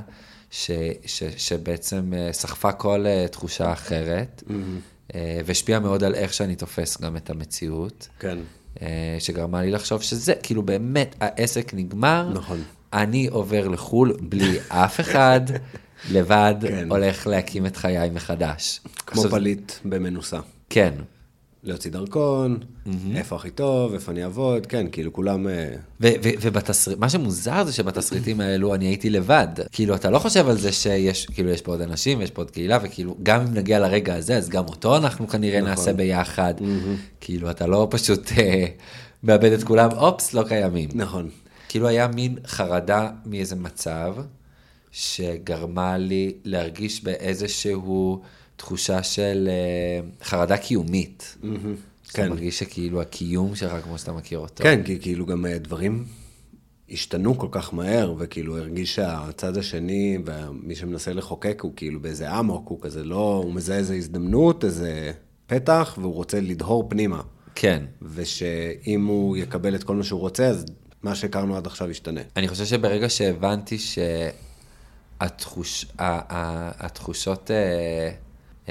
[0.52, 0.72] ש,
[1.06, 4.56] ש, שבעצם אה, סחפה כל אה, תחושה אחרת, אה,
[5.16, 8.08] והשפיעה מאוד על איך שאני תופס גם את המציאות.
[8.20, 8.38] כן.
[8.82, 12.64] אה, שגרמה לי לחשוב שזה, כאילו באמת, העסק נגמר, נכון.
[12.94, 15.42] אני עובר לחו"ל בלי אף אחד,
[16.12, 16.92] לבד, כן.
[16.92, 18.82] הולך להקים את חיי מחדש.
[19.06, 20.40] כמו עכשיו, פליט במנוסה.
[20.70, 20.94] כן,
[21.68, 22.58] להוציא דרכון,
[23.16, 25.48] איפה הכי טוב, איפה אני אעבוד, כן, כאילו כולם...
[25.48, 25.76] אה,
[26.42, 29.48] ובתסריט, מה שמוזר זה שבתסריטים האלו אני הייתי לבד.
[29.72, 32.52] כאילו, אתה לא חושב על זה שיש, כאילו, יש פה עוד אנשים, יש פה עוד
[32.52, 35.70] קהילה, וכאילו, גם אם נגיע לרגע הזה, אז גם אותו אנחנו כנראה נכון.
[35.70, 36.54] נעשה ביחד.
[37.20, 38.66] כאילו, אתה לא פשוט אה,
[39.24, 40.90] מאבד את כולם, אופס, לא קיימים.
[40.94, 41.30] נכון.
[41.70, 44.16] כאילו היה מין חרדה מאיזה מצב
[44.92, 48.22] שגרמה לי להרגיש באיזשהו
[48.58, 51.38] תחושה של אה, חרדה קיומית.
[52.14, 52.22] כן.
[52.22, 52.30] אתה.
[52.30, 54.64] מרגיש שכאילו הקיום שלך, כמו שאתה מכיר אותו.
[54.64, 56.06] כן, כי כאילו גם אה, דברים
[56.90, 62.70] השתנו כל כך מהר, וכאילו הרגיש שהצד השני, ומי שמנסה לחוקק הוא כאילו באיזה אמוק,
[62.70, 65.12] הוא כזה לא, הוא מזהה איזה הזדמנות, איזה
[65.48, 67.22] פתח, והוא רוצה לדהור פנימה.
[67.56, 67.84] כן.
[68.02, 70.66] ושאם הוא יקבל את כל מה שהוא רוצה, אז
[71.04, 72.22] מה שהכרנו עד עכשיו ישתנה.
[72.36, 73.78] אני חושב שברגע שהבנתי
[75.20, 75.86] שהתחוש,
[76.80, 78.12] התחושות אה,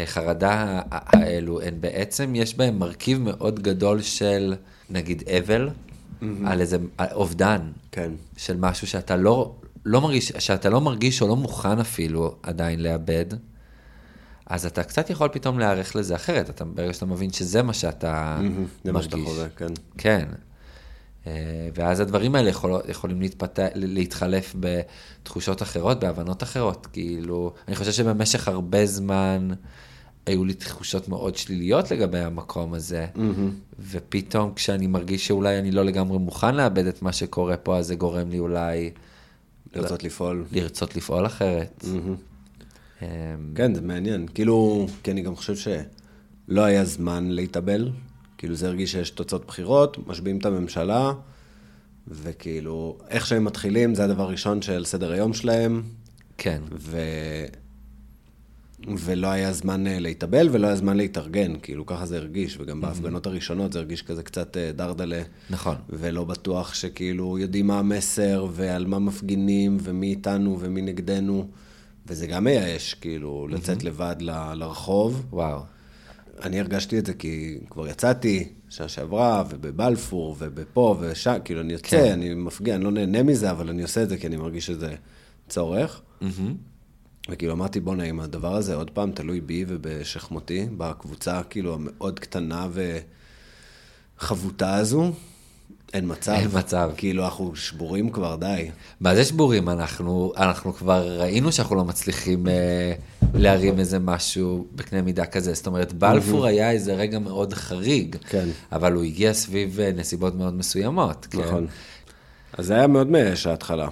[0.04, 4.54] חרדה ה- האלו, הן בעצם, יש בהן מרכיב מאוד גדול של,
[4.90, 5.68] נגיד, אבל,
[6.46, 7.60] על איזה על אובדן.
[7.92, 8.10] כן.
[8.36, 9.54] של משהו שאתה לא,
[9.84, 13.26] לא מרגיש, שאתה לא מרגיש או לא מוכן אפילו עדיין לאבד,
[14.46, 18.38] אז אתה קצת יכול פתאום להיערך לזה אחרת, אתה, ברגע שאתה מבין שזה מה שאתה
[18.84, 19.16] זה מה שאתה.
[19.24, 19.66] חווה, כן.
[19.98, 20.24] כן.
[21.26, 21.32] אה,
[21.74, 26.86] ואז הדברים האלה יכול, יכולים להתפתח, להתחלף בתחושות אחרות, בהבנות אחרות.
[26.92, 29.48] כאילו, אני חושב שבמשך הרבה זמן
[30.26, 33.06] היו לי תחושות מאוד שליליות לגבי המקום הזה,
[33.90, 37.94] ופתאום כשאני מרגיש שאולי אני לא לגמרי מוכן לאבד את מה שקורה פה, אז זה
[37.94, 38.90] גורם לי אולי
[39.74, 40.44] לרצות לפעול.
[40.52, 41.84] לרצות לפעול אחרת.
[43.02, 43.06] אמ,
[43.54, 44.26] כן, זה מעניין.
[44.34, 47.90] כאילו, כי אני גם חושב שלא היה זמן להתאבל.
[48.38, 51.12] כאילו, זה הרגיש שיש תוצאות בחירות, משביעים את הממשלה,
[52.08, 55.82] וכאילו, איך שהם מתחילים, זה הדבר הראשון שעל סדר היום שלהם.
[56.38, 56.62] כן.
[56.72, 57.00] ו...
[58.98, 63.26] ולא היה זמן אה, להתאבל ולא היה זמן להתארגן, כאילו ככה זה הרגיש, וגם בהפגנות
[63.26, 65.22] הראשונות זה הרגיש כזה קצת אה, דרדלה.
[65.50, 65.76] נכון.
[65.90, 71.48] ולא בטוח שכאילו יודעים מה המסר ועל מה מפגינים ומי איתנו ומי נגדנו,
[72.06, 75.26] וזה גם מייאש, כאילו, לצאת לבד ל- לרחוב.
[75.30, 75.60] וואו.
[76.42, 81.86] אני הרגשתי את זה כי כבר יצאתי שנה שעברה, ובבלפור, ובפה ושם, כאילו אני יוצא,
[81.86, 82.12] כן.
[82.12, 84.94] אני מפגין, אני לא נהנה מזה, אבל אני עושה את זה כי אני מרגיש שזה
[85.48, 86.00] צורך.
[87.28, 92.68] וכאילו אמרתי, בוא'נה, אם הדבר הזה עוד פעם תלוי בי ובשכמותי, בקבוצה כאילו המאוד קטנה
[94.18, 95.12] וחבוטה הזו,
[95.94, 96.32] אין מצב.
[96.32, 96.90] אין מצב.
[96.96, 98.70] כאילו, אנחנו שבורים כבר, די.
[99.00, 99.68] מה זה שבורים?
[99.68, 102.92] אנחנו, אנחנו כבר ראינו שאנחנו לא מצליחים אה,
[103.34, 105.54] להרים איזה משהו בקנה מידה כזה.
[105.54, 108.48] זאת אומרת, בלפור היה איזה רגע מאוד חריג, כן.
[108.72, 111.26] אבל הוא הגיע סביב אה, נסיבות מאוד מסוימות.
[111.30, 111.38] כן?
[111.38, 111.66] נכון.
[112.52, 113.88] אז זה היה מאוד מייאש ההתחלה.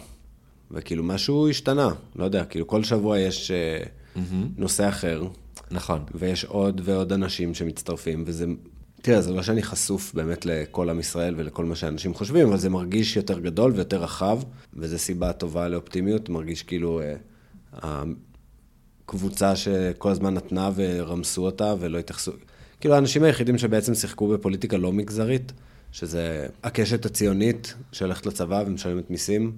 [0.71, 3.83] וכאילו, משהו השתנה, לא יודע, כאילו כל שבוע יש אה,
[4.57, 5.23] נושא אחר,
[5.71, 6.05] נכון.
[6.15, 8.47] ויש עוד ועוד אנשים שמצטרפים, וזה...
[9.03, 12.71] תראה, זה לא שאני חשוף באמת לכל עם ישראל ולכל מה שאנשים חושבים, אבל זה
[12.71, 14.41] מרגיש יותר גדול ויותר רחב,
[14.75, 17.01] וזו סיבה טובה לאופטימיות, מרגיש כאילו
[17.83, 18.03] אה,
[19.05, 22.33] הקבוצה שכל הזמן נתנה ורמסו אותה ולא התייחסו...
[22.81, 25.53] כאילו, האנשים היחידים שבעצם שיחקו בפוליטיקה לא מגזרית,
[25.95, 29.53] שזה הקשת הציונית שהולכת לצבא ומשלמת מיסים,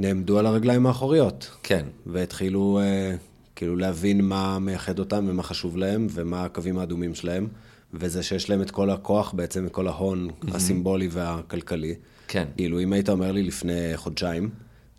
[0.00, 1.50] נעמדו על הרגליים האחוריות.
[1.62, 1.86] כן.
[2.06, 3.14] והתחילו אה,
[3.56, 7.46] כאילו להבין מה מייחד אותם ומה חשוב להם ומה הקווים האדומים שלהם,
[7.94, 11.94] וזה שיש להם את כל הכוח בעצם, וכל ההון הסימבולי והכלכלי.
[12.28, 12.48] כן.
[12.56, 14.50] כאילו, אם היית אומר לי לפני חודשיים,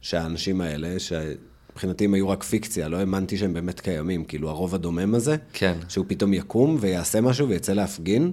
[0.02, 5.16] שהאנשים האלה, שמבחינתי הם היו רק פיקציה, לא האמנתי שהם באמת קיימים, כאילו הרוב הדומם
[5.16, 5.78] הזה, כן.
[5.90, 8.32] שהוא פתאום יקום ויעשה משהו ויצא להפגין,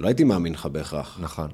[0.00, 1.18] לא הייתי מאמין לך בהכרח.
[1.20, 1.48] נכון.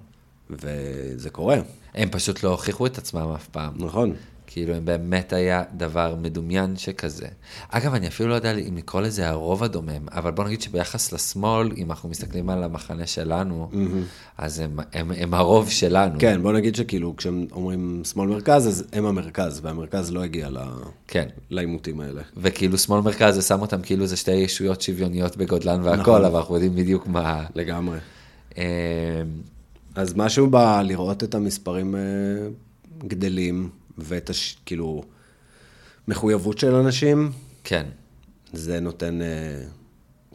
[0.51, 1.57] וזה קורה,
[1.95, 3.73] הם פשוט לא הוכיחו את עצמם אף פעם.
[3.77, 4.15] נכון.
[4.47, 7.27] כאילו, הם באמת היה דבר מדומיין שכזה.
[7.69, 11.73] אגב, אני אפילו לא יודע אם לקרוא לזה הרוב הדומם, אבל בוא נגיד שביחס לשמאל,
[11.77, 13.71] אם אנחנו מסתכלים על המחנה שלנו,
[14.39, 16.19] אז הם, הם, הם הרוב שלנו.
[16.19, 20.59] כן, בוא נגיד שכאילו, כשהם אומרים שמאל מרכז, אז הם המרכז, והמרכז לא הגיע ל...
[21.09, 21.29] כן.
[21.51, 22.23] לעימותים האלה.
[22.37, 26.25] וכאילו שמאל מרכז, זה שם אותם כאילו זה שתי ישויות שוויוניות בגודלן והכל, נכון.
[26.25, 27.45] אבל אנחנו יודעים בדיוק מה...
[27.55, 27.99] לגמרי.
[28.59, 29.23] אה,
[29.95, 32.01] אז משהו בא לראות את המספרים אה,
[33.07, 34.57] גדלים, ואת הש...
[34.67, 35.03] כאילו,
[36.09, 37.33] מחויבות של אנשים,
[37.65, 37.87] כן,
[38.53, 39.27] זה נותן אה,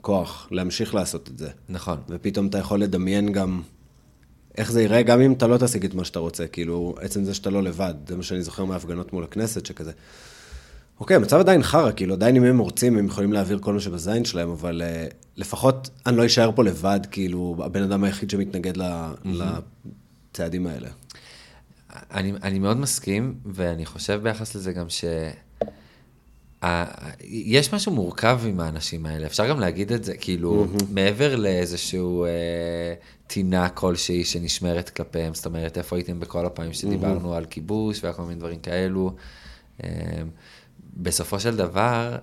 [0.02, 1.50] כוח להמשיך לעשות את זה.
[1.70, 1.98] נכון.
[2.10, 3.62] ופתאום אתה יכול לדמיין גם
[4.58, 7.34] איך זה ייראה, גם אם אתה לא תשיג את מה שאתה רוצה, כאילו, עצם זה
[7.34, 9.92] שאתה לא לבד, זה מה שאני זוכר מההפגנות מול הכנסת, שכזה,
[11.00, 14.26] אוקיי, המצב עדיין חרא, כאילו, עדיין אם הם רוצים, הם יכולים להעביר כל מה שבזין
[14.26, 19.14] שלהם, אבל uh, לפחות אני לא אשאר פה לבד, כאילו, הבן אדם היחיד שמתנגד ל-
[19.26, 20.90] לצעדים האלה.
[22.12, 25.06] אני, אני מאוד מסכים, ואני חושב ביחס לזה גם ש...
[27.24, 32.30] יש משהו מורכב עם האנשים האלה, אפשר גם להגיד את זה, כאילו, מעבר לאיזשהו אה,
[33.28, 38.36] טינה כלשהי שנשמרת כלפיהם, זאת אומרת, איפה הייתם בכל הפעמים שדיברנו על כיבוש וכל מיני
[38.36, 39.16] דברים כאלו,
[39.84, 39.90] אה,
[41.02, 42.16] בסופו של דבר,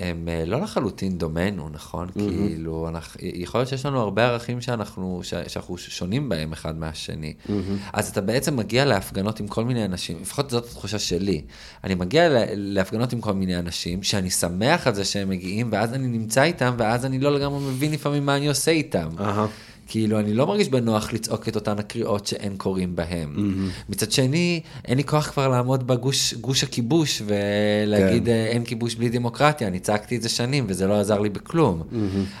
[0.00, 2.08] הם אה, לא לחלוטין דומנו, נכון?
[2.08, 2.12] Mm-hmm.
[2.18, 7.34] כאילו, אנחנו, יכול להיות שיש לנו הרבה ערכים שאנחנו, שאנחנו שונים בהם אחד מהשני.
[7.46, 7.50] Mm-hmm.
[7.92, 11.42] אז אתה בעצם מגיע להפגנות עם כל מיני אנשים, לפחות זאת התחושה שלי.
[11.84, 15.94] אני מגיע לה- להפגנות עם כל מיני אנשים, שאני שמח על זה שהם מגיעים, ואז
[15.94, 19.08] אני נמצא איתם, ואז אני לא לגמרי מבין לפעמים מה אני עושה איתם.
[19.20, 19.46] אהה.
[19.88, 23.34] כאילו, אני לא מרגיש בנוח לצעוק את אותן הקריאות שאין קוראים בהם.
[23.36, 23.90] Mm-hmm.
[23.92, 28.30] מצד שני, אין לי כוח כבר לעמוד בגוש גוש הכיבוש ולהגיד כן.
[28.30, 31.80] אה, אין כיבוש בלי דמוקרטיה, אני צעקתי את זה שנים וזה לא עזר לי בכלום.
[31.82, 31.94] Mm-hmm.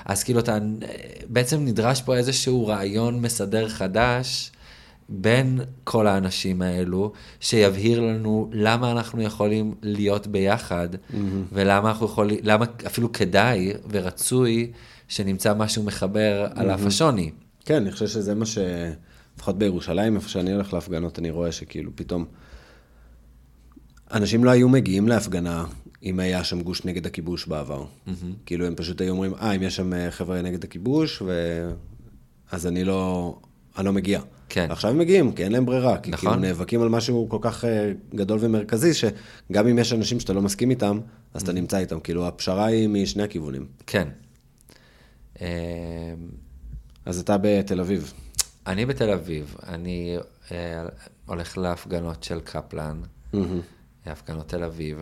[0.04, 0.58] אז כאילו, אתה
[1.28, 4.50] בעצם נדרש פה איזשהו רעיון מסדר חדש.
[5.10, 11.16] בין כל האנשים האלו, שיבהיר לנו למה אנחנו יכולים להיות ביחד, mm-hmm.
[11.52, 14.70] ולמה אנחנו יכולים, למה אפילו כדאי ורצוי
[15.08, 16.60] שנמצא משהו מחבר mm-hmm.
[16.60, 17.30] על אף השוני.
[17.64, 18.58] כן, אני חושב שזה מה ש...
[19.36, 22.24] לפחות בירושלים, איפה שאני הולך להפגנות, אני רואה שכאילו פתאום...
[24.12, 25.64] אנשים לא היו מגיעים להפגנה
[26.02, 27.84] אם היה שם גוש נגד הכיבוש בעבר.
[27.84, 28.10] Mm-hmm.
[28.46, 31.32] כאילו, הם פשוט היו אומרים, אה, אם יש שם אה, חבר'ה נגד הכיבוש, ו...
[32.52, 33.34] אז אני לא,
[33.78, 34.20] אני לא מגיע.
[34.48, 34.66] כן.
[34.70, 35.98] עכשיו הם מגיעים, כי אין להם ברירה.
[35.98, 36.30] כי נכון.
[36.30, 40.42] כאילו נאבקים על משהו כל כך אה, גדול ומרכזי, שגם אם יש אנשים שאתה לא
[40.42, 41.00] מסכים איתם,
[41.34, 42.00] אז אתה נמצא איתם.
[42.00, 43.66] כאילו, הפשרה היא משני הכיוונים.
[43.86, 44.08] כן.
[45.40, 45.46] אמ,
[47.04, 48.12] אז אתה בתל אביב.
[48.66, 50.16] אני בתל אביב, אני
[50.52, 50.86] אה,
[51.26, 53.00] הולך להפגנות של קפלן,
[54.06, 54.98] הפגנות תל אביב.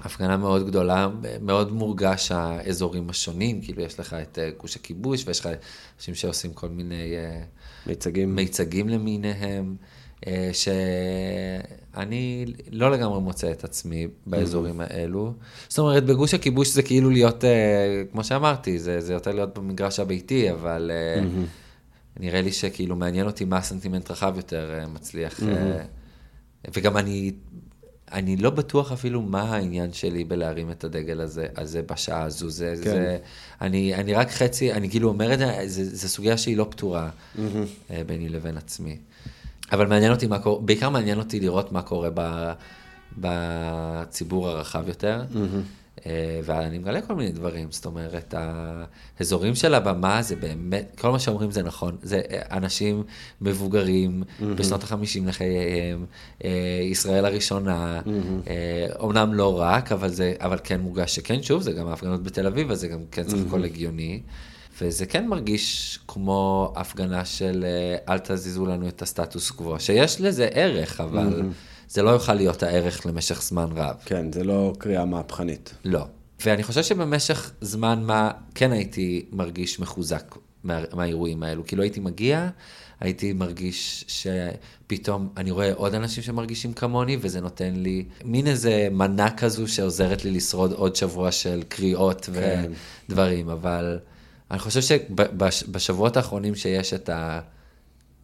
[0.00, 1.08] הפגנה מאוד גדולה,
[1.40, 5.48] מאוד מורגש האזורים השונים, כאילו יש לך את אה, גוש הכיבוש ויש לך
[5.98, 7.42] אנשים שעושים כל מיני אה,
[7.86, 8.34] מיצגים.
[8.34, 9.76] מיצגים למיניהם,
[10.26, 10.50] אה,
[11.96, 15.32] אני לא לגמרי מוצא את עצמי באזורים האלו.
[15.68, 20.00] זאת אומרת, בגוש הכיבוש זה כאילו להיות, אה, כמו שאמרתי, זה, זה יותר להיות במגרש
[20.00, 21.24] הביתי, אבל אה,
[22.20, 25.40] נראה לי שכאילו מעניין אותי מה הסנטימנט רחב יותר אה, מצליח.
[26.74, 27.32] וגם אני,
[28.12, 32.50] אני לא בטוח אפילו מה העניין שלי בלהרים את הדגל הזה, הזה בשעה הזו.
[32.50, 32.90] זה, כן.
[32.90, 33.18] זה,
[33.60, 37.10] אני, אני רק חצי, אני כאילו אומר את זה, זה סוגיה שהיא לא פתורה
[38.06, 38.96] ביני לבין עצמי.
[39.72, 42.52] אבל מעניין אותי מה קורה, בעיקר מעניין אותי לראות מה קורה ב,
[43.18, 45.22] בציבור הרחב יותר.
[46.06, 48.34] אה, ואני מגלה כל מיני דברים, זאת אומרת,
[49.18, 53.02] האזורים של הבמה זה באמת, כל מה שאומרים זה נכון, זה אה, אנשים
[53.40, 54.22] מבוגרים
[54.56, 56.06] בשנות החמישים לחייהם,
[56.44, 58.00] אה, ישראל הראשונה,
[58.46, 62.46] אה, אומנם לא רק, אבל, זה, אבל כן מורגש שכן, שוב, זה גם ההפגנות בתל
[62.46, 64.20] אביב, אז זה גם כן סך הכל הגיוני.
[64.82, 70.48] וזה כן מרגיש כמו הפגנה של אה, אל תזיזו לנו את הסטטוס קוו, שיש לזה
[70.52, 71.42] ערך, אבל
[71.88, 73.96] זה לא יוכל להיות הערך למשך זמן רב.
[74.04, 75.74] כן, זה לא קריאה מהפכנית.
[75.84, 76.04] לא.
[76.44, 81.66] ואני חושב שבמשך זמן מה כן הייתי מרגיש מחוזק מה, מהאירועים האלו.
[81.66, 82.48] כאילו הייתי מגיע,
[83.00, 89.30] הייתי מרגיש שפתאום אני רואה עוד אנשים שמרגישים כמוני, וזה נותן לי מין איזה מנה
[89.30, 92.70] כזו שעוזרת לי לשרוד עוד שבוע של קריאות כן.
[93.08, 93.98] ודברים, אבל
[94.52, 97.40] אני חושב שבשבועות האחרונים שיש את ה...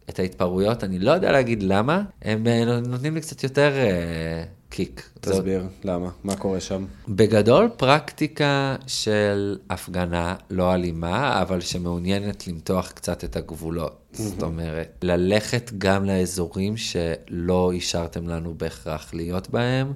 [0.09, 5.09] את ההתפרעויות, אני לא יודע להגיד למה, הם אה, נותנים לי קצת יותר אה, קיק.
[5.25, 6.09] זה- תסביר, למה?
[6.23, 6.85] מה קורה שם?
[7.07, 13.95] בגדול, פרקטיקה של הפגנה לא אלימה, אבל שמעוניינת למתוח קצת את הגבולות.
[14.13, 19.93] זאת אומרת, ללכת גם לאזורים שלא אישרתם לנו בהכרח להיות בהם,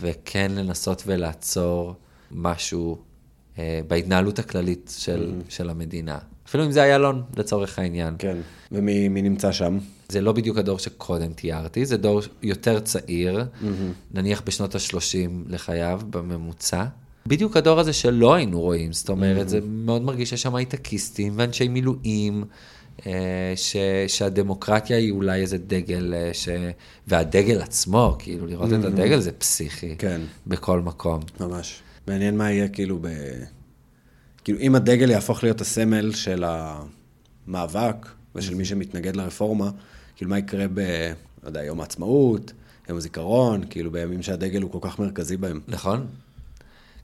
[0.00, 1.94] וכן לנסות ולעצור
[2.30, 2.98] משהו
[3.88, 6.18] בהתנהלות הכללית של, של המדינה.
[6.48, 8.14] אפילו אם זה איילון, לצורך העניין.
[8.18, 8.36] כן.
[8.72, 9.78] ומי מי נמצא שם?
[10.08, 13.44] זה לא בדיוק הדור שקודם תיארתי, זה דור יותר צעיר,
[14.14, 16.84] נניח בשנות ה-30 לחייו, בממוצע.
[17.26, 21.68] בדיוק הדור הזה שלא היינו רואים, זאת אומרת, זה מאוד מרגיש שיש שם הייטקיסטים ואנשי
[21.68, 22.44] מילואים,
[23.06, 23.76] אה, ש,
[24.08, 26.48] שהדמוקרטיה היא אולי איזה דגל, אה, ש,
[27.06, 30.20] והדגל עצמו, כאילו, לראות את הדגל זה פסיכי, כן.
[30.46, 31.20] בכל מקום.
[31.40, 31.82] ממש.
[32.06, 33.08] מעניין מה יהיה כאילו ב...
[34.44, 39.70] כאילו, אם הדגל יהפוך להיות הסמל של המאבק ושל מי שמתנגד לרפורמה,
[40.16, 40.80] כאילו, מה יקרה ב...
[41.42, 42.52] לא יודע, יום העצמאות,
[42.88, 45.60] יום הזיכרון, כאילו, בימים שהדגל הוא כל כך מרכזי בהם.
[45.68, 46.06] נכון?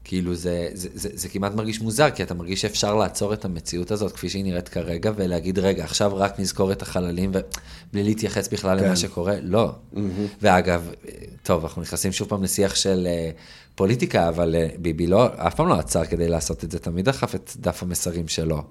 [0.04, 3.90] כאילו זה, זה, זה, זה כמעט מרגיש מוזר, כי אתה מרגיש שאפשר לעצור את המציאות
[3.90, 8.80] הזאת כפי שהיא נראית כרגע, ולהגיד, רגע, עכשיו רק נזכור את החללים, ובלי להתייחס בכלל
[8.80, 8.86] כן.
[8.86, 9.72] למה שקורה, לא.
[10.42, 10.90] ואגב,
[11.42, 13.30] טוב, אנחנו נכנסים שוב פעם לשיח של אה,
[13.74, 17.34] פוליטיקה, אבל אה, ביבי לא, אף פעם לא עצר כדי לעשות את זה, תמיד דחף
[17.34, 18.62] את דף המסרים שלו,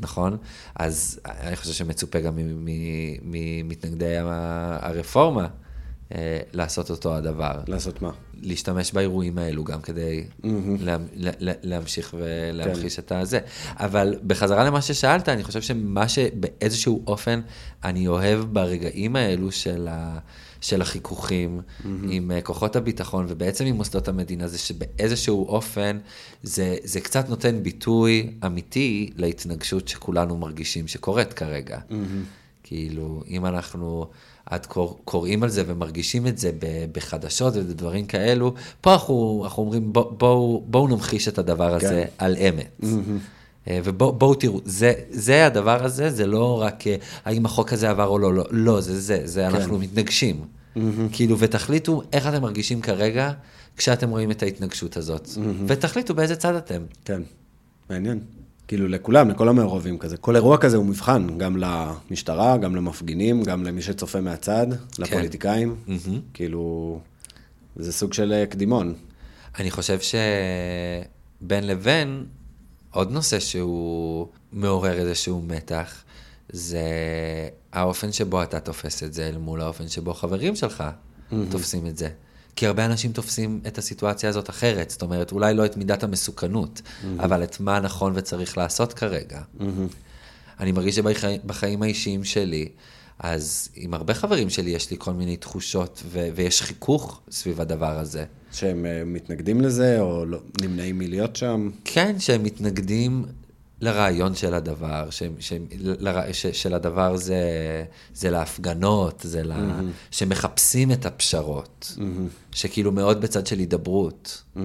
[0.00, 0.36] נכון?
[0.74, 2.38] אז אני חושב שמצופה גם
[3.22, 4.16] ממתנגדי
[4.80, 5.48] הרפורמה.
[6.14, 7.52] אה, לעשות אותו הדבר.
[7.66, 8.10] לעשות מה?
[8.42, 10.24] להשתמש באירועים האלו גם כדי
[10.80, 13.02] לה, לה, לה, להמשיך ולהמחיש כן.
[13.02, 13.40] את הזה.
[13.68, 17.40] אבל בחזרה למה ששאלת, אני חושב שמה שבאיזשהו אופן
[17.84, 20.18] אני אוהב ברגעים האלו של, ה,
[20.60, 21.60] של החיכוכים
[22.10, 25.98] עם אה, כוחות הביטחון ובעצם עם מוסדות המדינה, זה שבאיזשהו אופן
[26.42, 31.78] זה, זה קצת נותן ביטוי אמיתי להתנגשות שכולנו מרגישים שקורית כרגע.
[32.62, 34.06] כאילו, אם אנחנו
[34.46, 36.50] עד קור, קוראים על זה ומרגישים את זה
[36.92, 42.24] בחדשות ובדברים כאלו, פה אנחנו, אנחנו אומרים, בוא, בואו, בואו נמחיש את הדבר הזה כן.
[42.24, 42.80] על אמת.
[42.82, 42.88] אה,
[43.84, 48.06] ובואו בוא, תראו, זה, זה הדבר הזה, זה לא רק אה, האם החוק הזה עבר
[48.06, 50.44] או לא, לא, לא, זה זה, זה אנחנו מתנגשים.
[51.12, 53.32] כאילו, ותחליטו איך אתם מרגישים כרגע
[53.76, 55.28] כשאתם רואים את ההתנגשות הזאת,
[55.66, 56.82] ותחליטו באיזה צד אתם.
[57.04, 57.22] כן,
[57.90, 58.20] מעניין.
[58.68, 60.16] כאילו לכולם, לכל המעורבים כזה.
[60.16, 65.02] כל אירוע כזה הוא מבחן, גם למשטרה, גם למפגינים, גם למי שצופה מהצד, כן.
[65.02, 65.76] לפוליטיקאים.
[66.34, 66.98] כאילו,
[67.76, 68.94] זה סוג של אה, קדימון.
[69.58, 72.24] אני חושב שבין לבין,
[72.90, 76.02] עוד נושא שהוא מעורר איזשהו מתח,
[76.52, 76.80] זה
[77.72, 80.84] האופן שבו אתה תופס את זה אל מול האופן שבו חברים שלך
[81.50, 82.08] תופסים את זה.
[82.56, 86.82] כי הרבה אנשים תופסים את הסיטואציה הזאת אחרת, זאת אומרת, אולי לא את מידת המסוכנות,
[87.18, 89.40] אבל את מה נכון וצריך לעשות כרגע.
[90.60, 92.68] אני מרגיש שבחיים האישיים שלי,
[93.22, 97.98] אז עם הרבה חברים שלי יש לי כל מיני תחושות, ו- ויש חיכוך סביב הדבר
[97.98, 98.24] הזה.
[98.52, 101.70] שהם אה, מתנגדים לזה, או לא, נמנעים מלהיות שם.
[101.84, 103.24] כן, שהם מתנגדים
[103.80, 107.44] לרעיון של הדבר, ש, ש, לר, ש, של הדבר זה,
[108.14, 109.52] זה להפגנות, זה ל...
[110.10, 111.96] שמחפשים את הפשרות,
[112.52, 114.42] שכאילו מאוד בצד של הידברות.
[114.56, 114.62] אה,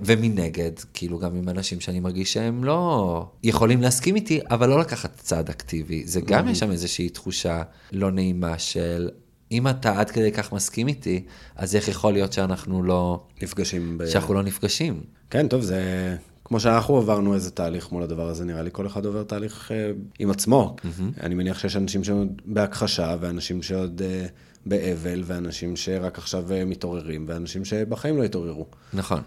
[0.00, 5.16] ומנגד, כאילו גם עם אנשים שאני מרגיש שהם לא יכולים להסכים איתי, אבל לא לקחת
[5.16, 6.06] צעד אקטיבי.
[6.06, 7.62] זה גם יש שם איזושהי תחושה
[7.92, 9.10] לא נעימה של
[9.52, 11.24] אם אתה עד כדי כך מסכים איתי,
[11.56, 14.06] אז איך יכול להיות שאנחנו לא, נפגשים ב...
[14.06, 15.00] שאנחנו לא נפגשים?
[15.30, 16.16] כן, טוב, זה...
[16.44, 19.90] כמו שאנחנו עברנו איזה תהליך מול הדבר הזה, נראה לי כל אחד עובר תהליך אה,
[20.18, 20.76] עם עצמו.
[20.78, 21.22] Mm-hmm.
[21.22, 24.26] אני מניח שיש אנשים שעוד בהכחשה, ואנשים שעוד אה,
[24.66, 28.66] באבל, ואנשים שרק עכשיו אה, מתעוררים, ואנשים שבחיים לא התעוררו.
[28.92, 29.20] נכון.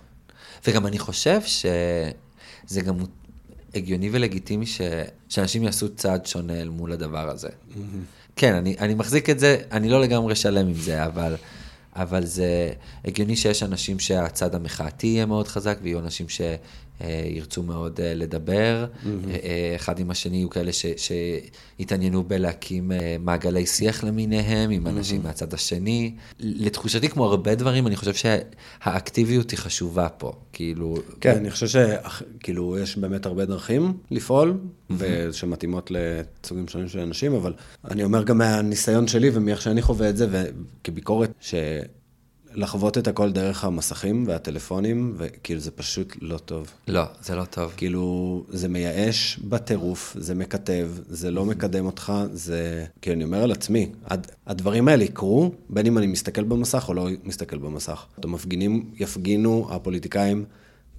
[0.68, 2.96] וגם אני חושב שזה גם
[3.76, 4.82] הגיוני ולגיטימי ש...
[5.30, 7.48] שאנשים יעשו צעד שונה אל מול הדבר הזה.
[7.48, 7.80] Mm-hmm.
[8.36, 11.36] כן, אני, אני מחזיק את זה, אני לא לגמרי שלם עם זה, אבל,
[11.96, 12.74] אבל זה
[13.06, 16.42] הגיוני שיש אנשים שהצד המחאתי יהיה מאוד חזק, ויהיו אנשים ש...
[17.02, 19.08] אה, ירצו מאוד אה, לדבר, mm-hmm.
[19.76, 25.24] אחד עם השני יהיו כאלה ש, שיתעניינו בלהקים מעגלי שיח למיניהם עם אנשים mm-hmm.
[25.24, 26.16] מהצד השני.
[26.40, 30.98] לתחושתי, כמו הרבה דברים, אני חושב שהאקטיביות היא חשובה פה, כאילו...
[31.22, 34.94] כן, אני חושב שכאילו יש באמת הרבה דרכים לפעול, mm-hmm.
[34.98, 37.54] ושמתאימות לסוגים שונים של אנשים, אבל
[37.92, 41.54] אני אומר גם מהניסיון שלי ומאיך שאני חווה את זה, וכביקורת, ש...
[42.60, 46.68] לחוות את הכל דרך המסכים והטלפונים, וכאילו זה פשוט לא טוב.
[46.88, 47.74] לא, זה לא טוב.
[47.78, 52.86] כאילו, זה מייאש בטירוף, זה מקטב, זה לא מקדם אותך, זה...
[53.02, 54.28] כאילו, אני אומר על עצמי, הד...
[54.48, 58.06] הדברים האלה יקרו, בין אם אני מסתכל במסך או לא מסתכל במסך.
[58.24, 60.46] המפגינים יפגינו, הפוליטיקאים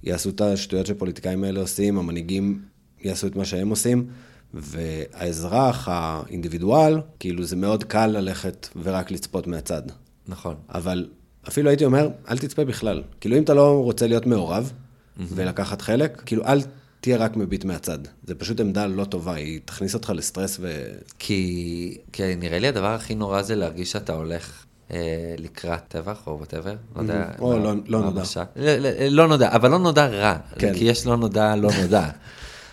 [0.03, 2.61] יעשו את השטויות שפוליטיקאים האלה עושים, המנהיגים
[3.01, 4.07] יעשו את מה שהם עושים.
[4.53, 9.81] והאזרח, האינדיבידואל, כאילו זה מאוד קל ללכת ורק לצפות מהצד.
[10.27, 10.55] נכון.
[10.69, 11.07] אבל
[11.47, 13.03] אפילו הייתי אומר, אל תצפה בכלל.
[13.19, 15.21] כאילו, אם אתה לא רוצה להיות מעורב mm-hmm.
[15.35, 16.61] ולקחת חלק, כאילו, אל
[17.01, 17.99] תהיה רק מביט מהצד.
[18.23, 20.85] זה פשוט עמדה לא טובה, היא תכניס אותך לסטרס ו...
[21.19, 26.37] כי, כי נראה לי הדבר הכי נורא זה להרגיש שאתה הולך אה, לקראת טבח או
[26.37, 27.25] whatever, לא יודע.
[27.39, 28.23] או לא, לא נודע.
[28.55, 30.37] לא, לא, לא נודע, אבל לא נודע רע.
[30.59, 30.73] כן.
[30.73, 32.09] כי יש לא נודע, לא נודע.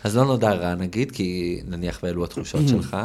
[0.04, 2.68] אז לא נודע רע נגיד, כי נניח ואלו התחושות.
[2.68, 2.96] שלך,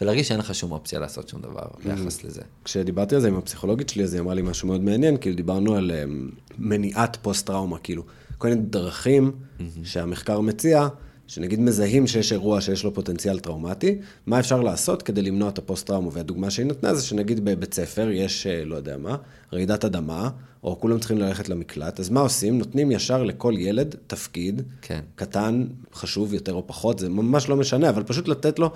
[0.00, 1.62] ולהרגיש שאין לך שום אופציה לעשות שום דבר.
[1.84, 2.42] ביחס לזה.
[2.64, 5.76] כשדיברתי על זה עם הפסיכולוגית שלי, אז היא אמרה לי משהו מאוד מעניין, כאילו דיברנו
[5.76, 8.02] על um, מניעת פוסט-טראומה, כאילו,
[8.38, 9.62] כל מיני דרכים mm-hmm.
[9.84, 10.88] שהמחקר מציע,
[11.28, 16.08] שנגיד מזהים שיש אירוע שיש לו פוטנציאל טראומטי, מה אפשר לעשות כדי למנוע את הפוסט-טראומה?
[16.12, 19.16] והדוגמה שהיא נתנה זה שנגיד בבית ספר יש, אה, לא יודע מה,
[19.52, 20.30] רעידת אדמה,
[20.64, 22.58] או כולם צריכים ללכת למקלט, אז מה עושים?
[22.58, 25.00] נותנים ישר לכל ילד תפקיד, כן.
[25.14, 28.70] קטן, חשוב יותר או פחות, זה ממש לא משנה, אבל פשוט לתת לו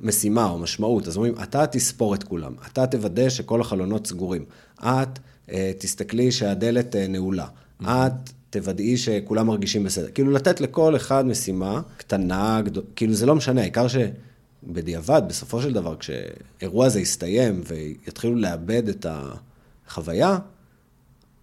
[0.00, 1.08] משימה או משמעות.
[1.08, 4.44] אז אומרים, אתה תספור את כולם, אתה תוודא שכל החלונות סגורים,
[4.80, 5.18] את
[5.50, 7.46] אה, תסתכלי שהדלת אה, נעולה.
[7.82, 10.08] את תוודאי שכולם מרגישים בסדר.
[10.14, 15.72] כאילו לתת לכל אחד משימה קטנה, גדול, כאילו זה לא משנה, העיקר שבדיעבד, בסופו של
[15.72, 19.06] דבר, כשאירוע הזה יסתיים ויתחילו לאבד את
[19.88, 20.38] החוויה,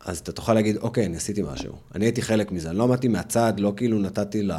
[0.05, 1.73] אז אתה תוכל להגיד, אוקיי, אני עשיתי משהו.
[1.95, 4.51] אני הייתי חלק מזה, אני לא עמדתי מהצד, לא כאילו נתתי ל...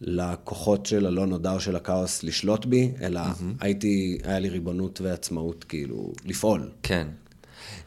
[0.00, 3.44] לכוחות של הלא נודע או של הכאוס לשלוט בי, אלא mm-hmm.
[3.60, 6.70] הייתי, היה לי ריבונות ועצמאות, כאילו, לפעול.
[6.82, 7.08] כן.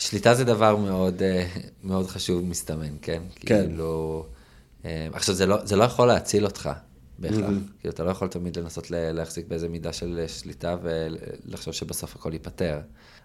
[0.01, 1.47] שליטה זה דבר מאוד, אה,
[1.83, 3.21] מאוד חשוב, מסתמן, כן?
[3.35, 3.67] כן.
[3.67, 4.25] כאילו...
[4.85, 6.69] אה, עכשיו, זה לא, זה לא יכול להציל אותך
[7.19, 7.39] בהכרח.
[7.39, 7.79] Mm-hmm.
[7.79, 12.79] כאילו, אתה לא יכול תמיד לנסות להחזיק באיזה מידה של שליטה ולחשוב שבסוף הכל ייפתר.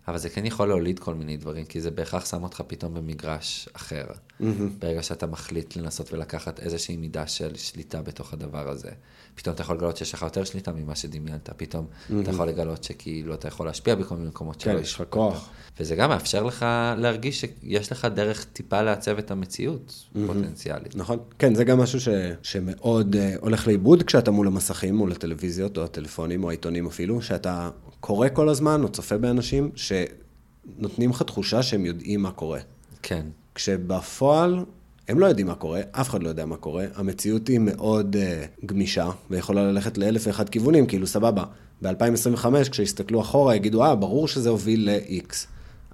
[0.08, 3.68] אבל זה כן יכול להוליד כל מיני דברים, כי זה בהכרח שם אותך פתאום במגרש
[3.72, 4.04] אחר.
[4.06, 4.44] Mm-hmm.
[4.78, 8.90] ברגע שאתה מחליט לנסות ולקחת איזושהי מידה של שליטה בתוך הדבר הזה.
[9.34, 12.14] פתאום אתה יכול לגלות שיש לך יותר שליטה ממה שדמיינת, פתאום mm-hmm.
[12.22, 15.50] אתה יכול לגלות שכאילו אתה יכול להשפיע בכל מיני מקומות כן, יש לך כוח.
[15.80, 16.66] וזה גם מאפשר לך
[16.96, 20.18] להרגיש שיש לך דרך טיפה לעצב את המציאות mm-hmm.
[20.26, 20.96] פוטנציאלית.
[20.96, 22.08] נכון, כן, זה גם משהו ש,
[22.42, 27.70] שמאוד uh, הולך לאיבוד כשאתה מול המסכים, מול הטלוויזיות או הטלפונים או העיתונים אפילו, שאתה
[28.06, 32.60] קורא כל הזמן או צופה באנשים שנותנים לך תחושה שהם יודעים מה קורה.
[33.02, 33.26] כן.
[33.54, 34.64] כשבפועל
[35.08, 38.66] הם לא יודעים מה קורה, אף אחד לא יודע מה קורה, המציאות היא מאוד uh,
[38.66, 41.44] גמישה, ויכולה ללכת לאלף ואחד כיוונים, כאילו סבבה,
[41.82, 45.34] ב-2025 כשיסתכלו אחורה יגידו, אה, ברור שזה הוביל ל-X.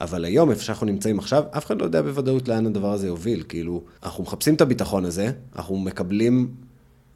[0.01, 3.45] אבל היום, איפה שאנחנו נמצאים עכשיו, אף אחד לא יודע בוודאות לאן הדבר הזה יוביל.
[3.49, 6.55] כאילו, אנחנו מחפשים את הביטחון הזה, אנחנו מקבלים,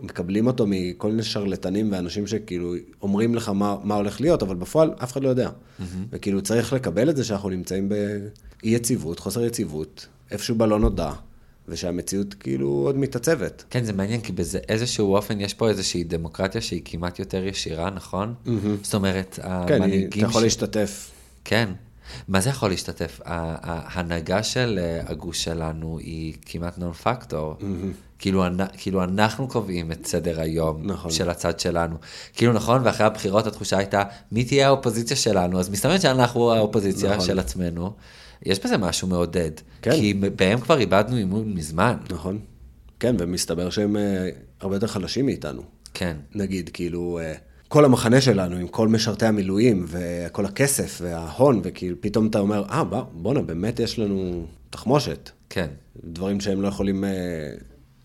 [0.00, 4.90] מקבלים אותו מכל מיני שרלטנים ואנשים שכאילו אומרים לך מה, מה הולך להיות, אבל בפועל
[5.02, 5.48] אף אחד לא יודע.
[5.48, 5.82] Mm-hmm.
[6.10, 8.08] וכאילו, צריך לקבל את זה שאנחנו נמצאים באי
[8.62, 11.12] יציבות, חוסר יציבות, איפשהו בלא נודע.
[11.68, 13.64] ושהמציאות כאילו עוד מתעצבת.
[13.70, 18.34] כן, זה מעניין, כי באיזשהו אופן יש פה איזושהי דמוקרטיה שהיא כמעט יותר ישירה, נכון?
[18.46, 18.50] Mm-hmm.
[18.82, 20.10] זאת אומרת, כן, המנהיגים...
[20.10, 20.44] כן, אתה יכול ש...
[20.44, 21.10] להשתתף.
[21.44, 21.68] כן.
[22.28, 23.20] מה זה יכול להשתתף?
[23.24, 27.54] ההנהגה של אה, הגוש שלנו היא כמעט נון פקטור.
[27.60, 27.64] Mm-hmm.
[28.18, 28.44] כאילו,
[28.78, 31.10] כאילו אנחנו קובעים את סדר היום נכון.
[31.10, 31.96] של הצד שלנו.
[32.32, 34.02] כאילו נכון, ואחרי הבחירות התחושה הייתה,
[34.32, 35.60] מי תהיה האופוזיציה שלנו?
[35.60, 37.26] אז מסתמן שאנחנו האופוזיציה נכון.
[37.26, 37.92] של עצמנו.
[38.42, 39.50] יש בזה משהו מעודד.
[39.82, 39.90] כן.
[39.90, 41.96] כי בהם כבר איבדנו אימון מזמן.
[42.10, 42.38] נכון.
[43.00, 43.98] כן, ומסתבר שהם uh,
[44.60, 45.62] הרבה יותר חלשים מאיתנו.
[45.94, 46.16] כן.
[46.34, 47.38] נגיד, כאילו, uh,
[47.68, 52.84] כל המחנה שלנו, עם כל משרתי המילואים, וכל הכסף וההון, וכאילו פתאום אתה אומר, אה,
[53.12, 55.30] בואנה, באמת יש לנו תחמושת.
[55.50, 55.66] כן.
[56.04, 57.10] דברים שהם לא יכולים אה,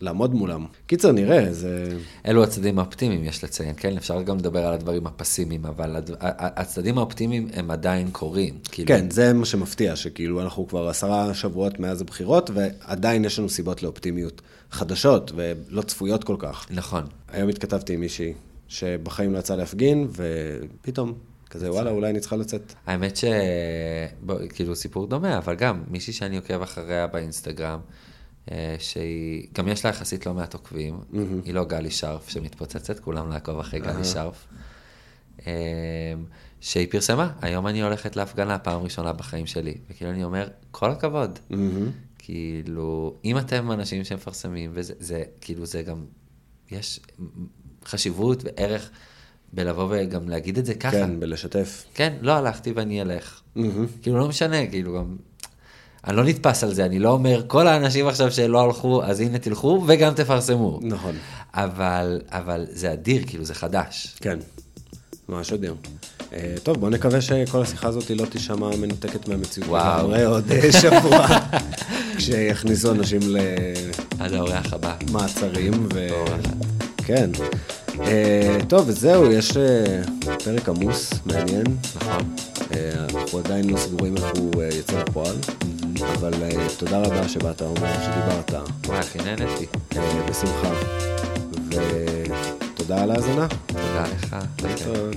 [0.02, 0.66] לעמוד מולם.
[0.86, 1.98] קיצר, נראה, זה...
[2.26, 3.98] אלו הצדדים האופטימיים, יש לציין, כן?
[3.98, 6.10] אפשר גם לדבר על הדברים הפסימיים, אבל הד...
[6.20, 8.58] הצדדים האופטימיים הם עדיין קורים.
[8.72, 8.88] כאילו...
[8.88, 13.84] כן, זה מה שמפתיע, שכאילו אנחנו כבר עשרה שבועות מאז הבחירות, ועדיין יש לנו סיבות
[13.84, 16.68] לאופטימיות חדשות ולא צפויות כל כך.
[16.70, 17.04] נכון.
[17.32, 18.34] היום התכתבתי עם מישהי
[18.72, 21.14] שבחיים לא יצא להפגין, ופתאום
[21.50, 22.74] כזה, וואלה, אולי אני צריכה לצאת.
[22.86, 23.24] האמת ש...
[24.22, 27.80] בוא, כאילו, סיפור דומה, אבל גם מישהי שאני עוקב אחריה באינסטגרם,
[28.52, 31.18] אה, שהיא, גם יש לה יחסית לא מעט עוקבים, mm-hmm.
[31.46, 34.48] היא לא גלי שרף שמתפוצצת, כולם לעקוב אחרי גלי שרף.
[35.48, 36.14] אה,
[36.62, 39.74] שהיא פרסמה, היום אני הולכת להפגנה פעם ראשונה בחיים שלי.
[39.90, 41.40] וכאילו אני אומר, כל הכבוד.
[41.52, 41.56] Mm-hmm.
[42.18, 46.06] כאילו, אם אתם אנשים שמפרסמים, וזה, זה, כאילו, זה גם,
[46.72, 47.00] יש
[47.86, 48.90] חשיבות וערך
[49.54, 50.92] בלבוא וגם להגיד את זה ככה.
[50.92, 51.86] כן, בלשתף.
[51.94, 53.42] כן, לא הלכתי ואני אלך.
[53.58, 53.62] Mm-hmm.
[54.02, 55.16] כאילו, לא משנה, כאילו, גם...
[56.08, 59.40] אני לא נתפס על זה, אני לא אומר, כל האנשים עכשיו שלא הלכו, אז הנה
[59.40, 60.80] תלכו וגם תפרסמו.
[60.82, 61.16] נכון.
[61.54, 64.16] אבל, אבל זה אדיר, כאילו, זה חדש.
[64.22, 64.40] כן,
[65.30, 65.76] ממש אדיר.
[66.34, 69.70] אה, טוב, בוא נקווה שכל השיחה הזאת לא תישמע מנותקת מהמציאות.
[69.70, 70.08] וואו.
[70.08, 71.28] נראה עוד אה, שבוע,
[72.18, 73.38] כשיכניסו אנשים ל...
[74.20, 74.96] עד האורח הבא.
[75.12, 75.88] מעצרים.
[75.94, 76.08] ו...
[77.16, 77.30] כן.
[78.02, 80.02] אה, טוב, וזהו, יש אה,
[80.44, 81.64] פרק עמוס, מעניין.
[81.96, 82.36] נכון.
[82.74, 85.36] אה, אנחנו עדיין לא סגורים איך הוא אה, יצא לפועל,
[86.14, 88.54] אבל אה, תודה רבה שבאת, עומר, שדיברת.
[88.86, 89.66] וואי, הכי נהניתי.
[89.98, 90.74] אה, בשמחה.
[91.70, 93.48] ותודה על ההאזנה.
[93.68, 94.36] תודה לך.
[94.64, 95.16] להתראות.